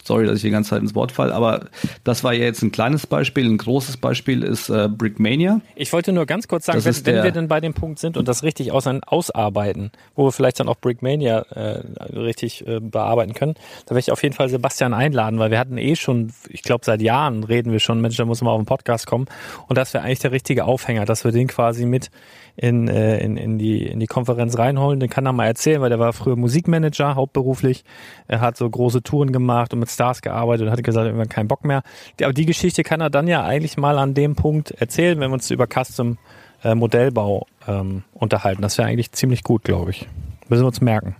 Sorry, 0.08 0.26
dass 0.26 0.36
ich 0.36 0.42
die 0.42 0.50
ganze 0.50 0.70
Zeit 0.70 0.80
ins 0.80 0.94
Wort 0.94 1.12
falle, 1.12 1.34
aber 1.34 1.66
das 2.02 2.24
war 2.24 2.32
ja 2.32 2.44
jetzt 2.44 2.62
ein 2.62 2.72
kleines 2.72 3.06
Beispiel. 3.06 3.44
Ein 3.44 3.58
großes 3.58 3.98
Beispiel 3.98 4.42
ist 4.42 4.70
äh, 4.70 4.88
Brickmania. 4.88 5.60
Ich 5.76 5.92
wollte 5.92 6.12
nur 6.12 6.24
ganz 6.24 6.48
kurz 6.48 6.64
sagen, 6.64 6.82
wenn, 6.82 7.06
wenn 7.06 7.24
wir 7.24 7.30
denn 7.30 7.46
bei 7.46 7.60
dem 7.60 7.74
Punkt 7.74 7.98
sind 7.98 8.16
und 8.16 8.26
das 8.26 8.42
richtig 8.42 8.72
aus, 8.72 8.86
ausarbeiten, 8.86 9.92
wo 10.14 10.24
wir 10.24 10.32
vielleicht 10.32 10.60
dann 10.60 10.68
auch 10.68 10.78
Brickmania 10.80 11.40
äh, 11.50 11.82
richtig 12.16 12.66
äh, 12.66 12.80
bearbeiten 12.80 13.34
können, 13.34 13.52
da 13.84 13.90
werde 13.90 14.00
ich 14.00 14.10
auf 14.10 14.22
jeden 14.22 14.34
Fall 14.34 14.48
Sebastian 14.48 14.94
einladen, 14.94 15.38
weil 15.38 15.50
wir 15.50 15.58
hatten 15.58 15.76
eh 15.76 15.94
schon, 15.94 16.32
ich 16.48 16.62
glaube 16.62 16.86
seit 16.86 17.02
Jahren 17.02 17.44
reden 17.44 17.70
wir 17.70 17.78
schon, 17.78 18.00
Mensch, 18.00 18.16
da 18.16 18.24
muss 18.24 18.40
man 18.40 18.54
auf 18.54 18.60
den 18.60 18.66
Podcast 18.66 19.06
kommen 19.06 19.26
und 19.66 19.76
das 19.76 19.92
wäre 19.92 20.04
eigentlich 20.04 20.20
der 20.20 20.32
richtige 20.32 20.64
Aufhänger, 20.64 21.04
dass 21.04 21.24
wir 21.24 21.32
den 21.32 21.48
quasi 21.48 21.84
mit 21.84 22.10
in, 22.60 22.88
äh, 22.88 23.18
in, 23.18 23.36
in, 23.36 23.56
die, 23.56 23.86
in 23.86 24.00
die 24.00 24.06
Konferenz 24.06 24.58
reinholen. 24.58 24.98
Den 24.98 25.08
kann 25.08 25.24
er 25.24 25.32
mal 25.32 25.46
erzählen, 25.46 25.80
weil 25.80 25.90
der 25.90 26.00
war 26.00 26.12
früher 26.12 26.34
Musikmanager, 26.34 27.14
hauptberuflich. 27.14 27.84
Er 28.26 28.40
hat 28.40 28.56
so 28.56 28.68
große 28.68 29.04
Touren 29.04 29.32
gemacht 29.32 29.72
und 29.72 29.78
mit 29.78 29.88
Stars 29.88 30.22
gearbeitet 30.22 30.66
und 30.66 30.72
hat 30.72 30.82
gesagt, 30.82 31.06
irgendwann 31.06 31.28
keinen 31.28 31.46
Bock 31.46 31.64
mehr. 31.64 31.82
Aber 32.20 32.32
die 32.32 32.46
Geschichte 32.46 32.82
kann 32.82 33.00
er 33.00 33.10
dann 33.10 33.28
ja 33.28 33.44
eigentlich 33.44 33.76
mal 33.76 33.96
an 33.96 34.12
dem 34.12 34.34
Punkt 34.34 34.72
erzählen, 34.72 35.20
wenn 35.20 35.30
wir 35.30 35.34
uns 35.34 35.52
über 35.52 35.68
Custom 35.68 36.18
äh, 36.64 36.74
Modellbau 36.74 37.46
ähm, 37.68 38.02
unterhalten. 38.12 38.60
Das 38.60 38.76
wäre 38.76 38.88
eigentlich 38.88 39.12
ziemlich 39.12 39.44
gut, 39.44 39.62
glaube 39.62 39.92
ich. 39.92 40.08
Müssen 40.48 40.62
wir 40.62 40.68
uns 40.68 40.80
merken. 40.80 41.14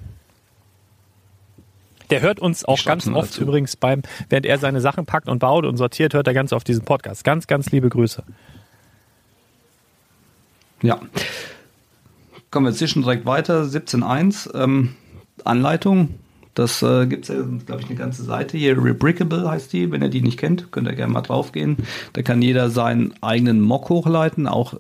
Der 2.10 2.20
hört 2.20 2.40
uns 2.40 2.64
auch 2.64 2.82
ganz 2.84 3.06
oft 3.06 3.34
dazu. 3.34 3.42
übrigens 3.42 3.76
beim, 3.76 4.02
während 4.28 4.46
er 4.46 4.58
seine 4.58 4.80
Sachen 4.80 5.06
packt 5.06 5.28
und 5.28 5.38
baut 5.38 5.64
und 5.66 5.76
sortiert, 5.76 6.14
hört 6.14 6.26
er 6.26 6.34
ganz 6.34 6.52
oft 6.52 6.66
diesen 6.66 6.84
Podcast. 6.84 7.22
Ganz, 7.22 7.46
ganz 7.46 7.70
liebe 7.70 7.90
Grüße. 7.90 8.24
Ja. 10.82 11.00
Kommen 12.50 12.66
wir 12.66 12.72
zwischen 12.72 13.02
direkt 13.02 13.26
weiter. 13.26 13.64
17.1, 13.64 14.54
ähm, 14.54 14.94
Anleitung. 15.44 16.14
Das 16.54 16.82
äh, 16.82 17.06
gibt 17.06 17.28
es 17.28 17.34
ja, 17.34 17.42
glaube 17.66 17.82
ich, 17.82 17.88
eine 17.88 17.96
ganze 17.96 18.24
Seite 18.24 18.58
hier. 18.58 18.82
Rebrickable 18.82 19.48
heißt 19.48 19.72
die. 19.72 19.92
Wenn 19.92 20.02
ihr 20.02 20.08
die 20.08 20.22
nicht 20.22 20.38
kennt, 20.38 20.72
könnt 20.72 20.88
ihr 20.88 20.94
gerne 20.94 21.12
mal 21.12 21.22
drauf 21.22 21.52
gehen. 21.52 21.76
Da 22.14 22.22
kann 22.22 22.42
jeder 22.42 22.70
seinen 22.70 23.14
eigenen 23.20 23.60
Mock 23.60 23.88
hochleiten, 23.90 24.48
auch 24.48 24.74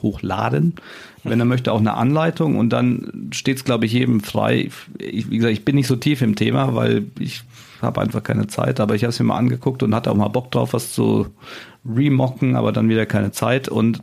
hochladen, 0.00 0.76
wenn 1.24 1.40
er 1.40 1.44
möchte, 1.46 1.72
auch 1.72 1.80
eine 1.80 1.94
Anleitung. 1.94 2.56
Und 2.56 2.70
dann 2.70 3.28
steht 3.32 3.58
es, 3.58 3.64
glaube 3.64 3.84
ich, 3.84 3.92
jedem 3.92 4.20
frei. 4.20 4.70
Ich, 4.98 5.30
wie 5.30 5.36
gesagt, 5.36 5.52
ich 5.52 5.64
bin 5.64 5.74
nicht 5.74 5.88
so 5.88 5.96
tief 5.96 6.22
im 6.22 6.36
Thema, 6.36 6.74
weil 6.74 7.06
ich 7.18 7.42
habe 7.82 8.00
einfach 8.00 8.22
keine 8.22 8.46
Zeit. 8.46 8.80
Aber 8.80 8.94
ich 8.94 9.02
habe 9.02 9.10
es 9.10 9.18
mir 9.18 9.26
mal 9.26 9.36
angeguckt 9.36 9.82
und 9.82 9.94
hatte 9.94 10.10
auch 10.10 10.16
mal 10.16 10.28
Bock 10.28 10.50
drauf, 10.52 10.72
was 10.72 10.92
zu 10.92 11.26
remocken, 11.84 12.56
aber 12.56 12.72
dann 12.72 12.88
wieder 12.88 13.04
keine 13.04 13.32
Zeit. 13.32 13.68
Und 13.68 14.02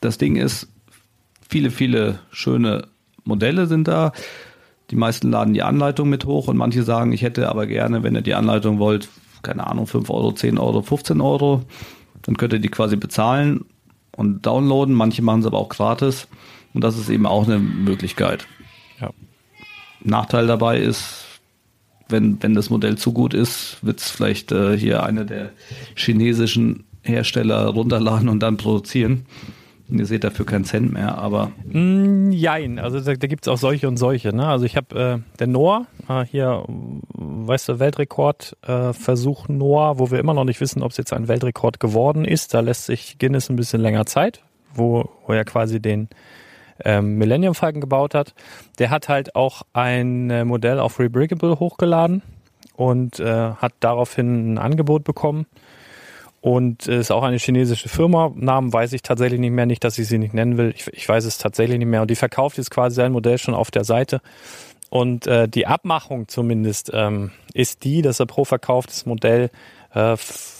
das 0.00 0.18
Ding 0.18 0.36
ist, 0.36 0.68
viele, 1.48 1.70
viele 1.70 2.18
schöne 2.30 2.88
Modelle 3.24 3.66
sind 3.66 3.88
da. 3.88 4.12
Die 4.90 4.96
meisten 4.96 5.30
laden 5.30 5.54
die 5.54 5.62
Anleitung 5.62 6.08
mit 6.08 6.24
hoch 6.24 6.48
und 6.48 6.56
manche 6.56 6.82
sagen, 6.82 7.12
ich 7.12 7.22
hätte 7.22 7.48
aber 7.48 7.66
gerne, 7.66 8.02
wenn 8.02 8.14
ihr 8.14 8.22
die 8.22 8.34
Anleitung 8.34 8.78
wollt, 8.78 9.08
keine 9.42 9.66
Ahnung, 9.66 9.86
5 9.86 10.10
Euro, 10.10 10.32
10 10.32 10.58
Euro, 10.58 10.82
15 10.82 11.20
Euro. 11.20 11.62
Dann 12.22 12.36
könnt 12.36 12.52
ihr 12.52 12.58
die 12.58 12.68
quasi 12.68 12.96
bezahlen 12.96 13.64
und 14.16 14.46
downloaden. 14.46 14.94
Manche 14.94 15.22
machen 15.22 15.40
es 15.40 15.46
aber 15.46 15.58
auch 15.58 15.68
gratis. 15.68 16.28
Und 16.74 16.82
das 16.82 16.98
ist 16.98 17.08
eben 17.08 17.26
auch 17.26 17.44
eine 17.44 17.58
Möglichkeit. 17.58 18.46
Ja. 19.00 19.10
Nachteil 20.02 20.46
dabei 20.46 20.80
ist, 20.80 21.24
wenn, 22.08 22.42
wenn 22.42 22.54
das 22.54 22.70
Modell 22.70 22.96
zu 22.96 23.12
gut 23.12 23.34
ist, 23.34 23.78
wird 23.82 24.00
es 24.00 24.10
vielleicht 24.10 24.52
äh, 24.52 24.78
hier 24.78 25.02
einer 25.02 25.24
der 25.24 25.50
chinesischen 25.94 26.84
Hersteller 27.02 27.66
runterladen 27.66 28.28
und 28.28 28.40
dann 28.40 28.56
produzieren. 28.56 29.26
Ihr 29.88 30.06
seht 30.06 30.24
dafür 30.24 30.44
keinen 30.44 30.64
Cent 30.64 30.92
mehr, 30.92 31.16
aber. 31.16 31.52
Mm, 31.64 32.32
jein, 32.32 32.78
also 32.80 32.98
da, 33.00 33.14
da 33.14 33.26
gibt 33.28 33.46
es 33.46 33.52
auch 33.52 33.56
solche 33.56 33.86
und 33.86 33.96
solche. 33.96 34.34
Ne? 34.34 34.46
Also 34.46 34.64
ich 34.64 34.76
habe 34.76 35.22
äh, 35.22 35.38
der 35.38 35.46
Noah, 35.46 35.86
äh, 36.08 36.24
hier, 36.24 36.64
weißt 36.66 37.68
du, 37.68 37.78
Weltrekordversuch 37.78 39.48
äh, 39.48 39.52
Noah, 39.52 39.98
wo 39.98 40.10
wir 40.10 40.18
immer 40.18 40.34
noch 40.34 40.44
nicht 40.44 40.60
wissen, 40.60 40.82
ob 40.82 40.90
es 40.90 40.96
jetzt 40.96 41.12
ein 41.12 41.28
Weltrekord 41.28 41.78
geworden 41.78 42.24
ist. 42.24 42.52
Da 42.52 42.60
lässt 42.60 42.86
sich 42.86 43.18
Guinness 43.18 43.48
ein 43.48 43.56
bisschen 43.56 43.80
länger 43.80 44.06
Zeit, 44.06 44.42
wo, 44.74 45.08
wo 45.24 45.32
er 45.32 45.44
quasi 45.44 45.80
den 45.80 46.08
ähm, 46.84 47.16
Millennium 47.16 47.54
Falcon 47.54 47.80
gebaut 47.80 48.14
hat. 48.14 48.34
Der 48.80 48.90
hat 48.90 49.08
halt 49.08 49.36
auch 49.36 49.62
ein 49.72 50.30
äh, 50.30 50.44
Modell 50.44 50.80
auf 50.80 50.98
Rebrickable 50.98 51.60
hochgeladen 51.60 52.22
und 52.74 53.20
äh, 53.20 53.52
hat 53.52 53.72
daraufhin 53.78 54.54
ein 54.54 54.58
Angebot 54.58 55.04
bekommen 55.04 55.46
und 56.46 56.86
ist 56.86 57.10
auch 57.10 57.24
eine 57.24 57.38
chinesische 57.38 57.88
Firma. 57.88 58.30
Namen 58.36 58.72
weiß 58.72 58.92
ich 58.92 59.02
tatsächlich 59.02 59.40
nicht 59.40 59.50
mehr, 59.50 59.66
nicht, 59.66 59.82
dass 59.82 59.98
ich 59.98 60.06
sie 60.06 60.16
nicht 60.16 60.32
nennen 60.32 60.56
will. 60.56 60.72
Ich, 60.76 60.86
ich 60.92 61.08
weiß 61.08 61.24
es 61.24 61.38
tatsächlich 61.38 61.76
nicht 61.76 61.88
mehr. 61.88 62.02
Und 62.02 62.08
die 62.08 62.14
verkauft 62.14 62.56
jetzt 62.56 62.70
quasi 62.70 62.94
sein 62.94 63.10
Modell 63.10 63.36
schon 63.36 63.52
auf 63.52 63.72
der 63.72 63.82
Seite. 63.82 64.20
Und 64.88 65.26
äh, 65.26 65.48
die 65.48 65.66
Abmachung 65.66 66.28
zumindest 66.28 66.92
ähm, 66.94 67.32
ist 67.52 67.82
die, 67.82 68.00
dass 68.00 68.20
er 68.20 68.26
pro 68.26 68.44
verkauftes 68.44 69.06
Modell, 69.06 69.50
äh, 69.92 70.16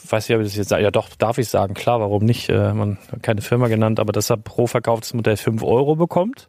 weiß 0.08 0.28
ich, 0.28 0.34
ob 0.34 0.40
ich 0.40 0.48
das 0.48 0.56
jetzt 0.56 0.70
sage, 0.70 0.82
ja 0.82 0.90
doch, 0.90 1.08
darf 1.16 1.38
ich 1.38 1.46
sagen, 1.46 1.74
klar, 1.74 2.00
warum 2.00 2.24
nicht, 2.24 2.48
äh, 2.48 2.74
man 2.74 2.98
hat 3.12 3.22
keine 3.22 3.40
Firma 3.40 3.68
genannt, 3.68 4.00
aber 4.00 4.12
dass 4.12 4.28
er 4.28 4.38
pro 4.38 4.66
verkauftes 4.66 5.14
Modell 5.14 5.36
fünf 5.36 5.62
Euro 5.62 5.94
bekommt. 5.94 6.48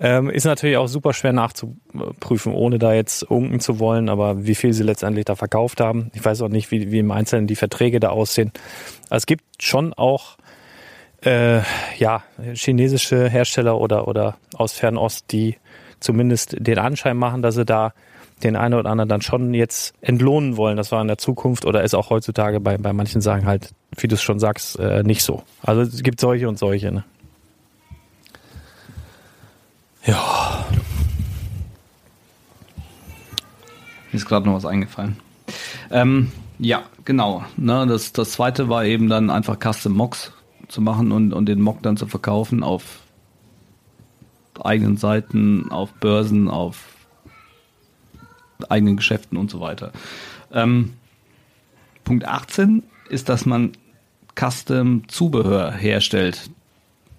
Ähm, 0.00 0.28
ist 0.28 0.44
natürlich 0.44 0.76
auch 0.76 0.88
super 0.88 1.12
schwer 1.12 1.32
nachzuprüfen, 1.32 2.52
ohne 2.52 2.78
da 2.78 2.92
jetzt 2.92 3.22
unken 3.22 3.60
zu 3.60 3.78
wollen, 3.78 4.08
aber 4.08 4.44
wie 4.44 4.56
viel 4.56 4.72
sie 4.72 4.82
letztendlich 4.82 5.24
da 5.24 5.36
verkauft 5.36 5.80
haben. 5.80 6.10
Ich 6.14 6.24
weiß 6.24 6.42
auch 6.42 6.48
nicht, 6.48 6.70
wie, 6.72 6.90
wie 6.90 6.98
im 6.98 7.12
Einzelnen 7.12 7.46
die 7.46 7.56
Verträge 7.56 8.00
da 8.00 8.08
aussehen. 8.08 8.52
Also 9.08 9.22
es 9.22 9.26
gibt 9.26 9.62
schon 9.62 9.92
auch 9.92 10.36
äh, 11.24 11.60
ja, 11.96 12.22
chinesische 12.54 13.28
Hersteller 13.28 13.80
oder, 13.80 14.08
oder 14.08 14.36
aus 14.54 14.72
Fernost, 14.72 15.26
die 15.30 15.56
zumindest 16.00 16.56
den 16.58 16.78
Anschein 16.78 17.16
machen, 17.16 17.42
dass 17.42 17.54
sie 17.54 17.64
da 17.64 17.94
den 18.42 18.56
einen 18.56 18.74
oder 18.74 18.90
anderen 18.90 19.08
dann 19.08 19.22
schon 19.22 19.54
jetzt 19.54 19.94
entlohnen 20.00 20.56
wollen. 20.56 20.76
Das 20.76 20.92
war 20.92 21.00
in 21.00 21.08
der 21.08 21.18
Zukunft 21.18 21.64
oder 21.64 21.82
ist 21.82 21.94
auch 21.94 22.10
heutzutage 22.10 22.60
bei, 22.60 22.76
bei 22.78 22.92
manchen 22.92 23.20
sagen 23.20 23.46
halt, 23.46 23.70
wie 23.96 24.08
du 24.08 24.14
es 24.14 24.22
schon 24.22 24.38
sagst, 24.38 24.78
äh, 24.78 25.02
nicht 25.02 25.22
so. 25.22 25.42
Also 25.62 25.82
es 25.82 26.02
gibt 26.02 26.20
solche 26.20 26.48
und 26.48 26.58
solche. 26.58 26.92
Ne? 26.92 27.04
Ja. 30.06 30.64
Mir 34.10 34.16
ist 34.16 34.26
gerade 34.26 34.46
noch 34.46 34.54
was 34.54 34.66
eingefallen. 34.66 35.16
Ähm, 35.90 36.30
ja, 36.58 36.84
genau. 37.04 37.44
Ne, 37.56 37.86
das, 37.86 38.12
das 38.12 38.32
zweite 38.32 38.68
war 38.68 38.84
eben 38.84 39.08
dann 39.08 39.30
einfach 39.30 39.58
Custom 39.58 39.92
Mocks 39.92 40.32
zu 40.68 40.80
machen 40.80 41.12
und, 41.12 41.32
und 41.32 41.46
den 41.46 41.60
Mock 41.60 41.82
dann 41.82 41.96
zu 41.96 42.06
verkaufen 42.06 42.62
auf 42.62 43.00
eigenen 44.62 44.96
Seiten, 44.96 45.70
auf 45.70 45.92
Börsen, 45.94 46.48
auf 46.48 46.86
eigenen 48.68 48.96
Geschäften 48.96 49.36
und 49.36 49.50
so 49.50 49.60
weiter. 49.60 49.92
Ähm, 50.52 50.94
Punkt 52.04 52.26
18 52.26 52.82
ist, 53.08 53.28
dass 53.28 53.46
man 53.46 53.72
Custom 54.38 55.08
Zubehör 55.08 55.72
herstellt. 55.72 56.50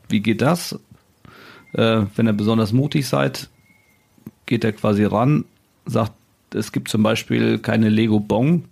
Wie 0.07 0.21
geht 0.21 0.41
das? 0.41 0.79
Äh, 1.75 2.05
wenn 2.15 2.27
ihr 2.27 2.33
besonders 2.33 2.71
mutig 2.71 3.07
seid, 3.07 3.49
geht 4.45 4.63
er 4.63 4.71
quasi 4.71 5.03
ran, 5.03 5.45
sagt, 5.85 6.13
es 6.53 6.71
gibt 6.71 6.87
zum 6.87 7.03
Beispiel 7.03 7.59
keine 7.59 7.89
Lego 7.89 8.19
Bong 8.19 8.63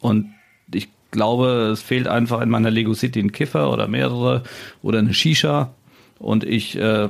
und 0.00 0.26
ich 0.72 0.88
glaube, 1.12 1.70
es 1.72 1.82
fehlt 1.82 2.08
einfach 2.08 2.40
in 2.40 2.48
meiner 2.48 2.72
Lego 2.72 2.92
City 2.94 3.20
ein 3.20 3.30
Kiffer 3.30 3.72
oder 3.72 3.86
mehrere 3.86 4.42
oder 4.82 4.98
eine 4.98 5.14
Shisha 5.14 5.72
und 6.18 6.42
ich 6.42 6.76
äh, 6.76 7.08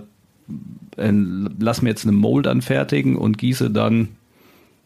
lass 0.97 1.81
mir 1.81 1.89
jetzt 1.89 2.05
eine 2.05 2.13
Mold 2.13 2.47
anfertigen 2.47 3.17
und 3.17 3.39
gieße 3.39 3.71
dann 3.71 4.09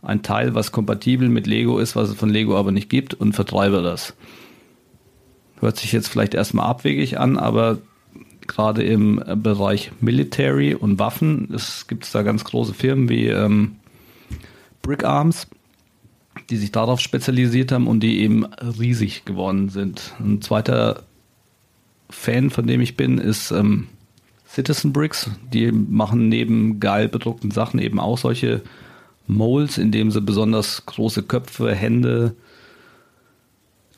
ein 0.03 0.23
Teil, 0.23 0.55
was 0.55 0.71
kompatibel 0.71 1.29
mit 1.29 1.49
Lego 1.49 1.79
ist, 1.79 1.97
was 1.97 2.11
es 2.11 2.15
von 2.15 2.31
Lego 2.31 2.57
aber 2.57 2.71
nicht 2.71 2.89
gibt 2.89 3.13
und 3.15 3.33
vertreibe 3.33 3.83
das. 3.83 4.15
Hört 5.59 5.77
sich 5.79 5.93
jetzt 5.93 6.09
vielleicht 6.09 6.35
erstmal 6.35 6.67
abwegig 6.67 7.19
an, 7.19 7.37
aber 7.37 7.79
gerade 8.51 8.83
im 8.83 9.23
Bereich 9.37 9.93
Military 10.01 10.75
und 10.75 10.99
Waffen. 10.99 11.49
Es 11.55 11.87
gibt 11.87 12.13
da 12.15 12.23
ganz 12.23 12.45
große 12.45 12.75
Firmen 12.75 13.09
wie 13.09 13.29
ähm, 13.29 13.77
Brick 14.83 15.05
Arms, 15.05 15.47
die 16.51 16.57
sich 16.57 16.73
darauf 16.73 17.01
spezialisiert 17.01 17.73
haben 17.73 17.87
und 17.87 18.01
die 18.01 18.21
eben 18.21 18.45
riesig 18.45 19.25
geworden 19.25 19.69
sind. 19.69 20.15
Ein 20.19 20.43
zweiter 20.43 21.05
Fan, 22.11 22.51
von 22.51 22.67
dem 22.67 22.81
ich 22.81 22.97
bin, 22.97 23.19
ist 23.19 23.51
ähm, 23.51 23.87
Citizen 24.49 24.93
Bricks. 24.93 25.31
Die 25.53 25.71
machen 25.71 26.29
neben 26.29 26.81
geil 26.81 27.09
bedruckten 27.09 27.51
Sachen 27.51 27.79
eben 27.79 28.01
auch 28.01 28.19
solche 28.19 28.63
Molds, 29.27 29.79
indem 29.79 30.11
sie 30.11 30.21
besonders 30.21 30.85
große 30.87 31.23
Köpfe, 31.23 31.75
Hände, 31.75 32.35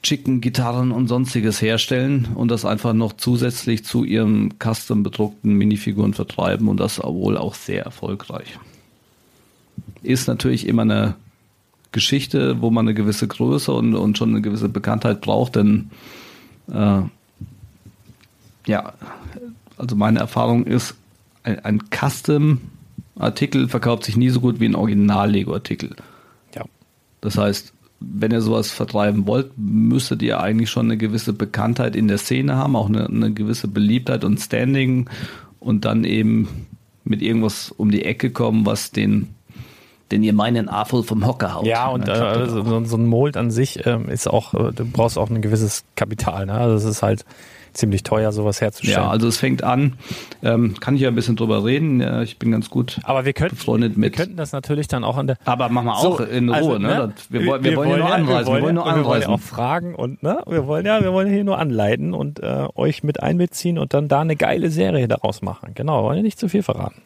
Chicken-Gitarren 0.02 0.90
und 0.90 1.06
sonstiges 1.06 1.62
herstellen 1.62 2.28
und 2.34 2.50
das 2.50 2.64
einfach 2.64 2.92
noch 2.92 3.12
zusätzlich 3.12 3.84
zu 3.84 4.04
ihren 4.04 4.54
custom 4.58 5.02
bedruckten 5.02 5.54
Minifiguren 5.54 6.12
vertreiben 6.12 6.68
und 6.68 6.80
das 6.80 6.98
wohl 6.98 7.38
auch 7.38 7.54
sehr 7.54 7.84
erfolgreich. 7.84 8.58
Ist 10.02 10.26
natürlich 10.26 10.66
immer 10.66 10.82
eine 10.82 11.14
Geschichte, 11.92 12.60
wo 12.60 12.70
man 12.70 12.86
eine 12.86 12.94
gewisse 12.94 13.28
Größe 13.28 13.72
und, 13.72 13.94
und 13.94 14.18
schon 14.18 14.30
eine 14.30 14.42
gewisse 14.42 14.68
Bekanntheit 14.68 15.20
braucht, 15.20 15.56
denn 15.56 15.90
äh, 16.72 17.02
ja, 18.66 18.92
also 19.76 19.96
meine 19.96 20.18
Erfahrung 20.18 20.66
ist, 20.66 20.94
ein, 21.44 21.58
ein 21.64 21.80
Custom-Artikel 21.90 23.68
verkauft 23.68 24.04
sich 24.04 24.16
nie 24.16 24.30
so 24.30 24.40
gut 24.40 24.58
wie 24.58 24.66
ein 24.66 24.74
Original-Lego-Artikel. 24.74 25.94
Ja. 26.54 26.64
Das 27.20 27.36
heißt, 27.36 27.72
wenn 28.14 28.32
ihr 28.32 28.40
sowas 28.40 28.70
vertreiben 28.70 29.26
wollt, 29.26 29.52
müsstet 29.56 30.22
ihr 30.22 30.40
eigentlich 30.40 30.70
schon 30.70 30.86
eine 30.86 30.96
gewisse 30.96 31.32
Bekanntheit 31.32 31.96
in 31.96 32.08
der 32.08 32.18
Szene 32.18 32.56
haben, 32.56 32.76
auch 32.76 32.88
eine, 32.88 33.06
eine 33.06 33.32
gewisse 33.32 33.68
Beliebtheit 33.68 34.24
und 34.24 34.38
Standing 34.38 35.08
und 35.60 35.84
dann 35.84 36.04
eben 36.04 36.48
mit 37.04 37.22
irgendwas 37.22 37.70
um 37.70 37.90
die 37.90 38.04
Ecke 38.04 38.30
kommen, 38.30 38.66
was 38.66 38.90
den 38.90 39.28
den 40.10 40.22
ihr 40.22 40.34
meinen 40.34 40.68
Apfel 40.68 41.02
vom 41.02 41.26
Hocker 41.26 41.54
haut. 41.54 41.66
Ja, 41.66 41.88
und 41.88 42.06
äh, 42.06 42.12
also 42.12 42.62
so, 42.62 42.84
so, 42.84 42.96
ein 42.98 43.06
Mold 43.06 43.38
an 43.38 43.50
sich 43.50 43.86
ähm, 43.86 44.10
ist 44.10 44.28
auch, 44.28 44.52
äh, 44.52 44.70
du 44.70 44.84
brauchst 44.84 45.16
auch 45.16 45.30
ein 45.30 45.40
gewisses 45.40 45.84
Kapital. 45.96 46.44
Ne? 46.44 46.52
Also 46.52 46.76
es 46.76 46.84
ist 46.84 47.02
halt 47.02 47.24
ziemlich 47.72 48.02
teuer, 48.02 48.32
sowas 48.32 48.60
herzustellen. 48.60 49.04
Ja, 49.04 49.10
also 49.10 49.28
es 49.28 49.38
fängt 49.38 49.62
an, 49.62 49.94
ähm, 50.42 50.74
kann 50.80 50.94
ich 50.94 51.02
ja 51.02 51.08
ein 51.08 51.14
bisschen 51.14 51.36
drüber 51.36 51.64
reden. 51.64 52.00
Ja, 52.00 52.22
ich 52.22 52.38
bin 52.38 52.50
ganz 52.50 52.70
gut 52.70 53.00
aber 53.04 53.24
wir 53.24 53.32
könnten, 53.32 53.56
befreundet 53.56 53.96
mit. 53.96 54.16
Wir 54.16 54.24
könnten 54.24 54.36
das 54.36 54.52
natürlich 54.52 54.88
dann 54.88 55.04
auch 55.04 55.16
an 55.16 55.26
der. 55.26 55.36
Aber 55.44 55.68
machen 55.68 55.86
wir 55.86 55.96
auch 55.96 56.18
so, 56.18 56.24
in 56.24 56.48
Ruhe, 56.48 56.56
also, 56.56 56.78
ne? 56.78 56.88
ne? 56.88 57.14
Wir, 57.28 57.40
wir, 57.40 57.64
wir, 57.64 57.76
wollen 57.76 57.90
ja 57.90 57.96
nur 57.98 58.12
anreisen. 58.12 58.54
Wir 58.54 58.62
wollen, 58.62 58.74
nur 58.74 58.86
anreisen. 58.86 59.04
Wir 59.04 59.08
wollen 59.08 59.22
ja 59.22 59.28
auch 59.28 59.40
fragen 59.40 59.94
und 59.94 60.22
ne, 60.22 60.42
wir 60.46 60.66
wollen 60.66 60.86
ja, 60.86 61.02
wir 61.02 61.12
wollen 61.12 61.32
hier 61.32 61.44
nur 61.44 61.58
anleiten 61.58 62.14
und 62.14 62.40
äh, 62.40 62.66
euch 62.74 63.02
mit 63.02 63.22
einbeziehen 63.22 63.78
und 63.78 63.94
dann 63.94 64.08
da 64.08 64.20
eine 64.20 64.36
geile 64.36 64.70
Serie 64.70 65.08
daraus 65.08 65.42
machen. 65.42 65.72
Genau, 65.74 66.00
wir 66.00 66.04
wollen 66.04 66.16
ja 66.18 66.22
nicht 66.22 66.38
zu 66.38 66.48
viel 66.48 66.62
verraten. 66.62 67.02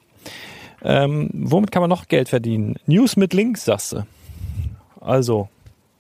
Ähm, 0.83 1.31
womit 1.33 1.73
kann 1.73 1.81
man 1.81 1.91
noch 1.91 2.09
Geld 2.09 2.29
verdienen? 2.29 2.77
News 2.87 3.17
mit 3.17 3.35
Links, 3.35 3.65
sagst 3.65 3.93
du. 3.93 4.07
Also. 5.01 5.49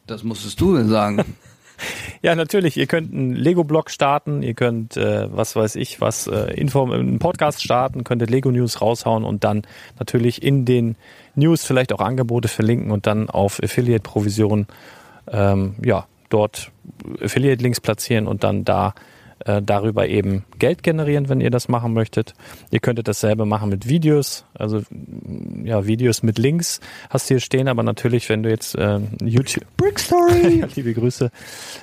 Das 0.06 0.22
musstest 0.22 0.60
du 0.60 0.76
denn 0.76 0.88
sagen. 0.88 1.24
Ja, 2.22 2.34
natürlich. 2.34 2.76
Ihr 2.76 2.86
könnt 2.86 3.12
einen 3.12 3.34
Lego-Blog 3.34 3.90
starten, 3.90 4.42
ihr 4.42 4.54
könnt, 4.54 4.96
äh, 4.96 5.28
was 5.30 5.56
weiß 5.56 5.76
ich, 5.76 6.00
was, 6.00 6.26
äh, 6.26 6.54
Info, 6.54 6.90
einen 6.90 7.18
Podcast 7.18 7.62
starten, 7.62 8.04
könntet 8.04 8.30
Lego-News 8.30 8.80
raushauen 8.80 9.24
und 9.24 9.44
dann 9.44 9.62
natürlich 9.98 10.42
in 10.42 10.64
den 10.64 10.96
News 11.34 11.64
vielleicht 11.64 11.92
auch 11.92 12.00
Angebote 12.00 12.48
verlinken 12.48 12.90
und 12.90 13.06
dann 13.06 13.28
auf 13.28 13.62
Affiliate-Provision, 13.62 14.66
ähm, 15.30 15.74
ja, 15.84 16.06
dort 16.30 16.72
Affiliate-Links 17.22 17.80
platzieren 17.80 18.26
und 18.26 18.42
dann 18.42 18.64
da 18.64 18.94
äh, 19.44 19.60
darüber 19.62 20.08
eben 20.08 20.44
Geld 20.58 20.82
generieren, 20.82 21.28
wenn 21.28 21.40
ihr 21.40 21.50
das 21.50 21.68
machen 21.68 21.92
möchtet. 21.92 22.34
Ihr 22.70 22.80
könntet 22.80 23.08
dasselbe 23.08 23.44
machen 23.44 23.68
mit 23.68 23.88
Videos, 23.88 24.44
also 24.54 24.82
ja, 25.62 25.86
Videos 25.86 26.22
mit 26.22 26.38
Links 26.38 26.80
hast 27.10 27.28
du 27.28 27.34
hier 27.34 27.40
stehen, 27.40 27.68
aber 27.68 27.82
natürlich, 27.82 28.28
wenn 28.28 28.42
du 28.42 28.50
jetzt 28.50 28.74
äh, 28.76 29.00
YouTube 29.22 29.64
Brickstory, 29.76 30.64
liebe 30.74 30.94
Grüße, 30.94 31.30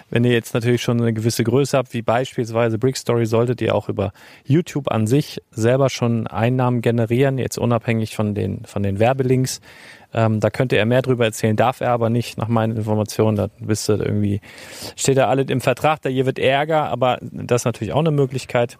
wenn 0.09 0.23
ihr 0.23 0.31
jetzt 0.31 0.53
natürlich 0.53 0.81
schon 0.81 0.99
eine 0.99 1.13
gewisse 1.13 1.43
Größe 1.43 1.77
habt, 1.77 1.93
wie 1.93 2.01
beispielsweise 2.01 2.77
Brickstory, 2.77 3.25
solltet 3.25 3.61
ihr 3.61 3.75
auch 3.75 3.89
über 3.89 4.13
YouTube 4.45 4.91
an 4.91 5.07
sich 5.07 5.41
selber 5.51 5.89
schon 5.89 6.27
Einnahmen 6.27 6.81
generieren, 6.81 7.37
jetzt 7.37 7.57
unabhängig 7.57 8.15
von 8.15 8.35
den 8.35 8.65
von 8.65 8.83
den 8.83 8.99
Werbelinks 8.99 9.61
Ähm, 10.13 10.39
da 10.39 10.49
könnte 10.49 10.77
er 10.77 10.85
mehr 10.85 11.01
drüber 11.01 11.25
erzählen, 11.25 11.55
darf 11.55 11.81
er 11.81 11.91
aber 11.91 12.09
nicht, 12.09 12.37
nach 12.37 12.47
meinen 12.47 12.77
Informationen. 12.77 13.35
Da 13.35 13.47
bist 13.59 13.89
du 13.89 13.93
irgendwie, 13.93 14.41
steht 14.95 15.17
da 15.17 15.27
alles 15.27 15.47
im 15.49 15.61
Vertrag, 15.61 16.01
da 16.01 16.09
hier 16.09 16.25
wird 16.25 16.39
Ärger, 16.39 16.89
aber 16.89 17.17
das 17.21 17.61
ist 17.61 17.65
natürlich 17.65 17.93
auch 17.93 17.99
eine 17.99 18.11
Möglichkeit 18.11 18.77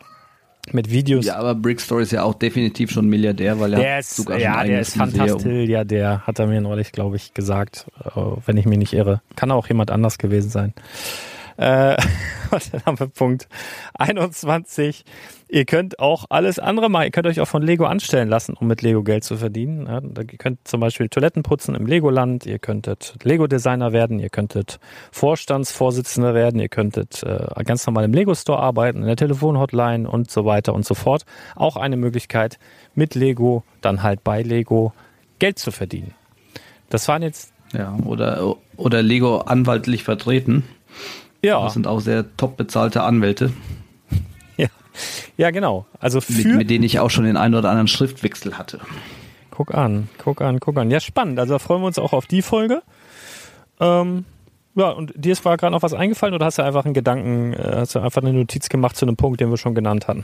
mit 0.72 0.90
Videos. 0.90 1.26
Ja, 1.26 1.36
aber 1.36 1.56
Brickstory 1.56 2.04
ist 2.04 2.12
ja 2.12 2.24
auch 2.24 2.36
definitiv 2.36 2.92
schon 2.92 3.08
Milliardär, 3.08 3.60
weil 3.60 3.74
er 3.74 3.80
der 3.80 4.00
ist, 4.00 4.16
sogar 4.16 4.40
ja, 4.40 4.64
der 4.64 4.80
ist 4.80 4.96
fantastisch. 4.96 5.68
Ja, 5.68 5.84
der 5.84 6.26
hat 6.26 6.40
er 6.40 6.48
mir 6.48 6.62
neulich, 6.62 6.92
glaube 6.92 7.18
ich, 7.18 7.34
gesagt, 7.34 7.88
äh, 8.06 8.20
wenn 8.46 8.58
ich 8.58 8.66
mich 8.66 8.78
nicht 8.78 8.94
irre. 8.94 9.22
Kann 9.36 9.52
auch 9.52 9.68
jemand 9.68 9.92
anders 9.92 10.18
gewesen 10.18 10.50
sein. 10.50 10.74
Äh, 11.58 11.98
und 12.52 12.74
dann 12.74 12.86
haben 12.86 13.00
wir 13.00 13.08
Punkt 13.08 13.48
21. 13.96 15.04
Ihr 15.50 15.66
könnt 15.66 16.00
auch 16.00 16.26
alles 16.30 16.58
andere 16.58 16.90
machen. 16.90 17.06
Ihr 17.06 17.12
könnt 17.12 17.28
euch 17.28 17.40
auch 17.40 17.48
von 17.48 17.62
Lego 17.62 17.86
anstellen 17.86 18.28
lassen, 18.28 18.56
um 18.60 18.66
mit 18.66 18.82
Lego 18.82 19.04
Geld 19.04 19.24
zu 19.24 19.38
verdienen. 19.38 19.86
Ja, 19.86 20.02
ihr 20.02 20.38
könnt 20.40 20.68
zum 20.68 20.80
Beispiel 20.80 21.10
Toiletten 21.10 21.44
putzen 21.44 21.76
im 21.76 21.86
Legoland. 21.86 22.48
Ihr 22.48 22.58
könntet 22.58 23.16
Lego-Designer 23.22 23.94
werden. 23.94 24.20
Ihr 24.20 24.30
könntet 24.30 24.80
Vorstandsvorsitzender 25.12 26.34
werden. 26.34 26.60
Ihr 26.60 26.70
könntet 26.70 27.22
äh, 27.22 27.64
ganz 27.66 27.86
normal 27.86 28.06
im 28.06 28.14
Lego-Store 28.14 28.60
arbeiten, 28.60 29.02
in 29.02 29.06
der 29.06 29.16
Telefonhotline 29.16 30.10
und 30.10 30.32
so 30.32 30.46
weiter 30.46 30.74
und 30.74 30.86
so 30.86 30.96
fort. 30.96 31.24
Auch 31.56 31.78
eine 31.78 31.98
Möglichkeit, 31.98 32.58
mit 32.96 33.14
Lego, 33.14 33.64
dann 33.82 34.02
halt 34.02 34.24
bei 34.24 34.42
Lego, 34.42 34.94
Geld 35.38 35.60
zu 35.60 35.72
verdienen. 35.72 36.16
Das 36.90 37.08
waren 37.08 37.22
jetzt. 37.22 37.54
Ja, 37.74 37.96
oder, 38.06 38.56
oder 38.78 39.02
Lego 39.02 39.40
anwaltlich 39.40 40.04
vertreten. 40.04 40.64
Ja. 41.44 41.62
Das 41.64 41.74
sind 41.74 41.88
auch 41.88 42.00
sehr 42.00 42.36
top 42.38 42.58
bezahlte 42.58 43.04
Anwälte. 43.04 43.52
Ja, 44.58 44.68
ja 45.38 45.52
genau. 45.52 45.86
Also 46.00 46.22
für 46.22 46.34
mit, 46.34 46.56
mit 46.56 46.70
denen 46.70 46.84
ich 46.84 47.00
auch 47.00 47.10
schon 47.10 47.26
den 47.26 47.38
einen 47.38 47.56
oder 47.56 47.70
anderen 47.70 47.88
Schriftwechsel 47.88 48.58
hatte. 48.58 48.80
Guck 49.52 49.74
an, 49.74 50.10
guck 50.18 50.42
an, 50.42 50.60
guck 50.60 50.78
an. 50.78 50.90
Ja, 50.90 51.00
spannend. 51.00 51.40
Also 51.40 51.54
da 51.54 51.60
freuen 51.60 51.82
wir 51.82 51.88
uns 51.88 52.00
auch 52.00 52.14
auf 52.14 52.26
die 52.26 52.42
Folge. 52.42 52.82
Ähm, 53.80 54.26
ja, 54.76 54.90
und 54.90 55.14
dir 55.16 55.34
ist 55.34 55.44
gerade 55.44 55.70
noch 55.70 55.84
was 55.84 55.94
eingefallen 55.94 56.34
oder 56.34 56.46
hast 56.46 56.58
du 56.58 56.64
einfach 56.64 56.86
einen 56.86 56.94
Gedanken, 56.94 57.54
äh, 57.54 57.76
hast 57.76 57.94
du 57.94 58.00
einfach 58.00 58.22
eine 58.22 58.34
Notiz 58.34 58.70
gemacht 58.70 58.96
zu 58.96 59.06
einem 59.06 59.18
Punkt, 59.18 59.40
den 59.42 59.50
wir 59.50 59.58
schon 59.58 59.76
genannt 59.76 60.08
hatten? 60.08 60.24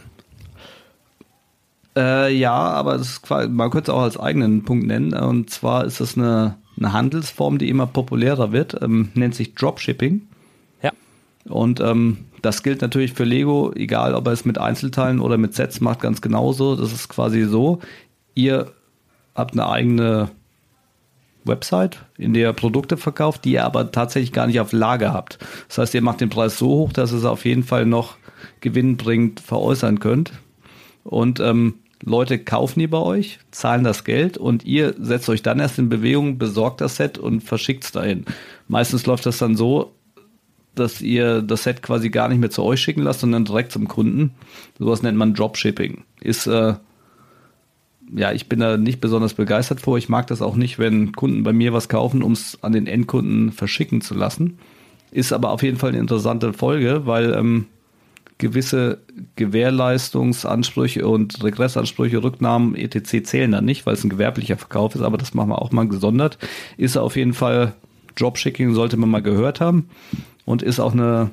Äh, 1.95 2.33
ja, 2.33 2.53
aber 2.53 2.99
quasi, 3.21 3.49
man 3.49 3.69
könnte 3.69 3.91
es 3.91 3.95
auch 3.95 4.01
als 4.01 4.19
eigenen 4.19 4.63
Punkt 4.63 4.87
nennen. 4.87 5.13
Und 5.13 5.49
zwar 5.49 5.85
ist 5.85 5.99
es 5.99 6.17
eine, 6.17 6.55
eine 6.77 6.93
Handelsform, 6.93 7.57
die 7.57 7.69
immer 7.69 7.87
populärer 7.87 8.51
wird, 8.51 8.81
ähm, 8.81 9.09
nennt 9.13 9.35
sich 9.35 9.53
Dropshipping. 9.53 10.28
Und 11.45 11.79
ähm, 11.79 12.25
das 12.41 12.63
gilt 12.63 12.81
natürlich 12.81 13.13
für 13.13 13.23
Lego, 13.23 13.71
egal 13.75 14.13
ob 14.13 14.27
er 14.27 14.33
es 14.33 14.45
mit 14.45 14.57
Einzelteilen 14.57 15.19
oder 15.19 15.37
mit 15.37 15.53
Sets 15.55 15.81
macht, 15.81 16.01
ganz 16.01 16.21
genauso. 16.21 16.75
Das 16.75 16.91
ist 16.91 17.09
quasi 17.09 17.43
so, 17.43 17.79
ihr 18.35 18.71
habt 19.35 19.53
eine 19.53 19.67
eigene 19.67 20.29
Website, 21.45 21.99
in 22.17 22.33
der 22.33 22.49
ihr 22.49 22.53
Produkte 22.53 22.97
verkauft, 22.97 23.45
die 23.45 23.53
ihr 23.53 23.65
aber 23.65 23.91
tatsächlich 23.91 24.31
gar 24.31 24.47
nicht 24.47 24.59
auf 24.59 24.71
Lager 24.71 25.13
habt. 25.13 25.39
Das 25.67 25.79
heißt, 25.79 25.93
ihr 25.95 26.01
macht 26.01 26.21
den 26.21 26.29
Preis 26.29 26.57
so 26.57 26.67
hoch, 26.67 26.93
dass 26.93 27.11
es 27.11 27.25
auf 27.25 27.45
jeden 27.45 27.63
Fall 27.63 27.85
noch 27.85 28.17
gewinnbringend 28.61 29.39
veräußern 29.39 29.99
könnt. 29.99 30.33
Und 31.03 31.39
ähm, 31.39 31.75
Leute 32.03 32.39
kaufen 32.39 32.79
die 32.79 32.87
bei 32.87 32.99
euch, 32.99 33.39
zahlen 33.51 33.83
das 33.83 34.03
Geld 34.03 34.37
und 34.37 34.63
ihr 34.63 34.95
setzt 34.99 35.27
euch 35.29 35.41
dann 35.41 35.59
erst 35.59 35.79
in 35.79 35.89
Bewegung, 35.89 36.37
besorgt 36.37 36.81
das 36.81 36.95
Set 36.95 37.17
und 37.17 37.41
verschickt 37.41 37.83
es 37.83 37.91
dahin. 37.91 38.25
Meistens 38.67 39.05
läuft 39.05 39.25
das 39.25 39.37
dann 39.37 39.57
so, 39.57 39.93
dass 40.79 41.01
ihr 41.01 41.41
das 41.41 41.63
Set 41.63 41.81
quasi 41.81 42.09
gar 42.09 42.29
nicht 42.29 42.39
mehr 42.39 42.49
zu 42.49 42.63
euch 42.63 42.81
schicken 42.81 43.03
lasst, 43.03 43.21
sondern 43.21 43.45
direkt 43.45 43.71
zum 43.71 43.87
Kunden. 43.87 44.31
Sowas 44.77 45.03
nennt 45.03 45.17
man 45.17 45.33
Dropshipping. 45.33 46.03
Ist, 46.21 46.47
äh, 46.47 46.75
ja, 48.15 48.31
ich 48.31 48.49
bin 48.49 48.59
da 48.59 48.77
nicht 48.77 49.01
besonders 49.01 49.33
begeistert 49.33 49.81
vor. 49.81 49.97
Ich 49.97 50.09
mag 50.09 50.27
das 50.27 50.41
auch 50.41 50.55
nicht, 50.55 50.79
wenn 50.79 51.11
Kunden 51.11 51.43
bei 51.43 51.53
mir 51.53 51.73
was 51.73 51.89
kaufen, 51.89 52.23
um 52.23 52.31
es 52.31 52.57
an 52.61 52.71
den 52.71 52.87
Endkunden 52.87 53.51
verschicken 53.51 54.01
zu 54.01 54.13
lassen. 54.13 54.57
Ist 55.11 55.33
aber 55.33 55.51
auf 55.51 55.63
jeden 55.63 55.77
Fall 55.77 55.89
eine 55.89 55.99
interessante 55.99 56.53
Folge, 56.53 57.05
weil 57.05 57.33
ähm, 57.33 57.65
gewisse 58.39 58.99
Gewährleistungsansprüche 59.35 61.07
und 61.07 61.43
Regressansprüche, 61.43 62.23
Rücknahmen, 62.23 62.75
etc. 62.75 63.23
zählen 63.23 63.51
da 63.51 63.61
nicht, 63.61 63.85
weil 63.85 63.93
es 63.93 64.03
ein 64.03 64.09
gewerblicher 64.09 64.57
Verkauf 64.57 64.95
ist, 64.95 65.01
aber 65.01 65.17
das 65.17 65.33
machen 65.33 65.49
wir 65.49 65.61
auch 65.61 65.71
mal 65.71 65.87
gesondert. 65.87 66.37
Ist 66.77 66.97
auf 66.97 67.15
jeden 67.15 67.33
Fall 67.33 67.73
Dropshipping, 68.15 68.73
sollte 68.73 68.97
man 68.97 69.09
mal 69.09 69.21
gehört 69.21 69.61
haben 69.61 69.89
und 70.45 70.61
ist 70.61 70.79
auch 70.79 70.93
eine, 70.93 71.31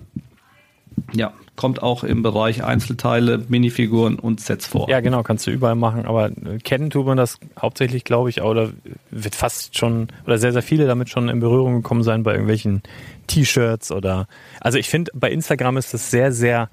ja, 1.12 1.32
kommt 1.56 1.82
auch 1.82 2.04
im 2.04 2.22
Bereich 2.22 2.62
Einzelteile, 2.62 3.42
Minifiguren 3.48 4.18
und 4.18 4.40
Sets 4.40 4.66
vor. 4.66 4.88
Ja, 4.88 5.00
genau, 5.00 5.22
kannst 5.22 5.46
du 5.46 5.50
überall 5.50 5.74
machen, 5.74 6.04
aber 6.04 6.30
kennen 6.62 6.90
tut 6.90 7.06
man 7.06 7.16
das 7.16 7.38
hauptsächlich, 7.58 8.04
glaube 8.04 8.30
ich, 8.30 8.42
oder 8.42 8.70
wird 9.10 9.34
fast 9.34 9.76
schon, 9.76 10.08
oder 10.26 10.38
sehr, 10.38 10.52
sehr 10.52 10.62
viele 10.62 10.86
damit 10.86 11.08
schon 11.08 11.28
in 11.28 11.40
Berührung 11.40 11.76
gekommen 11.76 12.02
sein 12.02 12.22
bei 12.22 12.32
irgendwelchen 12.32 12.82
T-Shirts 13.26 13.90
oder, 13.90 14.28
also 14.60 14.78
ich 14.78 14.88
finde, 14.88 15.10
bei 15.14 15.30
Instagram 15.30 15.78
ist 15.78 15.94
das 15.94 16.10
sehr, 16.10 16.30
sehr 16.32 16.68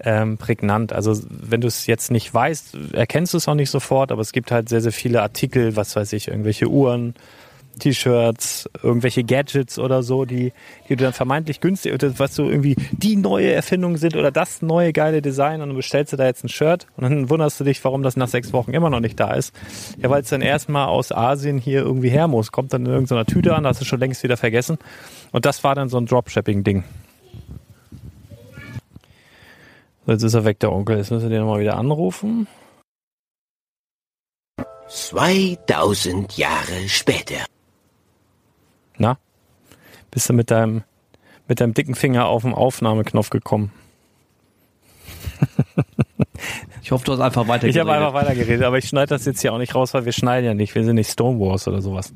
ähm, 0.00 0.36
prägnant. 0.36 0.92
Also 0.92 1.14
wenn 1.30 1.60
du 1.60 1.68
es 1.68 1.86
jetzt 1.86 2.10
nicht 2.10 2.32
weißt, 2.32 2.76
erkennst 2.92 3.32
du 3.32 3.38
es 3.38 3.48
auch 3.48 3.54
nicht 3.54 3.70
sofort, 3.70 4.12
aber 4.12 4.20
es 4.20 4.32
gibt 4.32 4.50
halt 4.50 4.68
sehr, 4.68 4.80
sehr 4.80 4.92
viele 4.92 5.22
Artikel, 5.22 5.76
was 5.76 5.96
weiß 5.96 6.12
ich, 6.12 6.28
irgendwelche 6.28 6.68
Uhren, 6.68 7.14
T-Shirts, 7.78 8.68
irgendwelche 8.82 9.24
Gadgets 9.24 9.78
oder 9.78 10.02
so, 10.02 10.24
die, 10.24 10.52
die 10.88 10.96
du 10.96 11.04
dann 11.04 11.12
vermeintlich 11.12 11.60
günstig, 11.60 11.94
was 12.18 12.34
so 12.34 12.48
irgendwie 12.48 12.76
die 12.92 13.16
neue 13.16 13.52
Erfindung 13.52 13.96
sind 13.96 14.16
oder 14.16 14.30
das 14.30 14.62
neue 14.62 14.92
geile 14.92 15.22
Design 15.22 15.60
und 15.60 15.68
dann 15.68 15.76
bestellst 15.76 16.12
du 16.12 16.16
da 16.16 16.24
jetzt 16.24 16.44
ein 16.44 16.48
Shirt 16.48 16.86
und 16.96 17.04
dann 17.04 17.30
wunderst 17.30 17.60
du 17.60 17.64
dich, 17.64 17.84
warum 17.84 18.02
das 18.02 18.16
nach 18.16 18.28
sechs 18.28 18.52
Wochen 18.52 18.72
immer 18.72 18.90
noch 18.90 19.00
nicht 19.00 19.18
da 19.20 19.34
ist. 19.34 19.54
Ja, 20.02 20.10
weil 20.10 20.22
es 20.22 20.28
dann 20.28 20.42
erstmal 20.42 20.88
aus 20.88 21.12
Asien 21.12 21.58
hier 21.58 21.80
irgendwie 21.80 22.10
her 22.10 22.28
muss. 22.28 22.52
Kommt 22.52 22.72
dann 22.72 22.86
in 22.86 22.92
irgendeiner 22.92 23.26
Tüte 23.26 23.54
an, 23.54 23.66
hast 23.66 23.80
du 23.80 23.84
schon 23.84 24.00
längst 24.00 24.22
wieder 24.22 24.36
vergessen. 24.36 24.78
Und 25.32 25.44
das 25.44 25.62
war 25.64 25.74
dann 25.74 25.88
so 25.88 25.98
ein 25.98 26.06
Dropshipping-Ding. 26.06 26.84
Jetzt 30.06 30.22
ist 30.22 30.34
er 30.34 30.44
weg, 30.44 30.60
der 30.60 30.72
Onkel. 30.72 30.96
Jetzt 30.96 31.10
müssen 31.10 31.24
wir 31.24 31.30
den 31.30 31.40
nochmal 31.40 31.60
wieder 31.60 31.76
anrufen. 31.76 32.46
2000 34.88 36.38
Jahre 36.38 36.88
später. 36.88 37.44
Na? 38.98 39.18
Bist 40.10 40.28
du 40.28 40.32
mit 40.32 40.50
deinem, 40.50 40.82
mit 41.48 41.60
deinem 41.60 41.74
dicken 41.74 41.94
Finger 41.94 42.26
auf 42.26 42.42
den 42.42 42.54
Aufnahmeknopf 42.54 43.30
gekommen? 43.30 43.72
Ich 46.82 46.92
hoffe, 46.92 47.04
du 47.04 47.12
hast 47.12 47.20
einfach 47.20 47.48
weitergeredet. 47.48 47.74
Ich 47.74 47.80
habe 47.80 47.92
einfach 47.92 48.14
weitergeredet, 48.14 48.62
aber 48.62 48.78
ich 48.78 48.86
schneide 48.86 49.08
das 49.08 49.24
jetzt 49.24 49.40
hier 49.40 49.52
auch 49.52 49.58
nicht 49.58 49.74
raus, 49.74 49.92
weil 49.92 50.04
wir 50.04 50.12
schneiden 50.12 50.46
ja 50.46 50.54
nicht. 50.54 50.72
Wir 50.76 50.84
sind 50.84 50.94
nicht 50.94 51.10
Stonewalls 51.10 51.66
oder 51.66 51.82
sowas. 51.82 52.14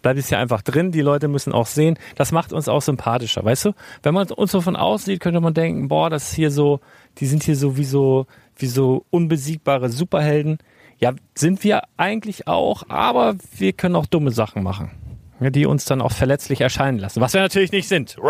Bleibt 0.00 0.18
es 0.18 0.30
hier 0.30 0.38
einfach 0.38 0.62
drin. 0.62 0.90
Die 0.90 1.02
Leute 1.02 1.28
müssen 1.28 1.52
auch 1.52 1.66
sehen. 1.66 1.98
Das 2.14 2.32
macht 2.32 2.54
uns 2.54 2.66
auch 2.66 2.80
sympathischer, 2.80 3.44
weißt 3.44 3.66
du? 3.66 3.72
Wenn 4.02 4.14
man 4.14 4.30
uns 4.30 4.52
so 4.52 4.62
von 4.62 4.74
außen 4.74 5.04
sieht, 5.04 5.20
könnte 5.20 5.40
man 5.40 5.52
denken, 5.52 5.88
boah, 5.88 6.08
das 6.08 6.30
ist 6.30 6.34
hier 6.34 6.50
so, 6.50 6.80
die 7.18 7.26
sind 7.26 7.42
hier 7.42 7.56
so 7.56 7.76
wie 7.76 7.84
so, 7.84 8.26
wie 8.56 8.68
so 8.68 9.04
unbesiegbare 9.10 9.90
Superhelden. 9.90 10.58
Ja, 10.98 11.12
sind 11.34 11.62
wir 11.62 11.82
eigentlich 11.98 12.48
auch, 12.48 12.84
aber 12.88 13.34
wir 13.58 13.74
können 13.74 13.96
auch 13.96 14.06
dumme 14.06 14.30
Sachen 14.30 14.62
machen 14.62 14.92
die 15.40 15.66
uns 15.66 15.84
dann 15.84 16.00
auch 16.00 16.12
verletzlich 16.12 16.60
erscheinen 16.60 16.98
lassen, 16.98 17.20
was 17.20 17.34
wir 17.34 17.40
natürlich 17.40 17.72
nicht 17.72 17.88
sind. 17.88 18.16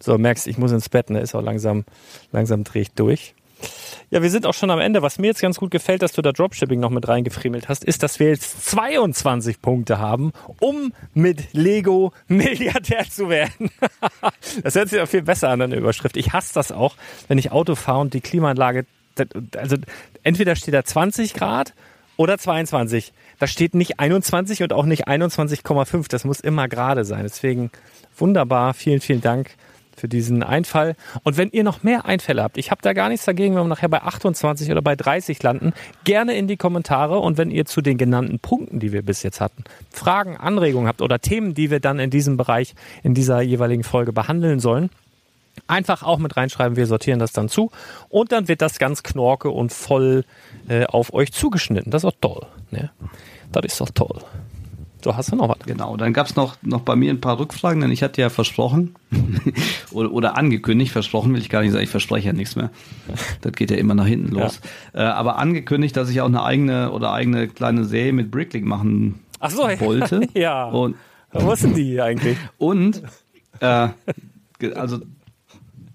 so, 0.00 0.18
merkst, 0.18 0.46
ich 0.46 0.58
muss 0.58 0.72
ins 0.72 0.88
Bett, 0.88 1.10
ne? 1.10 1.20
Ist 1.20 1.34
auch 1.34 1.42
langsam, 1.42 1.84
langsam 2.32 2.64
drehe 2.64 2.82
ich 2.82 2.92
durch. 2.92 3.34
Ja, 4.10 4.22
wir 4.22 4.30
sind 4.30 4.46
auch 4.46 4.54
schon 4.54 4.70
am 4.70 4.78
Ende. 4.78 5.02
Was 5.02 5.18
mir 5.18 5.28
jetzt 5.28 5.40
ganz 5.40 5.58
gut 5.58 5.70
gefällt, 5.70 6.02
dass 6.02 6.12
du 6.12 6.22
da 6.22 6.32
Dropshipping 6.32 6.78
noch 6.78 6.90
mit 6.90 7.08
reingefriemelt 7.08 7.68
hast, 7.68 7.84
ist, 7.84 8.02
dass 8.02 8.20
wir 8.20 8.28
jetzt 8.28 8.66
22 8.66 9.60
Punkte 9.60 9.98
haben, 9.98 10.32
um 10.60 10.92
mit 11.14 11.52
Lego 11.52 12.12
Milliardär 12.28 13.08
zu 13.08 13.28
werden. 13.28 13.70
das 14.62 14.74
hört 14.74 14.90
sich 14.90 15.00
auch 15.00 15.08
viel 15.08 15.22
besser 15.22 15.48
an, 15.48 15.62
eine 15.62 15.76
Überschrift. 15.76 16.16
Ich 16.16 16.32
hasse 16.32 16.54
das 16.54 16.70
auch, 16.70 16.96
wenn 17.28 17.38
ich 17.38 17.50
Auto 17.50 17.74
fahre 17.74 18.00
und 18.00 18.14
die 18.14 18.20
Klimaanlage, 18.20 18.86
also 19.56 19.76
entweder 20.22 20.54
steht 20.54 20.74
da 20.74 20.84
20 20.84 21.34
Grad 21.34 21.72
oder 22.16 22.38
22. 22.38 23.12
Da 23.38 23.46
steht 23.46 23.74
nicht 23.74 24.00
21 24.00 24.62
und 24.62 24.72
auch 24.72 24.86
nicht 24.86 25.08
21,5. 25.08 26.08
Das 26.08 26.24
muss 26.24 26.40
immer 26.40 26.68
gerade 26.68 27.04
sein. 27.04 27.22
Deswegen 27.22 27.70
wunderbar. 28.16 28.74
Vielen, 28.74 29.00
vielen 29.00 29.20
Dank 29.20 29.50
für 29.96 30.08
diesen 30.08 30.42
Einfall. 30.42 30.94
Und 31.22 31.36
wenn 31.36 31.50
ihr 31.50 31.64
noch 31.64 31.82
mehr 31.82 32.04
Einfälle 32.04 32.42
habt, 32.42 32.58
ich 32.58 32.70
habe 32.70 32.82
da 32.82 32.92
gar 32.92 33.08
nichts 33.08 33.24
dagegen, 33.24 33.54
wenn 33.54 33.62
wir 33.62 33.68
nachher 33.68 33.88
bei 33.88 34.02
28 34.02 34.70
oder 34.70 34.82
bei 34.82 34.94
30 34.94 35.42
landen, 35.42 35.72
gerne 36.04 36.36
in 36.36 36.48
die 36.48 36.56
Kommentare. 36.56 37.18
Und 37.18 37.38
wenn 37.38 37.50
ihr 37.50 37.64
zu 37.64 37.80
den 37.80 37.96
genannten 37.98 38.38
Punkten, 38.38 38.78
die 38.78 38.92
wir 38.92 39.02
bis 39.02 39.22
jetzt 39.22 39.40
hatten, 39.40 39.64
Fragen, 39.90 40.36
Anregungen 40.36 40.88
habt 40.88 41.02
oder 41.02 41.18
Themen, 41.18 41.54
die 41.54 41.70
wir 41.70 41.80
dann 41.80 41.98
in 41.98 42.10
diesem 42.10 42.36
Bereich, 42.36 42.74
in 43.02 43.14
dieser 43.14 43.40
jeweiligen 43.40 43.84
Folge 43.84 44.12
behandeln 44.12 44.60
sollen, 44.60 44.90
Einfach 45.68 46.02
auch 46.02 46.18
mit 46.18 46.36
reinschreiben, 46.36 46.76
wir 46.76 46.86
sortieren 46.86 47.18
das 47.18 47.32
dann 47.32 47.48
zu 47.48 47.70
und 48.08 48.30
dann 48.30 48.46
wird 48.46 48.62
das 48.62 48.78
ganz 48.78 49.02
knorke 49.02 49.50
und 49.50 49.72
voll 49.72 50.24
äh, 50.68 50.86
auf 50.86 51.12
euch 51.12 51.32
zugeschnitten. 51.32 51.90
Das 51.90 52.02
ist 52.02 52.06
auch 52.06 52.18
toll. 52.20 52.46
Ne? 52.70 52.90
Das 53.52 53.64
ist 53.64 53.80
doch 53.80 53.90
toll. 53.90 54.20
So, 55.06 55.16
hast 55.16 55.30
du 55.30 55.36
noch 55.36 55.48
was? 55.48 55.58
Genau, 55.64 55.96
dann 55.96 56.12
gab 56.12 56.26
es 56.26 56.34
noch, 56.34 56.56
noch 56.62 56.80
bei 56.80 56.96
mir 56.96 57.12
ein 57.12 57.20
paar 57.20 57.38
Rückfragen, 57.38 57.80
denn 57.80 57.92
ich 57.92 58.02
hatte 58.02 58.20
ja 58.20 58.28
versprochen 58.28 58.96
oder, 59.92 60.10
oder, 60.10 60.36
angekündigt, 60.36 60.90
versprochen 60.90 61.32
will 61.32 61.40
ich 61.40 61.48
gar 61.48 61.62
nicht 61.62 61.70
sagen, 61.70 61.84
ich 61.84 61.90
verspreche 61.90 62.26
ja 62.26 62.32
nichts 62.32 62.56
mehr. 62.56 62.70
Das 63.40 63.52
geht 63.52 63.70
ja 63.70 63.76
immer 63.76 63.94
nach 63.94 64.06
hinten 64.06 64.34
los. 64.34 64.60
Ja. 64.94 65.00
Äh, 65.00 65.12
aber 65.12 65.38
angekündigt, 65.38 65.96
dass 65.96 66.10
ich 66.10 66.20
auch 66.22 66.26
eine 66.26 66.42
eigene 66.42 66.90
oder 66.90 67.12
eigene 67.12 67.46
kleine 67.46 67.84
Serie 67.84 68.12
mit 68.12 68.32
Bricklink 68.32 68.66
machen 68.66 69.20
Ach 69.38 69.50
so, 69.50 69.62
wollte. 69.62 70.26
ja. 70.34 70.64
Und, 70.64 70.96
Wo 71.30 71.54
denn 71.54 71.74
die 71.74 72.00
eigentlich? 72.00 72.36
und 72.58 73.02
äh, 73.60 73.88
also 74.74 74.98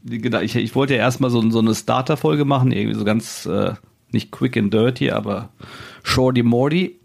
genau, 0.06 0.40
ich, 0.40 0.56
ich 0.56 0.74
wollte 0.74 0.94
ja 0.94 1.00
erstmal 1.00 1.32
so, 1.32 1.50
so 1.50 1.60
eine 1.60 1.76
Starter-Folge 1.76 2.46
machen, 2.46 2.72
irgendwie 2.72 2.98
so 2.98 3.04
ganz 3.04 3.46
äh, 3.46 3.74
nicht 4.14 4.32
quick 4.32 4.58
and 4.58 4.74
dirty, 4.74 5.12
aber 5.12 5.50
shorty 6.04 6.44
morty, 6.44 7.00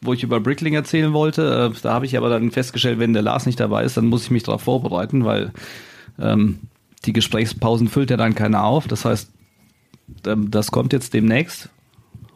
wo 0.00 0.12
ich 0.12 0.22
über 0.22 0.40
Brickling 0.40 0.74
erzählen 0.74 1.12
wollte. 1.12 1.72
Äh, 1.72 1.80
da 1.82 1.94
habe 1.94 2.06
ich 2.06 2.16
aber 2.16 2.28
dann 2.28 2.50
festgestellt, 2.50 2.98
wenn 2.98 3.12
der 3.12 3.22
Lars 3.22 3.46
nicht 3.46 3.60
dabei 3.60 3.84
ist, 3.84 3.96
dann 3.96 4.06
muss 4.06 4.24
ich 4.24 4.30
mich 4.30 4.42
darauf 4.42 4.62
vorbereiten, 4.62 5.24
weil 5.24 5.52
ähm, 6.18 6.58
die 7.04 7.12
Gesprächspausen 7.12 7.88
füllt 7.88 8.10
ja 8.10 8.16
dann 8.16 8.34
keiner 8.34 8.64
auf. 8.64 8.88
Das 8.88 9.04
heißt, 9.04 9.30
ähm, 10.26 10.50
das 10.50 10.70
kommt 10.70 10.92
jetzt 10.92 11.14
demnächst. 11.14 11.70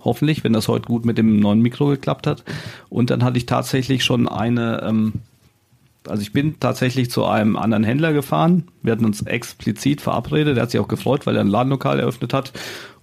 Hoffentlich, 0.05 0.45
wenn 0.45 0.53
das 0.53 0.69
heute 0.69 0.87
gut 0.87 1.05
mit 1.05 1.19
dem 1.19 1.41
neuen 1.41 1.61
Mikro 1.61 1.87
geklappt 1.87 2.27
hat. 2.29 2.45
Und 2.89 3.11
dann 3.11 3.25
hatte 3.25 3.39
ich 3.39 3.47
tatsächlich 3.47 4.05
schon 4.05 4.29
eine, 4.29 4.83
ähm, 4.87 5.15
also 6.07 6.23
ich 6.23 6.33
bin 6.33 6.61
tatsächlich 6.61 7.11
zu 7.11 7.25
einem 7.25 7.57
anderen 7.57 7.83
Händler 7.83 8.13
gefahren. 8.13 8.69
Wir 8.83 8.93
hatten 8.93 9.05
uns 9.05 9.23
explizit 9.23 10.01
verabredet. 10.01 10.57
Er 10.57 10.63
hat 10.63 10.71
sich 10.71 10.81
auch 10.81 10.87
gefreut, 10.87 11.27
weil 11.27 11.35
er 11.35 11.41
ein 11.41 11.49
Ladenlokal 11.49 11.99
eröffnet 11.99 12.33
hat 12.33 12.53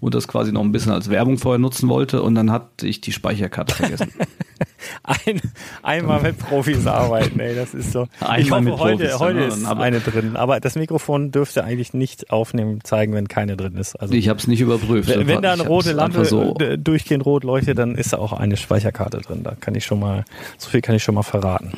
und 0.04 0.14
das 0.14 0.28
quasi 0.28 0.52
noch 0.52 0.62
ein 0.62 0.72
bisschen 0.72 0.92
als 0.92 1.10
Werbung 1.10 1.38
vorher 1.38 1.60
nutzen 1.60 1.88
wollte. 1.88 2.22
Und 2.22 2.36
dann 2.36 2.52
hatte 2.52 2.86
ich 2.88 3.00
die 3.00 3.14
Speicherkarte 3.14 3.74
vergessen. 3.74 4.12
Ein, 5.04 5.42
einmal 5.82 6.22
mit 6.22 6.38
Profis 6.38 6.86
arbeiten, 6.88 7.40
ey, 7.40 7.56
das 7.56 7.74
ist 7.74 7.94
so. 7.94 8.08
ich 8.20 8.22
Einmal 8.22 8.60
hoffe, 8.60 8.62
mit 8.64 8.80
heute, 8.80 9.04
Profis, 9.06 9.20
heute 9.20 9.40
ist 9.40 9.66
eine 9.66 10.00
drin, 10.02 10.36
aber 10.36 10.60
das 10.60 10.76
Mikrofon 10.76 11.32
dürfte 11.32 11.64
eigentlich 11.64 11.94
nicht 11.94 12.32
aufnehmen, 12.32 12.80
zeigen, 12.84 13.14
wenn 13.14 13.30
keine 13.30 13.56
drin 13.56 13.76
ist. 13.76 13.96
Also 13.96 14.14
Ich 14.14 14.28
habe 14.28 14.40
es 14.40 14.48
nicht 14.48 14.60
überprüft. 14.60 15.10
wenn, 15.10 15.28
wenn 15.28 15.42
da 15.42 15.54
Ich 15.54 15.62
eine 15.62 15.70
rote 15.70 15.94
Lampe 15.94 16.26
so 16.26 16.54
durchgehend 16.54 17.26
rot 17.26 17.46
leuchtet, 17.46 17.78
dann 17.78 17.96
ist 17.96 18.12
da 18.12 18.18
auch 18.18 18.34
eine 18.34 18.58
Speicherkarte 18.58 19.20
drin. 19.20 19.44
Da 19.44 19.56
kann 19.58 19.74
ich 19.76 19.86
schon 19.86 20.00
mal, 20.00 20.26
so 20.58 20.70
viel 20.70 20.82
kann 20.82 20.96
ich 20.96 21.04
schon 21.04 21.16
mal 21.16 21.24
verraten. 21.24 21.72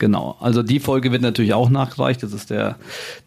Genau, 0.00 0.34
also 0.40 0.62
die 0.62 0.80
Folge 0.80 1.12
wird 1.12 1.20
natürlich 1.20 1.52
auch 1.52 1.68
nachgereicht. 1.68 2.22
Das 2.22 2.32
ist 2.32 2.48
der, 2.48 2.76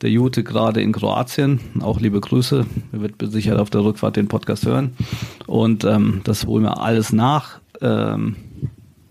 der 0.02 0.10
Jute 0.10 0.44
gerade 0.44 0.82
in 0.82 0.92
Kroatien. 0.92 1.60
Auch 1.82 2.00
liebe 2.00 2.20
Grüße. 2.20 2.66
Er 2.92 3.00
wird 3.00 3.14
sicher 3.32 3.62
auf 3.62 3.70
der 3.70 3.84
Rückfahrt 3.84 4.16
den 4.16 4.28
Podcast 4.28 4.66
hören. 4.66 4.98
Und 5.46 5.84
ähm, 5.86 6.22
das 6.24 6.48
holen 6.48 6.64
wir 6.64 6.82
alles 6.82 7.14
nach. 7.14 7.60
Ähm, 7.80 8.38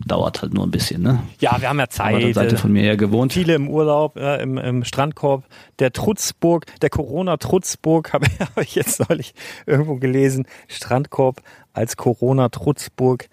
dauert 0.05 0.43
halt 0.43 0.55
nur 0.55 0.65
ein 0.65 0.73
bisschen, 0.73 1.03
ne? 1.03 1.23
Ja, 1.39 1.61
wir 1.61 1.69
haben 1.69 1.79
ja 1.79 1.85
Aber 1.85 1.93
Zeit. 1.93 2.35
seid 2.35 2.51
ihr 2.51 2.59
von 2.59 2.73
mir 2.73 2.83
her 2.83 2.97
gewohnt. 2.97 3.33
Viele 3.33 3.55
im 3.55 3.69
Urlaub, 3.69 4.17
äh, 4.17 4.43
im, 4.43 4.59
im 4.59 4.83
Strandkorb. 4.83 5.45
Der 5.79 5.93
Trutzburg, 5.93 6.67
der 6.81 6.91
Corona-Trutzburg, 6.91 8.13
habe 8.13 8.27
hab 8.41 8.61
ich 8.61 8.75
jetzt 8.75 9.09
neulich 9.09 9.35
irgendwo 9.67 9.97
gelesen. 9.97 10.47
Strandkorb 10.67 11.43
als 11.73 11.97
Corona-Trutzburg. 11.97 13.29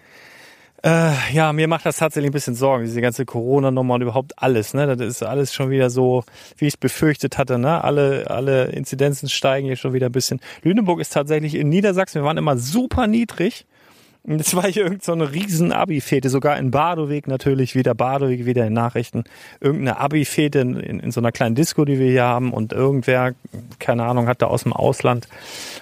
Äh, 0.84 1.11
ja, 1.34 1.51
mir 1.51 1.67
macht 1.67 1.86
das 1.86 1.97
tatsächlich 1.97 2.30
ein 2.30 2.34
bisschen 2.34 2.55
Sorgen, 2.55 2.86
diese 2.86 3.01
ganze 3.01 3.25
Corona-Nummer 3.25 3.95
und 3.95 4.01
überhaupt 4.01 4.34
alles. 4.38 4.73
Ne? 4.73 4.95
Das 4.95 5.05
ist 5.05 5.23
alles 5.23 5.53
schon 5.53 5.69
wieder 5.69 5.89
so, 5.89 6.23
wie 6.57 6.67
ich 6.67 6.73
es 6.73 6.77
befürchtet 6.77 7.38
hatte. 7.38 7.59
Ne? 7.59 7.84
Alle, 7.84 8.30
alle 8.30 8.67
Inzidenzen 8.67 9.27
steigen 9.27 9.67
hier 9.67 9.75
schon 9.75 9.93
wieder 9.93 10.07
ein 10.07 10.11
bisschen. 10.13 10.39
Lüneburg 10.63 11.01
ist 11.01 11.11
tatsächlich 11.13 11.55
in 11.55 11.69
Niedersachsen, 11.69 12.21
wir 12.21 12.25
waren 12.25 12.38
immer 12.38 12.57
super 12.57 13.07
niedrig. 13.07 13.65
Es 14.25 14.53
war 14.53 14.67
hier 14.67 14.84
irgend 14.84 15.03
so 15.03 15.13
riesen 15.13 15.71
Abi-Fete, 15.71 16.30
sogar 16.30 16.57
in 16.57 16.71
Badoweg 16.71 17.27
natürlich, 17.27 17.73
wieder 17.73 17.95
Badoweg, 17.95 18.45
wieder 18.45 18.67
in 18.67 18.73
Nachrichten. 18.73 19.23
Irgendeine 19.59 19.97
Abi-Fete 19.97 20.59
in, 20.59 20.75
in, 20.75 20.99
in 20.99 21.11
so 21.11 21.21
einer 21.21 21.32
kleinen 21.32 21.55
Disco, 21.55 21.86
die 21.86 21.99
wir 21.99 22.11
hier 22.11 22.25
haben 22.25 22.53
und 22.53 22.73
irgendwer, 22.73 23.34
keine 23.80 24.03
Ahnung, 24.03 24.27
hat 24.27 24.41
da 24.41 24.47
aus 24.47 24.63
dem 24.63 24.73
Ausland 24.73 25.27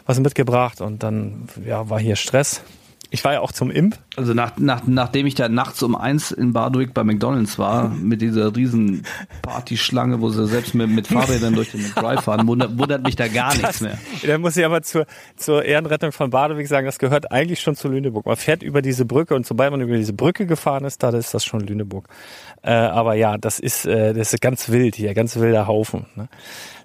was 0.05 0.19
mitgebracht 0.19 0.81
und 0.81 1.03
dann 1.03 1.49
ja, 1.65 1.89
war 1.89 1.99
hier 1.99 2.15
Stress. 2.15 2.61
Ich 3.09 3.23
war 3.23 3.33
ja 3.33 3.39
auch 3.39 3.51
zum 3.51 3.71
Imp. 3.71 3.97
Also 4.17 4.33
nach, 4.33 4.57
nach, 4.57 4.81
nachdem 4.85 5.27
ich 5.27 5.35
da 5.35 5.47
nachts 5.47 5.81
um 5.81 5.95
eins 5.95 6.31
in 6.31 6.51
Bardwick 6.51 6.93
bei 6.93 7.03
McDonalds 7.03 7.57
war, 7.57 7.89
mit 7.89 8.21
dieser 8.21 8.53
riesen 8.55 9.03
Partyschlange, 9.41 10.19
wo 10.19 10.29
sie 10.29 10.45
selbst 10.47 10.75
mit, 10.75 10.89
mit 10.89 11.07
Fahrrädern 11.07 11.55
durch 11.55 11.71
den 11.71 11.89
Drive 11.95 12.23
fahren, 12.23 12.45
wundert, 12.47 12.77
wundert 12.77 13.03
mich 13.03 13.15
da 13.15 13.27
gar 13.27 13.55
nichts 13.55 13.79
mehr. 13.79 13.97
Da 14.25 14.37
muss 14.37 14.57
ich 14.57 14.65
aber 14.65 14.81
zur, 14.81 15.05
zur 15.37 15.63
Ehrenrettung 15.63 16.11
von 16.11 16.29
Badeweg 16.29 16.67
sagen, 16.67 16.85
das 16.85 16.99
gehört 16.99 17.31
eigentlich 17.31 17.61
schon 17.61 17.75
zu 17.75 17.87
Lüneburg. 17.87 18.25
Man 18.25 18.35
fährt 18.35 18.61
über 18.61 18.81
diese 18.81 19.05
Brücke 19.05 19.35
und 19.35 19.45
sobald 19.45 19.71
man 19.71 19.79
über 19.79 19.95
diese 19.95 20.13
Brücke 20.13 20.45
gefahren 20.45 20.83
ist, 20.83 21.01
da 21.01 21.09
ist 21.09 21.33
das 21.33 21.45
schon 21.45 21.61
Lüneburg. 21.61 22.09
Äh, 22.61 22.71
aber 22.71 23.13
ja, 23.13 23.37
das 23.37 23.59
ist, 23.59 23.85
äh, 23.85 24.13
das 24.13 24.33
ist 24.33 24.41
ganz 24.41 24.69
wild 24.69 24.95
hier, 24.95 25.13
ganz 25.13 25.37
wilder 25.37 25.67
Haufen. 25.67 26.07
Ne? 26.15 26.27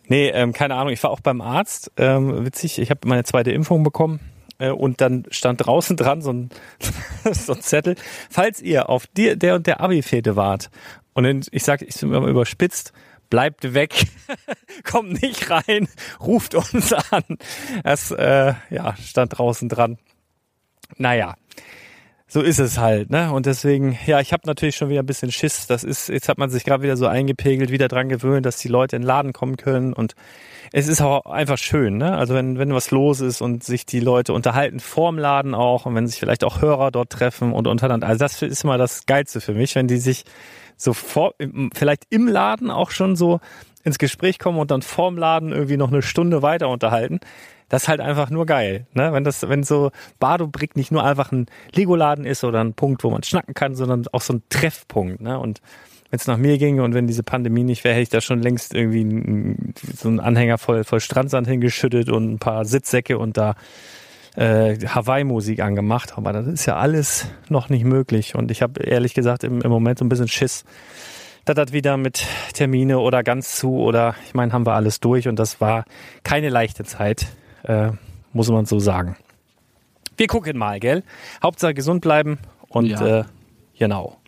Nee, 0.06 0.28
ähm, 0.28 0.52
keine 0.52 0.74
Ahnung. 0.74 0.92
Ich 0.92 1.02
war 1.02 1.10
auch 1.10 1.20
beim 1.20 1.40
Arzt. 1.40 1.90
Ähm, 1.96 2.44
witzig, 2.44 2.78
ich 2.78 2.90
habe 2.90 3.08
meine 3.08 3.24
zweite 3.24 3.50
Impfung 3.50 3.82
bekommen. 3.82 4.20
Äh, 4.62 4.70
Und 4.70 5.00
dann 5.00 5.24
stand 5.30 5.66
draußen 5.66 5.96
dran 5.96 6.22
so 6.22 6.32
ein, 6.32 6.50
so 7.32 7.54
ein 7.54 7.60
Zettel. 7.60 7.96
Falls 8.30 8.60
ihr 8.60 8.88
auf 8.88 9.06
die, 9.06 9.36
der 9.36 9.56
und 9.56 9.66
der 9.66 9.80
Abi-Fete 9.80 10.36
wart, 10.36 10.70
und 11.14 11.24
dann, 11.24 11.42
ich 11.50 11.64
sag, 11.64 11.82
ich 11.82 11.98
bin 12.00 12.14
immer 12.14 12.28
überspitzt, 12.28 12.92
bleibt 13.28 13.74
weg, 13.74 14.06
kommt 14.84 15.20
nicht 15.22 15.50
rein, 15.50 15.88
ruft 16.20 16.54
uns 16.54 16.92
an. 16.92 17.24
Das 17.82 18.10
äh, 18.10 18.54
ja, 18.70 18.96
stand 18.96 19.38
draußen 19.38 19.68
dran. 19.68 19.98
Naja, 20.96 21.34
so 22.33 22.41
ist 22.41 22.59
es 22.59 22.78
halt, 22.78 23.11
ne? 23.11 23.30
Und 23.30 23.45
deswegen, 23.45 23.99
ja, 24.07 24.18
ich 24.18 24.33
habe 24.33 24.45
natürlich 24.47 24.74
schon 24.74 24.89
wieder 24.89 25.03
ein 25.03 25.07
bisschen 25.07 25.30
Schiss. 25.30 25.66
Das 25.66 25.85
ist, 25.85 26.09
jetzt 26.09 26.30
hat 26.30 26.39
man 26.39 26.49
sich 26.49 26.64
gerade 26.64 26.83
wieder 26.83 26.97
so 26.97 27.07
eingepegelt, 27.07 27.70
wieder 27.70 27.89
dran 27.89 28.09
gewöhnt, 28.09 28.47
dass 28.47 28.57
die 28.57 28.68
Leute 28.68 28.97
in 28.97 29.03
den 29.03 29.07
Laden 29.07 29.35
kommen 29.35 29.59
können 29.59 29.93
und 29.93 30.14
es 30.72 30.89
ist 30.89 31.03
auch 31.03 31.26
einfach 31.26 31.59
schön, 31.59 31.99
ne? 31.99 32.16
Also 32.16 32.33
wenn, 32.33 32.57
wenn 32.57 32.72
was 32.72 32.91
los 32.91 33.20
ist 33.20 33.43
und 33.43 33.62
sich 33.64 33.85
die 33.85 34.01
Leute 34.01 34.33
unterhalten 34.33 34.80
vorm 34.80 35.18
Laden 35.18 35.55
auch 35.55 35.85
und 35.85 35.95
wenn 35.95 36.07
sich 36.07 36.18
vielleicht 36.18 36.43
auch 36.43 36.62
Hörer 36.62 36.91
dort 36.91 37.11
treffen 37.11 37.53
und 37.53 37.66
untereinander. 37.66 38.07
Also 38.07 38.20
das 38.20 38.41
ist 38.41 38.64
immer 38.64 38.78
das 38.78 39.05
Geilste 39.05 39.43
für 39.43 39.53
mich, 39.53 39.74
wenn 39.74 39.87
die 39.87 39.99
sich 39.99 40.24
so 40.78 40.95
vor, 40.95 41.35
vielleicht 41.74 42.07
im 42.09 42.28
Laden 42.28 42.70
auch 42.70 42.93
schon 42.93 43.14
so 43.14 43.41
ins 43.85 43.99
Gespräch 43.99 44.39
kommen 44.39 44.59
und 44.59 44.70
dann 44.70 44.80
vorm 44.80 45.18
Laden 45.18 45.53
irgendwie 45.53 45.76
noch 45.76 45.93
eine 45.93 46.01
Stunde 46.01 46.41
weiter 46.41 46.70
unterhalten. 46.70 47.20
Das 47.72 47.84
ist 47.84 47.88
halt 47.88 48.00
einfach 48.00 48.28
nur 48.28 48.44
geil, 48.44 48.86
ne? 48.92 49.14
Wenn 49.14 49.24
das, 49.24 49.48
wenn 49.48 49.62
so 49.62 49.92
Bardo-Brick 50.20 50.76
nicht 50.76 50.92
nur 50.92 51.04
einfach 51.04 51.32
ein 51.32 51.46
Lego-Laden 51.74 52.26
ist 52.26 52.44
oder 52.44 52.60
ein 52.62 52.74
Punkt, 52.74 53.02
wo 53.02 53.08
man 53.08 53.22
schnacken 53.22 53.54
kann, 53.54 53.74
sondern 53.74 54.04
auch 54.12 54.20
so 54.20 54.34
ein 54.34 54.42
Treffpunkt, 54.50 55.22
ne? 55.22 55.38
Und 55.38 55.62
wenn 56.10 56.18
es 56.18 56.26
nach 56.26 56.36
mir 56.36 56.58
ginge 56.58 56.82
und 56.82 56.92
wenn 56.92 57.06
diese 57.06 57.22
Pandemie 57.22 57.64
nicht 57.64 57.82
wäre, 57.84 57.94
hätte 57.94 58.02
ich 58.02 58.08
da 58.10 58.20
schon 58.20 58.42
längst 58.42 58.74
irgendwie 58.74 59.00
einen- 59.00 59.72
so 59.96 60.08
einen 60.10 60.20
Anhänger 60.20 60.58
voll, 60.58 60.84
voll 60.84 61.00
Strandsand 61.00 61.48
hingeschüttet 61.48 62.10
und 62.10 62.34
ein 62.34 62.38
paar 62.38 62.66
Sitzsäcke 62.66 63.16
und 63.18 63.38
da 63.38 63.54
äh, 64.36 64.76
Hawaii-Musik 64.86 65.60
angemacht. 65.60 66.18
Aber 66.18 66.34
das 66.34 66.46
ist 66.48 66.66
ja 66.66 66.76
alles 66.76 67.26
noch 67.48 67.70
nicht 67.70 67.84
möglich. 67.86 68.34
Und 68.34 68.50
ich 68.50 68.60
habe 68.60 68.82
ehrlich 68.82 69.14
gesagt 69.14 69.44
im, 69.44 69.62
im 69.62 69.70
Moment 69.70 69.98
so 69.98 70.04
ein 70.04 70.10
bisschen 70.10 70.28
Schiss, 70.28 70.64
dass 71.46 71.56
das 71.56 71.72
wieder 71.72 71.96
mit 71.96 72.26
Termine 72.52 72.98
oder 72.98 73.22
ganz 73.22 73.56
zu 73.56 73.76
oder 73.78 74.14
ich 74.26 74.34
meine, 74.34 74.52
haben 74.52 74.66
wir 74.66 74.74
alles 74.74 75.00
durch 75.00 75.26
und 75.26 75.38
das 75.38 75.60
war 75.62 75.86
keine 76.22 76.50
leichte 76.50 76.84
Zeit, 76.84 77.28
äh, 77.64 77.90
muss 78.32 78.48
man 78.48 78.66
so 78.66 78.78
sagen. 78.78 79.16
Wir 80.16 80.26
gucken 80.26 80.56
mal, 80.58 80.78
gell? 80.80 81.02
Hauptsache 81.42 81.74
gesund 81.74 82.00
bleiben 82.02 82.38
und 82.68 82.86
Ja. 82.86 83.20
äh, 83.20 83.24
genau. 83.78 84.18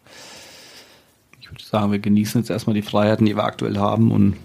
Ich 1.41 1.51
würde 1.51 1.62
sagen, 1.62 1.93
wir 1.93 1.99
genießen 1.99 2.41
jetzt 2.41 2.51
erstmal 2.51 2.74
die 2.74 2.82
Freiheiten, 2.82 3.26
die 3.26 3.37
wir 3.37 3.45
aktuell 3.45 3.78
haben 3.78 4.11
und 4.11 4.37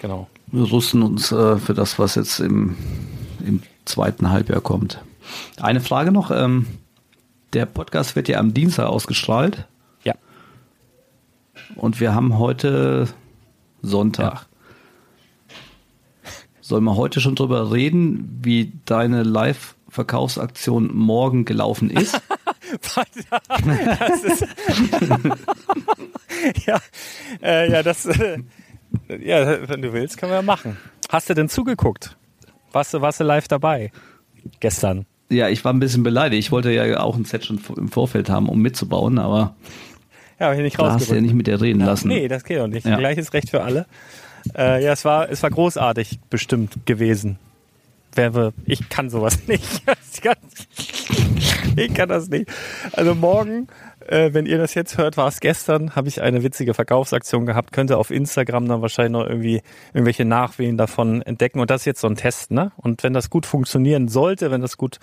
Genau. 0.00 0.28
wir 0.48 0.70
rüsten 0.70 1.02
uns 1.02 1.32
äh, 1.32 1.56
für 1.56 1.74
das, 1.74 1.98
was 1.98 2.14
jetzt 2.14 2.40
im, 2.40 2.76
im 3.44 3.62
zweiten 3.84 4.30
Halbjahr 4.30 4.60
kommt. 4.60 5.02
Eine 5.60 5.80
Frage 5.80 6.12
noch. 6.12 6.30
Ähm, 6.30 6.66
der 7.54 7.66
Podcast 7.66 8.14
wird 8.16 8.28
ja 8.28 8.38
am 8.38 8.52
Dienstag 8.52 8.86
ausgestrahlt 8.86 9.66
Ja. 10.04 10.14
und 11.76 12.00
wir 12.00 12.14
haben 12.14 12.38
heute 12.38 13.08
Sonntag. 13.82 14.46
Sollen 16.64 16.84
wir 16.84 16.96
heute 16.96 17.20
schon 17.20 17.34
drüber 17.34 17.72
reden, 17.72 18.40
wie 18.42 18.72
deine 18.86 19.22
Live-Verkaufsaktion 19.22 20.96
morgen 20.96 21.44
gelaufen 21.44 21.90
ist? 21.90 22.14
Ist, 22.72 24.46
ja, 26.66 26.80
äh, 27.42 27.70
ja, 27.70 27.82
das, 27.82 28.06
äh, 28.06 28.38
ja, 29.20 29.68
wenn 29.68 29.82
du 29.82 29.92
willst, 29.92 30.16
können 30.16 30.32
wir 30.32 30.40
machen. 30.40 30.78
Hast 31.10 31.28
du 31.28 31.34
denn 31.34 31.50
zugeguckt? 31.50 32.16
Warst 32.72 32.94
du, 32.94 33.02
warst 33.02 33.20
du 33.20 33.24
live 33.24 33.46
dabei? 33.46 33.92
Gestern. 34.60 35.04
ja, 35.28 35.50
ich 35.50 35.62
war 35.66 35.72
ein 35.74 35.80
bisschen 35.80 36.02
beleidigt. 36.02 36.46
Ich 36.46 36.50
wollte 36.50 36.72
ja 36.72 37.00
auch 37.00 37.16
ein 37.16 37.26
Set 37.26 37.44
schon 37.44 37.60
im 37.76 37.88
Vorfeld 37.88 38.30
haben, 38.30 38.48
um 38.48 38.62
mitzubauen, 38.62 39.18
aber 39.18 39.54
Ja, 40.40 40.46
hab 40.46 40.54
ich 40.54 40.60
nicht 40.60 40.78
da 40.80 40.92
hast 40.94 41.10
du 41.10 41.14
ja 41.14 41.20
nicht 41.20 41.34
mit 41.34 41.46
dir 41.46 41.60
reden 41.60 41.80
lassen. 41.80 42.08
Nee, 42.08 42.26
das 42.26 42.42
geht 42.42 42.58
doch 42.58 42.68
nicht. 42.68 42.86
Ja. 42.86 42.96
Gleiches 42.96 43.34
Recht 43.34 43.50
für 43.50 43.62
alle. 43.62 43.84
Äh, 44.56 44.84
ja, 44.84 44.92
es 44.92 45.04
war, 45.04 45.30
es 45.30 45.42
war 45.42 45.50
großartig 45.50 46.20
bestimmt 46.30 46.86
gewesen. 46.86 47.38
Wer 48.14 48.34
wir, 48.34 48.52
ich 48.66 48.88
kann 48.88 49.10
sowas 49.10 49.38
nicht. 49.46 49.82
Ich 51.76 51.92
kann, 51.92 52.08
das 52.08 52.28
nicht. 52.28 52.48
Also 52.92 53.14
morgen, 53.14 53.66
äh, 54.06 54.32
wenn 54.32 54.46
ihr 54.46 54.58
das 54.58 54.74
jetzt 54.74 54.96
hört, 54.96 55.16
war 55.16 55.26
es 55.26 55.40
gestern, 55.40 55.96
habe 55.96 56.06
ich 56.06 56.22
eine 56.22 56.44
witzige 56.44 56.74
Verkaufsaktion 56.74 57.46
gehabt. 57.46 57.72
Könnte 57.72 57.98
auf 57.98 58.10
Instagram 58.10 58.68
dann 58.68 58.82
wahrscheinlich 58.82 59.12
noch 59.12 59.26
irgendwie 59.26 59.62
irgendwelche 59.92 60.24
Nachwehen 60.24 60.76
davon 60.76 61.22
entdecken. 61.22 61.58
Und 61.58 61.70
das 61.70 61.82
ist 61.82 61.86
jetzt 61.86 62.00
so 62.00 62.06
ein 62.06 62.16
Test, 62.16 62.52
ne? 62.52 62.70
Und 62.76 63.02
wenn 63.02 63.12
das 63.12 63.30
gut 63.30 63.46
funktionieren 63.46 64.06
sollte, 64.08 64.52
wenn 64.52 64.60
das 64.60 64.76
gut 64.76 65.00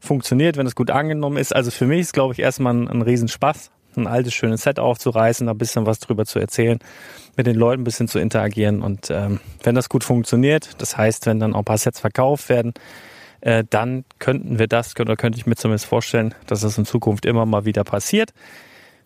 funktioniert, 0.00 0.56
wenn 0.56 0.66
es 0.66 0.74
gut 0.74 0.90
angenommen 0.90 1.36
ist. 1.36 1.54
Also 1.54 1.70
für 1.70 1.86
mich 1.86 2.00
ist, 2.00 2.12
glaube 2.12 2.32
ich, 2.32 2.40
erstmal 2.40 2.74
ein 2.74 3.02
Riesenspaß, 3.02 3.70
ein 3.98 4.06
altes, 4.06 4.34
schönes 4.34 4.62
Set 4.62 4.78
aufzureißen, 4.78 5.46
da 5.46 5.52
ein 5.52 5.58
bisschen 5.58 5.86
was 5.86 5.98
drüber 5.98 6.24
zu 6.24 6.38
erzählen, 6.38 6.78
mit 7.36 7.46
den 7.46 7.56
Leuten 7.56 7.82
ein 7.82 7.84
bisschen 7.84 8.08
zu 8.08 8.18
interagieren. 8.18 8.82
Und 8.82 9.10
ähm, 9.10 9.40
wenn 9.62 9.74
das 9.74 9.88
gut 9.88 10.04
funktioniert, 10.04 10.70
das 10.78 10.96
heißt, 10.96 11.26
wenn 11.26 11.40
dann 11.40 11.54
auch 11.54 11.60
ein 11.60 11.64
paar 11.64 11.78
Sets 11.78 12.00
verkauft 12.00 12.48
werden, 12.48 12.74
äh, 13.40 13.64
dann 13.68 14.04
könnten 14.18 14.58
wir 14.58 14.66
das, 14.66 14.98
oder 14.98 15.16
könnte 15.16 15.38
ich 15.38 15.46
mir 15.46 15.56
zumindest 15.56 15.86
vorstellen, 15.86 16.34
dass 16.46 16.60
das 16.60 16.78
in 16.78 16.84
Zukunft 16.84 17.26
immer 17.26 17.46
mal 17.46 17.64
wieder 17.64 17.84
passiert 17.84 18.32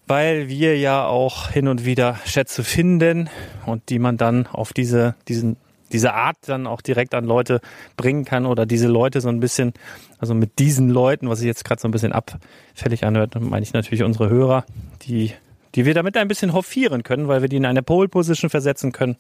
weil 0.07 0.49
wir 0.49 0.77
ja 0.79 1.07
auch 1.07 1.51
hin 1.51 1.69
und 1.69 1.85
wieder 1.85 2.19
Schätze 2.25 2.65
finden 2.65 3.31
und 3.67 3.89
die 3.89 3.99
man 3.99 4.17
dann 4.17 4.47
auf 4.47 4.73
diese, 4.73 5.15
diesen, 5.29 5.57
diese 5.93 6.15
Art 6.15 6.37
dann 6.47 6.67
auch 6.67 6.81
direkt 6.81 7.15
an 7.15 7.25
Leute 7.25 7.61
bringen 7.97 8.25
kann 8.25 8.47
oder 8.47 8.67
diese 8.67 8.89
Leute 8.89 9.21
so 9.21 9.29
ein 9.29 9.41
bisschen, 9.41 9.73
also 10.19 10.35
mit 10.35 10.59
diesen 10.59 10.89
Leuten, 10.89 11.29
was 11.29 11.39
sich 11.39 11.47
jetzt 11.47 11.65
gerade 11.65 11.81
so 11.81 11.89
ein 11.89 11.93
bisschen 11.93 12.13
abfällig 12.13 13.05
anhört, 13.05 13.41
meine 13.41 13.63
ich 13.63 13.73
natürlich 13.73 14.03
unsere 14.03 14.29
Hörer, 14.29 14.65
die, 15.03 15.33
die 15.75 15.85
wir 15.85 15.95
damit 15.95 16.17
ein 16.17 16.29
bisschen 16.29 16.53
hofieren 16.53 17.03
können, 17.03 17.29
weil 17.29 17.43
wir 17.43 17.49
die 17.49 17.57
in 17.57 17.67
eine 17.67 17.83
Pole 17.83 18.09
Position 18.09 18.51
versetzen 18.51 18.93
können 18.93 19.17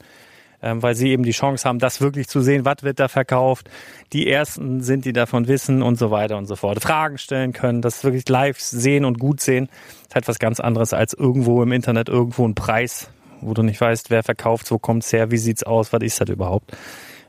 ähm, 0.62 0.82
weil 0.82 0.94
sie 0.94 1.10
eben 1.10 1.24
die 1.24 1.32
Chance 1.32 1.68
haben, 1.68 1.80
das 1.80 2.00
wirklich 2.00 2.28
zu 2.28 2.40
sehen, 2.40 2.64
was 2.64 2.82
wird 2.82 3.00
da 3.00 3.08
verkauft, 3.08 3.68
die 4.12 4.30
Ersten 4.30 4.80
sind, 4.80 5.04
die 5.04 5.12
davon 5.12 5.48
wissen 5.48 5.82
und 5.82 5.98
so 5.98 6.10
weiter 6.10 6.38
und 6.38 6.46
so 6.46 6.56
fort. 6.56 6.80
Fragen 6.80 7.18
stellen 7.18 7.52
können, 7.52 7.82
das 7.82 8.04
wirklich 8.04 8.28
live 8.28 8.60
sehen 8.60 9.04
und 9.04 9.18
gut 9.18 9.40
sehen, 9.40 9.68
ist 10.02 10.14
halt 10.14 10.28
was 10.28 10.38
ganz 10.38 10.60
anderes 10.60 10.92
als 10.92 11.14
irgendwo 11.14 11.62
im 11.62 11.72
Internet 11.72 12.08
irgendwo 12.08 12.46
ein 12.46 12.54
Preis, 12.54 13.10
wo 13.43 13.55
du 13.55 13.62
nicht 13.62 13.80
weißt, 13.80 14.11
wer 14.11 14.22
verkauft, 14.22 14.70
wo 14.70 14.78
kommt's 14.78 15.12
her, 15.12 15.30
wie 15.30 15.38
sieht's 15.38 15.62
aus, 15.62 15.93
was 15.93 16.03
ist 16.03 16.20
das 16.20 16.28
überhaupt. 16.28 16.72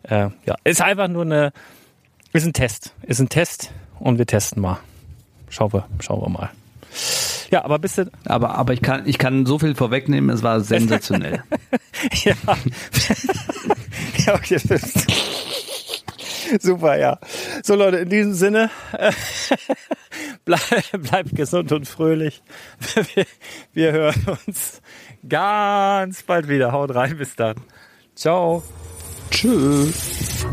Äh, 0.04 0.30
ja, 0.46 0.56
ist 0.64 0.82
einfach 0.82 1.08
nur 1.08 1.24
eine, 1.24 1.54
ist 2.34 2.46
ein 2.46 2.54
Test, 2.54 2.94
ist 3.04 3.20
ein 3.20 3.30
Test 3.30 3.72
und 4.00 4.18
wir 4.18 4.26
testen 4.26 4.62
mal. 4.62 4.80
Schauen 5.50 5.72
wir, 5.74 5.88
schauen 6.00 6.22
wir 6.22 6.30
mal. 6.30 6.50
Ja, 7.52 7.64
aber 7.64 7.80
bist 7.80 8.00
du. 8.00 8.10
Aber, 8.26 8.56
aber 8.56 8.74
ich 8.74 8.82
kann, 8.82 9.08
ich 9.08 9.18
kann 9.18 9.46
so 9.46 9.60
viel 9.60 9.76
vorwegnehmen, 9.76 10.30
es 10.32 10.42
war 10.42 10.60
sensationell. 10.62 11.44
ja. 12.24 12.34
ja, 14.26 14.34
okay. 14.34 14.60
Super, 16.60 16.98
ja. 16.98 17.20
So 17.64 17.76
Leute, 17.76 17.98
in 17.98 18.10
diesem 18.10 18.34
Sinne, 18.34 18.70
äh, 18.94 19.12
bleib, 20.46 20.62
bleibt 20.94 21.36
gesund 21.36 21.72
und 21.72 21.88
fröhlich. 21.88 22.42
Wir, 23.16 23.26
wir 23.74 23.92
hören 23.92 24.38
uns 24.48 24.82
ganz 25.28 26.24
bald 26.24 26.48
wieder. 26.48 26.72
Haut 26.72 26.94
rein, 26.96 27.18
bis 27.18 27.36
dann. 27.36 27.56
Ciao. 28.16 28.64
Tschüss. 29.30 30.46